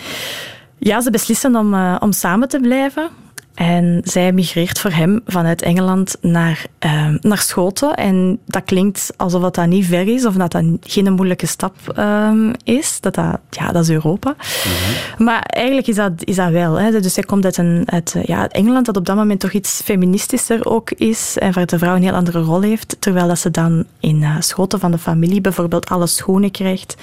ja, 0.78 1.01
ze 1.01 1.11
beslissen 1.11 1.55
om, 1.55 1.74
uh, 1.74 1.95
om 1.99 2.11
samen 2.11 2.47
te 2.49 2.59
blijven. 2.59 3.09
En 3.56 4.01
zij 4.03 4.32
migreert 4.32 4.80
voor 4.80 4.91
hem 4.91 5.22
vanuit 5.26 5.62
Engeland 5.62 6.16
naar, 6.22 6.66
uh, 6.86 7.08
naar 7.22 7.38
Schoten. 7.38 7.93
En 7.93 8.39
dat 8.45 8.64
klinkt 8.66 9.14
alsof 9.18 9.41
dat, 9.41 9.56
dat 9.56 9.68
niet 9.68 9.86
ver 9.86 10.08
is, 10.08 10.26
of 10.26 10.34
dat 10.34 10.51
dat 10.51 10.64
geen 10.82 11.14
moeilijke 11.14 11.45
stap 11.45 11.76
um, 11.97 12.51
is. 12.64 12.97
Dat, 13.01 13.16
dat, 13.16 13.39
ja, 13.49 13.72
dat 13.72 13.84
is 13.84 13.89
Europa. 13.89 14.30
Mm 14.30 14.36
-hmm. 14.64 15.26
Maar 15.26 15.41
eigenlijk 15.41 15.88
is 15.88 15.95
dat, 15.95 16.12
is 16.18 16.36
dat 16.36 16.49
wel. 16.49 16.80
Hè. 16.80 17.01
Dus 17.01 17.14
zij 17.14 17.24
komt 17.24 17.45
uit, 17.45 17.58
een, 17.58 17.84
uit 17.86 18.16
ja, 18.26 18.49
Engeland, 18.49 18.86
dat 18.86 18.97
op 18.97 19.06
dat 19.06 19.16
moment 19.16 19.39
toch 19.39 19.51
iets 19.51 19.82
feministischer 19.84 20.66
ook 20.66 20.91
is. 20.91 21.38
En 21.38 21.53
waar 21.53 21.66
de 21.66 21.78
vrouw 21.78 21.95
een 21.95 22.03
heel 22.03 22.14
andere 22.14 22.41
rol 22.41 22.62
heeft. 22.62 22.95
Terwijl 22.99 23.28
dat 23.28 23.39
ze 23.39 23.51
dan 23.51 23.86
in 23.99 24.22
uh, 24.22 24.36
Schoten 24.39 24.80
van 24.80 24.91
de 24.91 24.97
familie 24.97 25.41
bijvoorbeeld 25.41 25.89
alle 25.89 26.08
schoenen 26.08 26.51
krijgt 26.51 26.95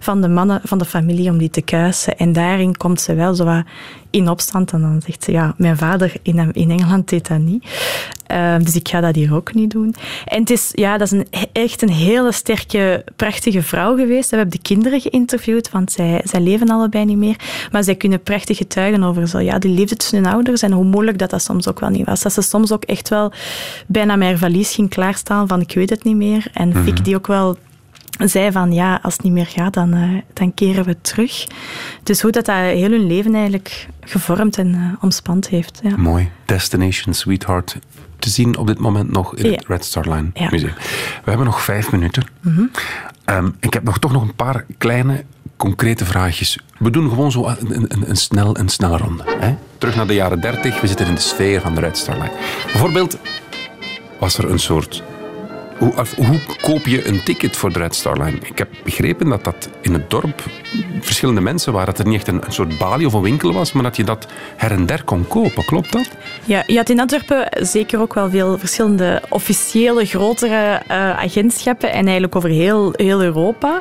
van 0.00 0.20
de 0.20 0.28
mannen 0.28 0.60
van 0.64 0.78
de 0.78 0.84
familie 0.84 1.30
om 1.30 1.38
die 1.38 1.50
te 1.50 1.62
kuisen. 1.62 2.16
En 2.16 2.32
daarin 2.32 2.76
komt 2.76 3.00
ze 3.00 3.14
wel 3.14 3.34
zo 3.34 3.44
wat 3.44 3.64
in 4.10 4.28
opstand. 4.28 4.72
En 4.72 4.80
dan 4.80 5.02
zegt 5.06 5.24
ze, 5.24 5.32
ja, 5.32 5.54
mijn 5.56 5.76
vader 5.76 5.99
in, 6.22 6.52
in 6.52 6.70
Engeland 6.70 7.08
deed 7.08 7.28
dat 7.28 7.38
niet. 7.38 7.64
Uh, 8.32 8.56
dus 8.58 8.76
ik 8.76 8.88
ga 8.88 9.00
dat 9.00 9.14
hier 9.14 9.34
ook 9.34 9.54
niet 9.54 9.70
doen. 9.70 9.94
En 10.24 10.40
het 10.40 10.50
is, 10.50 10.68
ja, 10.72 10.98
dat 10.98 11.12
is 11.12 11.18
een, 11.18 11.26
echt 11.52 11.82
een 11.82 11.90
hele 11.90 12.32
sterke, 12.32 13.04
prachtige 13.16 13.62
vrouw 13.62 13.96
geweest. 13.96 14.30
We 14.30 14.36
hebben 14.36 14.54
de 14.54 14.62
kinderen 14.62 15.00
geïnterviewd, 15.00 15.70
want 15.70 15.92
zij, 15.92 16.20
zij 16.24 16.40
leven 16.40 16.68
allebei 16.68 17.04
niet 17.04 17.16
meer. 17.16 17.36
Maar 17.72 17.84
zij 17.84 17.94
kunnen 17.94 18.22
prachtig 18.22 18.56
getuigen 18.56 19.02
over 19.02 19.28
zo, 19.28 19.38
ja, 19.38 19.58
die 19.58 19.74
liefde 19.74 19.96
tussen 19.96 20.22
hun 20.22 20.32
ouders 20.32 20.62
en 20.62 20.72
hoe 20.72 20.84
moeilijk 20.84 21.18
dat, 21.18 21.30
dat 21.30 21.42
soms 21.42 21.68
ook 21.68 21.80
wel 21.80 21.90
niet 21.90 22.06
was. 22.06 22.22
Dat 22.22 22.32
ze 22.32 22.42
soms 22.42 22.72
ook 22.72 22.84
echt 22.84 23.08
wel 23.08 23.32
bijna 23.86 24.16
mijn 24.16 24.38
verlies 24.38 24.74
ging 24.74 24.88
klaarstaan 24.88 25.48
van 25.48 25.60
ik 25.60 25.72
weet 25.74 25.90
het 25.90 26.04
niet 26.04 26.16
meer. 26.16 26.46
En 26.52 26.68
mm 26.68 26.74
-hmm. 26.74 26.84
Fik 26.84 27.04
die 27.04 27.16
ook 27.16 27.26
wel 27.26 27.56
zei 28.28 28.52
van 28.52 28.72
ja, 28.72 28.98
als 29.02 29.12
het 29.12 29.22
niet 29.22 29.32
meer 29.32 29.46
gaat, 29.46 29.74
dan, 29.74 29.94
uh, 29.94 30.20
dan 30.32 30.54
keren 30.54 30.84
we 30.84 30.96
terug. 31.00 31.46
Dus 32.02 32.20
hoe 32.20 32.30
dat, 32.30 32.44
dat 32.44 32.56
heel 32.56 32.90
hun 32.90 33.06
leven 33.06 33.34
eigenlijk 33.34 33.88
gevormd 34.00 34.58
en 34.58 34.74
uh, 34.74 34.92
omspand 35.00 35.48
heeft. 35.48 35.80
Ja. 35.82 35.96
Mooi. 35.96 36.30
Destination 36.44 37.14
Sweetheart 37.14 37.78
te 38.18 38.30
zien 38.30 38.56
op 38.56 38.66
dit 38.66 38.78
moment 38.78 39.10
nog 39.10 39.36
in 39.36 39.50
ja. 39.50 39.56
het 39.56 39.66
Red 39.66 39.84
Star 39.84 40.08
Line 40.08 40.30
ja. 40.34 40.48
Museum. 40.50 40.74
We 41.24 41.28
hebben 41.28 41.46
nog 41.46 41.62
vijf 41.62 41.92
minuten. 41.92 42.24
Mm 42.40 42.54
-hmm. 42.54 42.70
um, 43.36 43.56
ik 43.60 43.72
heb 43.72 43.82
nog 43.82 43.98
toch 43.98 44.12
nog 44.12 44.22
een 44.22 44.34
paar 44.34 44.64
kleine, 44.78 45.24
concrete 45.56 46.04
vraagjes. 46.04 46.58
We 46.78 46.90
doen 46.90 47.08
gewoon 47.08 47.30
zo 47.30 47.46
een, 47.46 47.74
een, 47.74 48.08
een, 48.08 48.16
snel, 48.16 48.58
een 48.58 48.68
snelle 48.68 48.96
ronde. 48.96 49.24
Hè? 49.38 49.54
Terug 49.78 49.96
naar 49.96 50.06
de 50.06 50.14
jaren 50.14 50.40
dertig. 50.40 50.80
We 50.80 50.86
zitten 50.86 51.06
in 51.06 51.14
de 51.14 51.20
sfeer 51.20 51.60
van 51.60 51.74
de 51.74 51.80
Red 51.80 51.98
Star 51.98 52.14
Line. 52.14 52.32
Bijvoorbeeld 52.64 53.18
was 54.18 54.38
er 54.38 54.50
een 54.50 54.58
soort 54.58 55.02
hoe, 55.80 55.92
hoe, 56.26 56.40
koop 56.62 56.86
je 56.86 57.06
een 57.06 57.22
ticket 57.22 57.56
voor 57.56 57.72
de 57.72 57.78
Red 57.78 57.94
Star 57.94 58.22
Line? 58.22 58.38
Ik 58.42 58.58
heb 58.58 58.68
begrepen 58.84 59.28
dat 59.28 59.44
dat 59.44 59.68
in 59.80 59.92
het 59.92 60.10
dorp 60.10 60.42
verschillende 61.00 61.40
mensen 61.40 61.72
waren. 61.72 61.94
Dat 61.94 61.98
er 61.98 62.06
niet 62.06 62.16
echt 62.16 62.28
een, 62.28 62.44
een, 62.46 62.52
soort 62.52 62.78
balie 62.78 63.06
of 63.06 63.12
een 63.12 63.22
winkel 63.22 63.52
was, 63.52 63.72
maar 63.72 63.82
dat 63.82 63.96
je 63.96 64.04
dat 64.04 64.26
her 64.56 64.70
en 64.70 64.86
der 64.86 65.04
kon 65.04 65.28
kopen. 65.28 65.64
Klopt 65.64 65.92
dat? 65.92 66.08
Ja, 66.44 66.62
je 66.66 66.76
had 66.76 66.88
in 66.88 67.00
Antwerpen 67.00 67.66
zeker 67.66 68.00
ook 68.00 68.14
wel 68.14 68.30
veel 68.30 68.58
verschillende 68.58 69.22
officiële, 69.28 70.04
grotere 70.04 70.82
uh, 70.90 71.18
agentschappen. 71.18 71.92
En 71.92 72.02
eigenlijk 72.02 72.36
over 72.36 72.50
heel, 72.50 72.92
heel 72.96 73.22
Europa. 73.22 73.80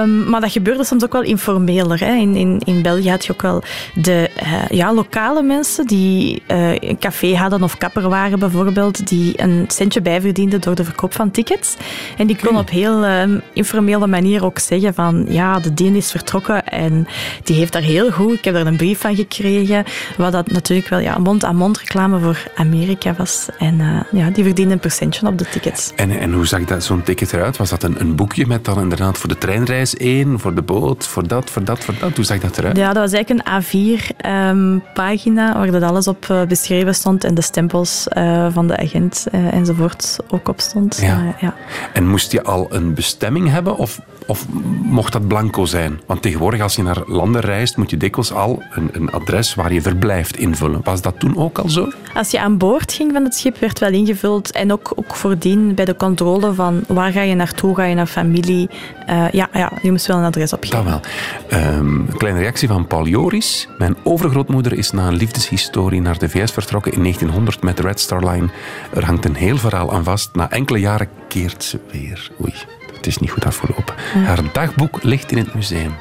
Um, 0.00 0.28
maar 0.28 0.40
dat 0.40 0.52
gebeurde 0.52 0.84
soms 0.84 1.04
ook 1.04 1.12
wel 1.12 1.22
informeler. 1.22 2.00
Hè. 2.00 2.14
In, 2.14 2.36
in, 2.36 2.60
in 2.64 2.82
België 2.82 3.10
had 3.10 3.24
je 3.24 3.32
ook 3.32 3.42
wel 3.42 3.62
de 3.94 4.30
uh, 4.42 4.68
ja, 4.68 4.94
lokale 4.94 5.42
mensen 5.42 5.86
die 5.86 6.42
uh, 6.48 6.74
een 6.74 6.98
café 6.98 7.36
hadden 7.36 7.62
of 7.62 7.78
kapper 7.78 8.08
waren 8.08 8.38
bijvoorbeeld, 8.38 9.08
die 9.08 9.42
een 9.42 9.64
centje 9.68 10.00
bijverdienden 10.00 10.60
door 10.60 10.74
de 10.74 10.84
verkoop 10.92 11.14
van 11.14 11.30
tickets. 11.30 11.76
En 12.16 12.26
die 12.26 12.36
kon 12.36 12.58
op 12.58 12.70
heel 12.70 13.04
uh, 13.04 13.22
informele 13.52 14.06
manier 14.06 14.44
ook 14.44 14.58
zeggen 14.58 14.94
van 14.94 15.26
ja, 15.28 15.58
de 15.58 15.74
dien 15.74 15.94
is 15.94 16.10
vertrokken 16.10 16.66
en 16.66 17.06
die 17.44 17.56
heeft 17.56 17.72
daar 17.72 17.82
heel 17.82 18.10
goed, 18.10 18.32
ik 18.32 18.44
heb 18.44 18.54
daar 18.54 18.66
een 18.66 18.76
brief 18.76 19.00
van 19.00 19.16
gekregen, 19.16 19.84
wat 20.16 20.32
dat 20.32 20.50
natuurlijk 20.50 20.88
wel 20.88 20.98
ja, 20.98 21.18
mond-aan-mond 21.18 21.78
reclame 21.78 22.18
voor 22.18 22.42
Amerika 22.54 23.14
was. 23.14 23.48
En 23.58 23.78
uh, 23.78 24.00
ja, 24.20 24.30
die 24.30 24.44
verdiende 24.44 24.72
een 24.72 24.80
percentje 24.80 25.26
op 25.26 25.38
de 25.38 25.48
tickets. 25.48 25.92
En, 25.96 26.10
en 26.10 26.32
hoe 26.32 26.46
zag 26.46 26.64
dat 26.64 26.84
zo'n 26.84 27.02
ticket 27.02 27.32
eruit? 27.32 27.56
Was 27.56 27.70
dat 27.70 27.82
een, 27.82 28.00
een 28.00 28.16
boekje 28.16 28.46
met 28.46 28.64
dan 28.64 28.80
inderdaad 28.80 29.18
voor 29.18 29.28
de 29.28 29.38
treinreis 29.38 29.96
één, 29.96 30.40
voor 30.40 30.54
de 30.54 30.62
boot, 30.62 31.06
voor 31.06 31.28
dat, 31.28 31.50
voor 31.50 31.64
dat, 31.64 31.84
voor 31.84 31.94
dat? 32.00 32.16
Hoe 32.16 32.24
zag 32.24 32.38
dat 32.38 32.58
eruit? 32.58 32.76
Ja, 32.76 32.92
dat 32.92 33.02
was 33.02 33.12
eigenlijk 33.12 33.48
een 33.48 33.62
A4-pagina 33.62 35.48
um, 35.48 35.58
waar 35.58 35.70
dat 35.70 35.82
alles 35.82 36.08
op 36.08 36.26
uh, 36.30 36.42
beschreven 36.42 36.94
stond 36.94 37.24
en 37.24 37.34
de 37.34 37.42
stempels 37.42 38.06
uh, 38.16 38.46
van 38.50 38.66
de 38.66 38.76
agent 38.76 39.26
enzovoort 39.30 40.18
ook 40.30 40.48
op. 40.48 40.60
avond. 40.82 40.98
Ja. 41.00 41.34
Eh, 41.34 41.42
ja. 41.42 41.54
En 41.92 42.08
moest 42.08 42.32
je 42.32 42.42
al 42.42 42.66
een 42.70 42.94
bestemming 42.94 43.48
hebben 43.48 43.76
of, 43.76 44.00
of 44.26 44.46
mocht 44.82 45.12
dat 45.12 45.28
blanco 45.28 45.64
zijn? 45.64 46.00
Want 46.06 46.22
tegenwoordig 46.22 46.60
als 46.60 46.76
je 46.76 46.82
naar 46.82 47.02
landen 47.06 47.40
reist, 47.40 47.76
moet 47.76 47.90
je 47.90 47.96
dikwijls 47.96 48.32
al 48.32 48.62
een, 48.70 48.88
een 48.92 49.10
adres 49.10 49.54
waar 49.54 49.72
je 49.72 49.82
verblijft 49.82 50.36
invullen. 50.36 50.80
Was 50.84 51.02
dat 51.02 51.20
toen 51.20 51.36
ook 51.36 51.58
al 51.58 51.68
zo? 51.68 51.88
Als 52.14 52.30
je 52.30 52.40
aan 52.40 52.58
boord 52.58 52.92
ging 52.92 53.12
van 53.12 53.24
het 53.24 53.34
schip, 53.34 53.58
werd 53.58 53.78
wel 53.78 53.90
ingevuld. 53.90 54.50
En 54.50 54.72
ook, 54.72 54.92
ook 54.94 55.14
voordien 55.14 55.74
bij 55.74 55.84
de 55.84 55.96
controle 55.96 56.54
van 56.54 56.84
waar 56.86 57.12
ga 57.12 57.22
je 57.22 57.34
naartoe, 57.34 57.74
ga 57.74 57.84
je 57.84 57.94
naar 57.94 58.06
familie. 58.06 58.70
Eh, 59.06 59.30
ja, 59.30 59.48
ja, 59.52 59.72
je 59.82 59.90
moest 59.90 60.06
wel 60.06 60.16
een 60.16 60.24
adres 60.24 60.52
opgeven. 60.52 60.84
Dat 60.84 61.00
wel. 61.48 61.60
Ehm, 61.60 61.94
een 61.94 62.16
kleine 62.16 62.40
reactie 62.40 62.68
van 62.68 62.86
Paul 62.86 63.06
Joris. 63.06 63.68
Mijn 63.78 63.96
overgrootmoeder 64.02 64.72
is 64.72 64.90
na 64.90 65.06
een 65.06 65.16
liefdeshistorie 65.16 66.00
naar 66.00 66.18
de 66.18 66.28
VS 66.28 66.50
vertrokken 66.52 66.92
in 66.92 67.00
1900 67.00 67.62
met 67.62 67.76
de 67.76 67.82
Red 67.82 68.00
Star 68.00 68.30
Line. 68.30 68.48
Er 68.94 69.04
hangt 69.04 69.24
een 69.24 69.34
heel 69.34 69.56
verhaal 69.56 69.92
aan 69.92 70.04
vast. 70.04 70.30
Na 70.32 70.50
enkele 70.50 70.71
jaren 70.80 71.08
keert 71.28 71.64
ze 71.64 71.80
weer. 71.90 72.30
Oei, 72.40 72.54
het 72.94 73.06
is 73.06 73.18
niet 73.18 73.30
goed 73.30 73.46
afgelopen. 73.46 73.94
Haar 74.24 74.52
dagboek 74.52 75.02
ligt 75.02 75.32
in 75.32 75.38
het 75.38 75.54
museum. 75.54 75.92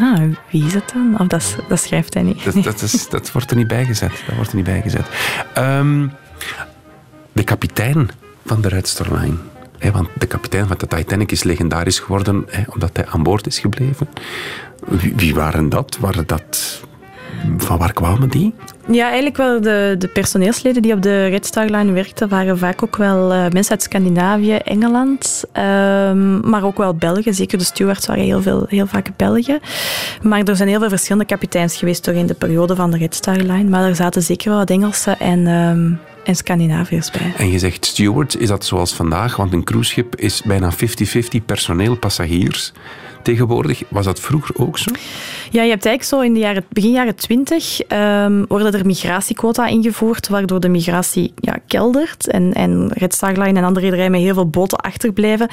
Ah, 0.00 0.22
wie 0.50 0.64
is 0.66 0.74
het 0.74 0.92
dan? 0.92 1.16
Of 1.18 1.26
dat, 1.26 1.56
dat 1.68 1.80
schrijft 1.80 2.14
hij 2.14 2.22
niet. 2.22 2.44
Dat, 2.44 2.64
dat, 2.64 2.82
is, 2.82 3.08
dat 3.08 3.32
wordt 3.32 3.50
er 3.50 3.56
niet 3.56 3.66
bijgezet. 3.66 4.22
Dat 4.26 4.34
wordt 4.34 4.50
er 4.50 4.56
niet 4.56 4.64
bijgezet. 4.64 5.06
Ehm, 5.54 6.08
de 7.32 7.44
kapitein 7.44 8.08
van 8.46 8.60
de 8.60 8.68
Red 8.68 8.88
Star 8.88 9.18
Line. 9.18 9.36
Hè, 9.78 9.90
want 9.90 10.08
de 10.18 10.26
kapitein 10.26 10.66
van 10.66 10.76
de 10.78 10.86
Titanic 10.86 11.32
is 11.32 11.42
legendarisch 11.42 11.98
geworden 11.98 12.46
omdat 12.66 12.90
hij 12.92 13.06
aan 13.06 13.22
boord 13.22 13.46
is 13.46 13.58
gebleven. 13.58 14.08
Wie, 14.86 15.12
wie 15.16 15.34
waren 15.34 15.68
dat? 15.68 15.96
Waren 16.00 16.26
dat... 16.26 16.82
Van 17.56 17.78
waar 17.78 17.92
kwamen 17.92 18.28
die? 18.28 18.54
Ja, 18.90 19.04
eigenlijk 19.04 19.36
wel 19.36 19.60
de, 19.60 19.94
de 19.98 20.08
personeelsleden 20.08 20.82
die 20.82 20.92
op 20.92 21.02
de 21.02 21.26
Red 21.26 21.46
Star 21.46 21.64
Line 21.70 21.92
werkten, 21.92 22.28
waren 22.28 22.58
vaak 22.58 22.82
ook 22.82 22.96
wel 22.96 23.32
eh, 23.32 23.38
mensen 23.50 23.70
uit 23.70 23.82
Scandinavië, 23.82 24.54
Engeland, 24.54 25.44
ehm, 25.52 26.48
maar 26.50 26.64
ook 26.64 26.76
wel 26.76 26.94
België. 26.94 27.32
Zeker 27.32 27.58
de 27.58 27.64
stewards 27.64 28.06
waren 28.06 28.24
heel, 28.24 28.42
veel, 28.42 28.66
heel 28.68 28.86
vaak 28.86 29.08
Belgen. 29.16 29.60
Maar 30.22 30.42
er 30.42 30.56
zijn 30.56 30.68
heel 30.68 30.78
veel 30.78 30.88
verschillende 30.88 31.24
kapiteins 31.24 31.76
geweest 31.76 32.04
doorheen 32.04 32.26
de 32.26 32.34
periode 32.34 32.74
van 32.74 32.90
de 32.90 32.96
Red 32.96 33.14
Star 33.14 33.36
Line. 33.36 33.68
Maar 33.68 33.84
er 33.84 33.96
zaten 33.96 34.22
zeker 34.22 34.48
wel 34.48 34.58
wat 34.58 34.70
Engelsen 34.70 35.18
en, 35.18 35.46
ehm, 35.46 35.92
en 36.24 36.36
Scandinaviërs 36.36 37.10
bij. 37.10 37.32
En 37.36 37.50
je 37.50 37.58
zegt 37.58 37.86
steward, 37.86 38.40
is 38.40 38.48
dat 38.48 38.64
zoals 38.64 38.94
vandaag? 38.94 39.36
Want 39.36 39.52
een 39.52 39.64
cruiseschip 39.64 40.16
is 40.16 40.42
bijna 40.42 40.72
50-50 40.72 41.44
personeel, 41.44 41.96
passagiers. 41.96 42.72
Tegenwoordig, 43.24 43.82
was 43.88 44.04
dat 44.04 44.20
vroeger 44.20 44.54
ook 44.58 44.78
zo? 44.78 44.90
Ja, 45.54 45.62
je 45.62 45.70
hebt 45.70 45.86
eigenlijk 45.86 46.04
zo 46.04 46.28
in 46.28 46.34
de 46.34 46.40
jaren, 46.40 46.64
begin 46.68 46.90
jaren 46.90 47.14
20 47.14 47.80
ehm, 47.80 48.44
worden 48.48 48.72
er 48.72 48.86
migratiequota 48.86 49.66
ingevoerd, 49.66 50.28
waardoor 50.28 50.60
de 50.60 50.68
migratie 50.68 51.32
ja, 51.36 51.56
keldert 51.66 52.28
en, 52.28 52.52
en 52.52 52.90
Red 52.92 53.14
Star 53.14 53.32
Line 53.32 53.58
en 53.58 53.64
andere 53.64 53.84
rederijen 53.84 54.10
met 54.10 54.20
heel 54.20 54.34
veel 54.34 54.48
boten 54.48 54.78
achterblijven. 54.78 55.48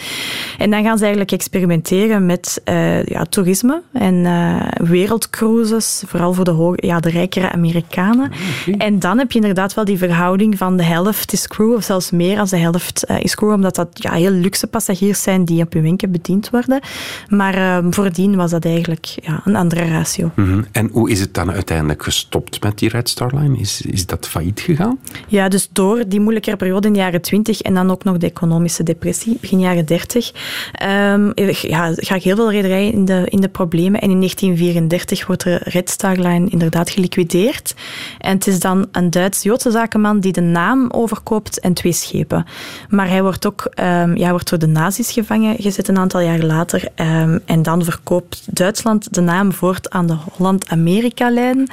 En 0.58 0.72
dan 0.72 0.84
gaan 0.84 0.98
ze 0.98 1.02
eigenlijk 1.02 1.32
experimenteren 1.32 2.26
met 2.26 2.62
eh, 2.64 3.04
ja, 3.04 3.24
toerisme 3.24 3.82
en 3.94 4.26
eh, 4.26 4.88
wereldcruises, 4.88 6.04
vooral 6.08 6.34
voor 6.34 6.46
de, 6.46 6.52
hoog, 6.52 6.76
ja, 6.76 7.00
de 7.00 7.10
rijkere 7.10 7.52
Amerikanen. 7.52 8.32
En 8.78 9.00
dan 9.00 9.18
heb 9.18 9.32
je 9.32 9.40
inderdaad 9.40 9.74
wel 9.74 9.86
die 9.86 9.98
verhouding 9.98 10.58
van 10.58 10.78
de 10.78 10.84
helft 10.84 11.34
is 11.34 11.48
crew, 11.48 11.74
of 11.74 11.84
zelfs 11.84 12.12
meer 12.12 12.40
als 12.40 12.50
de 12.50 12.58
helft 12.58 13.04
eh, 13.04 13.16
is 13.20 13.36
crew, 13.36 13.52
omdat 13.52 13.76
dat 13.76 13.90
ja, 13.94 14.12
heel 14.12 14.32
luxe 14.32 14.68
passagiers 14.68 15.22
zijn 15.22 15.46
die 15.46 15.64
op 15.64 15.74
hun 15.74 15.82
wenken 15.82 16.12
bediend 16.12 16.50
worden. 16.50 16.80
Maar 17.28 17.54
ehm, 17.54 17.92
voordien 17.92 18.36
was 18.36 18.52
dat 18.52 18.66
eigenlijk 18.66 19.06
ja, 19.06 19.42
een 19.46 19.56
andere 19.56 19.90
ratio. 19.92 20.32
Mhm. 20.36 20.62
En 20.72 20.90
hoe 20.92 21.10
is 21.10 21.20
het 21.20 21.34
dan 21.34 21.52
uiteindelijk 21.52 22.04
gestopt 22.04 22.64
met 22.64 22.78
die 22.78 22.90
Red 22.90 23.10
Star 23.10 23.36
Line? 23.36 23.58
Is, 23.58 23.82
is 23.82 24.06
dat 24.06 24.28
failliet 24.28 24.60
gegaan? 24.60 25.00
Ja, 25.28 25.48
dus 25.48 25.70
door 25.72 26.04
die 26.08 26.20
moeilijkere 26.20 26.56
periode 26.56 26.88
in 26.88 26.94
de 26.94 27.00
jaren 27.00 27.22
20 27.22 27.62
en 27.62 27.74
dan 27.74 27.92
ook 27.92 28.04
nog 28.04 28.18
de 28.18 28.28
economische 28.28 28.84
depressie, 28.84 29.38
begin 29.42 29.60
jaren 29.60 29.86
30, 29.86 30.32
ehm, 30.74 31.32
ja, 31.62 31.94
ga 31.96 32.16
ik 32.16 32.24
heel 32.24 32.36
veel 32.36 32.52
rederijen 32.52 32.94
in 32.94 33.06
de, 33.06 33.24
in 33.26 33.42
de 33.42 33.50
problemen. 33.50 34.02
En 34.02 34.10
in 34.10 34.18
1934 34.18 35.28
wordt 35.28 35.44
de 35.44 35.60
Red 35.64 35.90
Star 35.90 36.16
Line 36.16 36.50
inderdaad 36.50 36.90
geliquideerd. 36.90 37.76
En 38.18 38.34
het 38.34 38.48
is 38.48 38.60
dan 38.60 38.88
een 38.92 39.10
Duits-Joodse 39.10 39.72
zakenman 39.72 40.20
die 40.20 40.32
de 40.32 40.42
naam 40.42 40.90
overkoopt 40.92 41.60
en 41.60 41.74
twee 41.74 41.92
schepen. 41.92 42.46
Maar 42.90 43.10
hij 43.10 43.22
wordt 43.22 43.46
ook 43.46 43.70
ehm, 43.74 44.16
ja, 44.16 44.30
wordt 44.30 44.50
door 44.50 44.60
de 44.60 44.68
nazi's 44.68 45.12
gevangen 45.12 45.56
gezet 45.60 45.88
een 45.88 45.98
aantal 45.98 46.20
jaar 46.20 46.40
later. 46.40 46.88
Ehm, 46.96 47.40
en 47.46 47.64
dan 47.64 47.84
verkoopt 47.84 48.56
Duitsland 48.56 49.14
de 49.14 49.22
naam 49.22 49.54
aan 49.90 50.08
de 50.08 50.18
Holland-Amerika-lijn, 50.32 51.70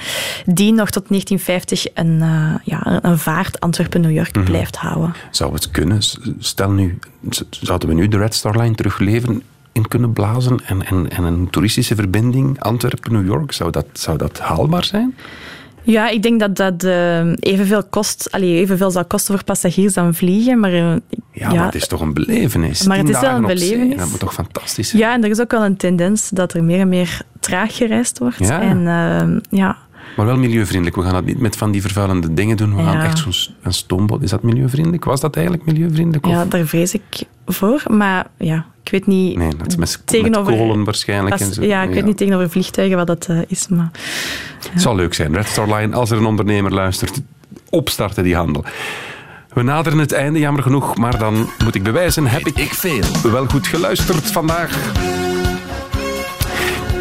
die 0.47 0.73
nog 0.73 0.91
tot 0.91 1.09
1950 1.09 1.87
een, 1.95 2.19
uh, 2.21 2.55
ja, 2.65 2.99
een 3.05 3.19
vaart 3.19 3.61
Antwerpen-New 3.61 4.11
York 4.13 4.37
Mhm. 4.37 4.45
blijft 4.45 4.77
houden. 4.77 5.15
Zou 5.31 5.53
het 5.53 5.71
kunnen? 5.71 5.99
Stel 6.39 6.71
nu, 6.71 6.99
zouden 7.51 7.89
we 7.89 7.95
nu 7.95 8.09
de 8.09 8.19
Red 8.19 8.35
Star 8.35 8.59
Line 8.61 8.75
terugleven 8.75 9.43
in 9.73 9.89
kunnen 9.89 10.13
blazen 10.13 10.61
en, 10.67 10.87
en, 10.87 11.11
en 11.11 11.25
een 11.25 11.51
toeristische 11.51 11.95
verbinding 11.95 12.61
Antwerpen-New 12.61 13.27
York? 13.27 13.53
Zou 13.53 13.71
dat, 13.71 13.87
zou 13.93 14.19
dat 14.19 14.39
haalbaar 14.39 14.85
zijn? 14.85 15.15
Ja, 15.91 16.09
ik 16.09 16.23
denk 16.23 16.41
dat 16.41 16.57
dat 16.57 16.85
uh, 16.85 17.33
evenveel 17.41 17.83
kost, 17.91 18.29
allee, 18.31 18.57
evenveel 18.59 18.91
zal 18.91 19.05
kosten 19.05 19.35
voor 19.35 19.45
passagiers 19.45 19.95
dan 19.95 20.15
vliegen. 20.15 20.61
Maar, 20.61 20.73
uh, 20.73 20.79
ja, 20.81 20.99
ja, 21.33 21.53
maar 21.55 21.65
het 21.65 21.75
is 21.75 21.87
toch 21.87 22.01
een 22.01 22.15
belevenis? 22.15 22.87
Maar 22.87 22.97
het 22.97 23.09
is 23.09 23.21
wel 23.21 23.35
een 23.35 23.47
belevenis. 23.47 23.97
Dat 23.97 24.11
moet 24.11 24.19
toch 24.19 24.35
fantastisch 24.35 24.89
zijn? 24.89 25.03
Ja, 25.03 25.13
en 25.13 25.25
er 25.25 25.31
is 25.31 25.41
ook 25.41 25.51
wel 25.51 25.65
een 25.65 25.77
tendens 25.77 26.29
dat 26.31 26.53
er 26.55 26.65
meer 26.65 26.81
en 26.81 26.89
meer 26.89 27.21
traag 27.41 27.77
gereisd 27.77 28.19
wordt. 28.19 28.39
Ja. 28.39 28.61
En, 28.61 28.79
uh, 28.81 29.41
ja. 29.61 29.77
Maar 30.17 30.27
wel 30.27 30.37
milieuvriendelijk. 30.37 30.97
We 30.97 31.03
gaan 31.03 31.13
dat 31.13 31.25
niet 31.25 31.41
met 31.41 31.57
van 31.57 31.71
die 31.71 31.81
vervuilende 31.83 32.35
dingen 32.35 32.57
doen. 32.57 32.77
We 32.77 32.83
Ja. 32.83 32.91
gaan 32.91 33.01
echt 33.01 33.19
zo'n 33.19 33.55
een 33.63 33.73
stoomboot. 33.73 34.23
Is 34.23 34.31
dat 34.31 34.43
milieuvriendelijk? 34.43 35.05
Was 35.05 35.21
dat 35.21 35.37
eigenlijk 35.37 35.67
milieuvriendelijk? 35.67 36.27
Of? 36.27 36.33
ja, 36.33 36.45
daar 36.45 36.67
vrees 36.67 36.95
ik 36.95 37.23
voor. 37.47 37.83
Maar 37.87 38.27
ja, 38.39 38.67
ik 38.89 38.95
weet 38.95 39.07
niet... 39.07 39.37
Nee, 39.37 39.57
dat 39.57 39.67
is 39.67 39.77
met, 39.77 40.03
tegenover, 40.05 40.51
met 40.53 40.61
kolen 40.61 40.85
waarschijnlijk. 40.85 41.33
als- 41.33 41.41
en 41.43 41.53
zo. 41.53 41.63
ja, 41.63 41.83
ik 41.83 41.91
weet 41.95 42.05
niet 42.05 42.17
tegenover 42.17 42.51
vliegtuigen 42.51 42.97
wat 42.97 43.07
dat 43.07 43.27
eh, 43.29 43.39
is, 43.47 43.69
maar... 43.69 43.91
Het 44.73 44.83
zal 44.83 44.95
leuk 44.95 45.15
zijn. 45.15 45.35
Red 45.35 45.47
Star 45.47 45.75
Line, 45.75 45.97
als 45.97 46.11
er 46.11 46.17
een 46.17 46.27
ondernemer 46.27 46.73
luistert, 46.73 47.21
opstarten 47.71 48.23
die 48.25 48.35
handel. 48.37 48.65
We 49.53 49.63
naderen 49.63 49.99
het 49.99 50.13
einde, 50.13 50.39
jammer 50.39 50.63
genoeg, 50.63 50.97
maar 50.97 51.19
dan 51.19 51.49
moet 51.65 51.75
ik 51.75 51.83
bewijzen, 51.83 52.27
heb 52.27 52.47
ik, 52.47 52.57
ik 52.59 52.75
veel. 52.75 53.31
wel 53.31 53.47
goed 53.47 53.67
geluisterd 53.67 54.31
vandaag. 54.31 54.93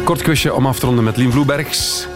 Kort 0.04 0.22
quizje 0.22 0.54
om 0.54 0.66
af 0.66 0.78
te 0.78 0.86
ronden 0.86 1.04
met 1.04 1.16
Lien 1.16 1.32
Vloebergs, 1.32 2.06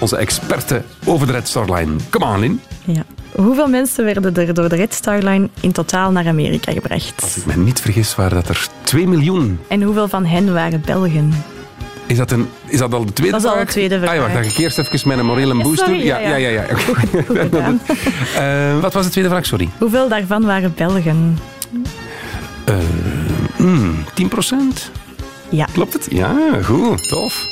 onze 0.00 0.16
experte 0.16 0.82
over 1.04 1.26
de 1.26 1.32
Red 1.32 1.48
Star 1.48 1.72
Line. 1.74 1.92
Come 2.10 2.24
on, 2.24 2.40
Lien. 2.40 2.60
Ja. 2.84 3.04
Hoeveel 3.36 3.66
mensen 3.68 4.04
werden 4.04 4.34
er 4.36 4.54
door 4.54 4.68
de 4.68 4.76
Red 4.76 4.94
Star 4.94 5.18
Line 5.22 5.48
in 5.60 5.72
totaal 5.72 6.10
naar 6.10 6.26
Amerika 6.26 6.72
Als 6.72 6.80
gebracht? 6.80 7.36
ik 7.36 7.56
me 7.56 7.62
niet 7.62 7.80
vergis, 7.80 8.14
waren 8.14 8.34
dat 8.34 8.48
er 8.48 8.66
2 8.82 9.06
miljoen. 9.08 9.58
En 9.68 9.82
hoeveel 9.82 10.08
van 10.08 10.24
hen 10.24 10.52
waren 10.52 10.82
Belgen? 10.86 11.32
Is 12.06 12.16
dat, 12.16 12.30
een, 12.30 12.48
is 12.66 12.78
dat 12.78 12.94
al 12.94 13.04
de 13.06 13.12
tweede 13.12 13.32
Dat 13.32 13.42
is 13.42 13.46
al 13.48 13.54
vraag? 13.54 13.66
de 13.66 13.72
tweede 13.72 13.96
vraag. 13.98 14.08
Ah, 14.08 14.14
ja, 14.14 14.20
wacht, 14.20 14.34
dan 14.34 14.42
ga 14.42 14.48
ik 14.50 14.56
eerst 14.56 14.78
even 14.78 15.08
mijn 15.08 15.26
morele 15.26 15.54
Ja, 15.56 15.62
boost 15.62 15.86
doen. 15.86 15.98
ja, 15.98 16.18
ja. 16.18 16.36
ja, 16.36 16.48
ja. 16.48 16.62
ja. 16.68 16.74
Goed 17.26 17.38
gedaan. 17.38 17.80
Eh, 18.36 18.78
wat 18.80 18.92
was 18.92 19.04
de 19.04 19.10
tweede 19.10 19.30
vraag? 19.30 19.46
Sorry. 19.46 19.68
Hoeveel 19.78 20.08
daarvan 20.08 20.44
waren 20.44 20.72
Belgen? 20.76 21.38
Eh, 22.64 22.74
mm, 23.56 24.04
10 24.14 24.28
procent? 24.28 24.90
Ja. 25.48 25.66
Klopt 25.72 25.92
het? 25.92 26.06
Ja, 26.10 26.36
goed, 26.64 27.08
tof. 27.08 27.46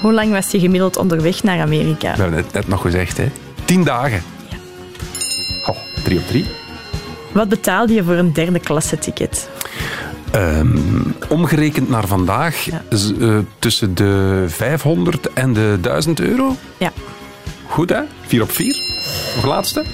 Hoe 0.00 0.12
lang 0.12 0.30
was 0.32 0.50
je 0.50 0.58
gemiddeld 0.58 0.96
onderweg 0.96 1.42
naar 1.42 1.60
Amerika? 1.60 2.14
We 2.14 2.20
hebben 2.22 2.38
het 2.38 2.52
net 2.52 2.68
nog 2.68 2.80
gezegd, 2.80 3.16
hè. 3.16 3.30
10 3.64 3.84
dagen. 3.84 4.22
Ja. 6.04 6.18
Oh, 6.18 6.18
3 6.18 6.18
op 6.18 6.26
3. 6.26 6.44
Wat 7.32 7.48
betaalde 7.48 7.92
je 7.94 8.04
voor 8.04 8.14
een 8.14 8.32
derde 8.32 8.58
klasse 8.58 8.98
ticket? 8.98 9.48
Ehm, 10.30 10.78
omgerekend 11.28 11.88
naar 11.88 12.06
vandaag, 12.06 12.64
Ja. 12.64 12.82
eh, 13.20 13.38
tussen 13.58 13.94
de 13.94 14.44
500 14.48 15.32
en 15.32 15.52
de 15.52 15.78
1000 15.80 16.20
euro. 16.20 16.56
Ja. 16.78 16.92
Goed, 17.68 17.90
hè? 17.90 18.00
4 18.26 18.42
op 18.42 18.50
4. 18.50 18.76
Nog 19.34 19.44
laatste. 19.46 19.84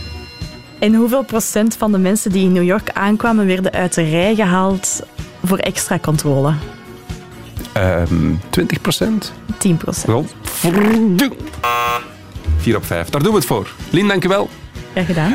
En 0.79 0.95
hoeveel 0.95 1.23
procent 1.25 1.77
van 1.77 1.93
de 1.93 1.99
mensen 1.99 2.33
die 2.33 2.45
in 2.45 2.53
New 2.53 2.63
York 2.65 2.91
aankwamen 2.93 3.47
werden 3.47 3.73
uit 3.73 3.95
de 3.95 4.03
rij 4.03 4.35
gehaald 4.35 5.01
voor 5.45 5.59
extra 5.59 5.99
controle? 5.99 6.53
Ehm 7.73 8.35
20 8.51 8.81
procent. 8.81 9.33
10 9.59 9.77
procent. 9.77 10.07
Wel, 10.07 10.27
4 12.59 12.77
op 12.77 12.85
5. 12.87 13.09
Daar 13.09 13.23
doen 13.23 13.31
we 13.33 13.37
het 13.37 13.47
voor. 13.47 13.71
Lien, 13.91 14.09
dank 14.09 14.23
je 14.23 14.29
wel. 14.29 14.49
Ja, 14.95 15.03
gedaan. 15.05 15.35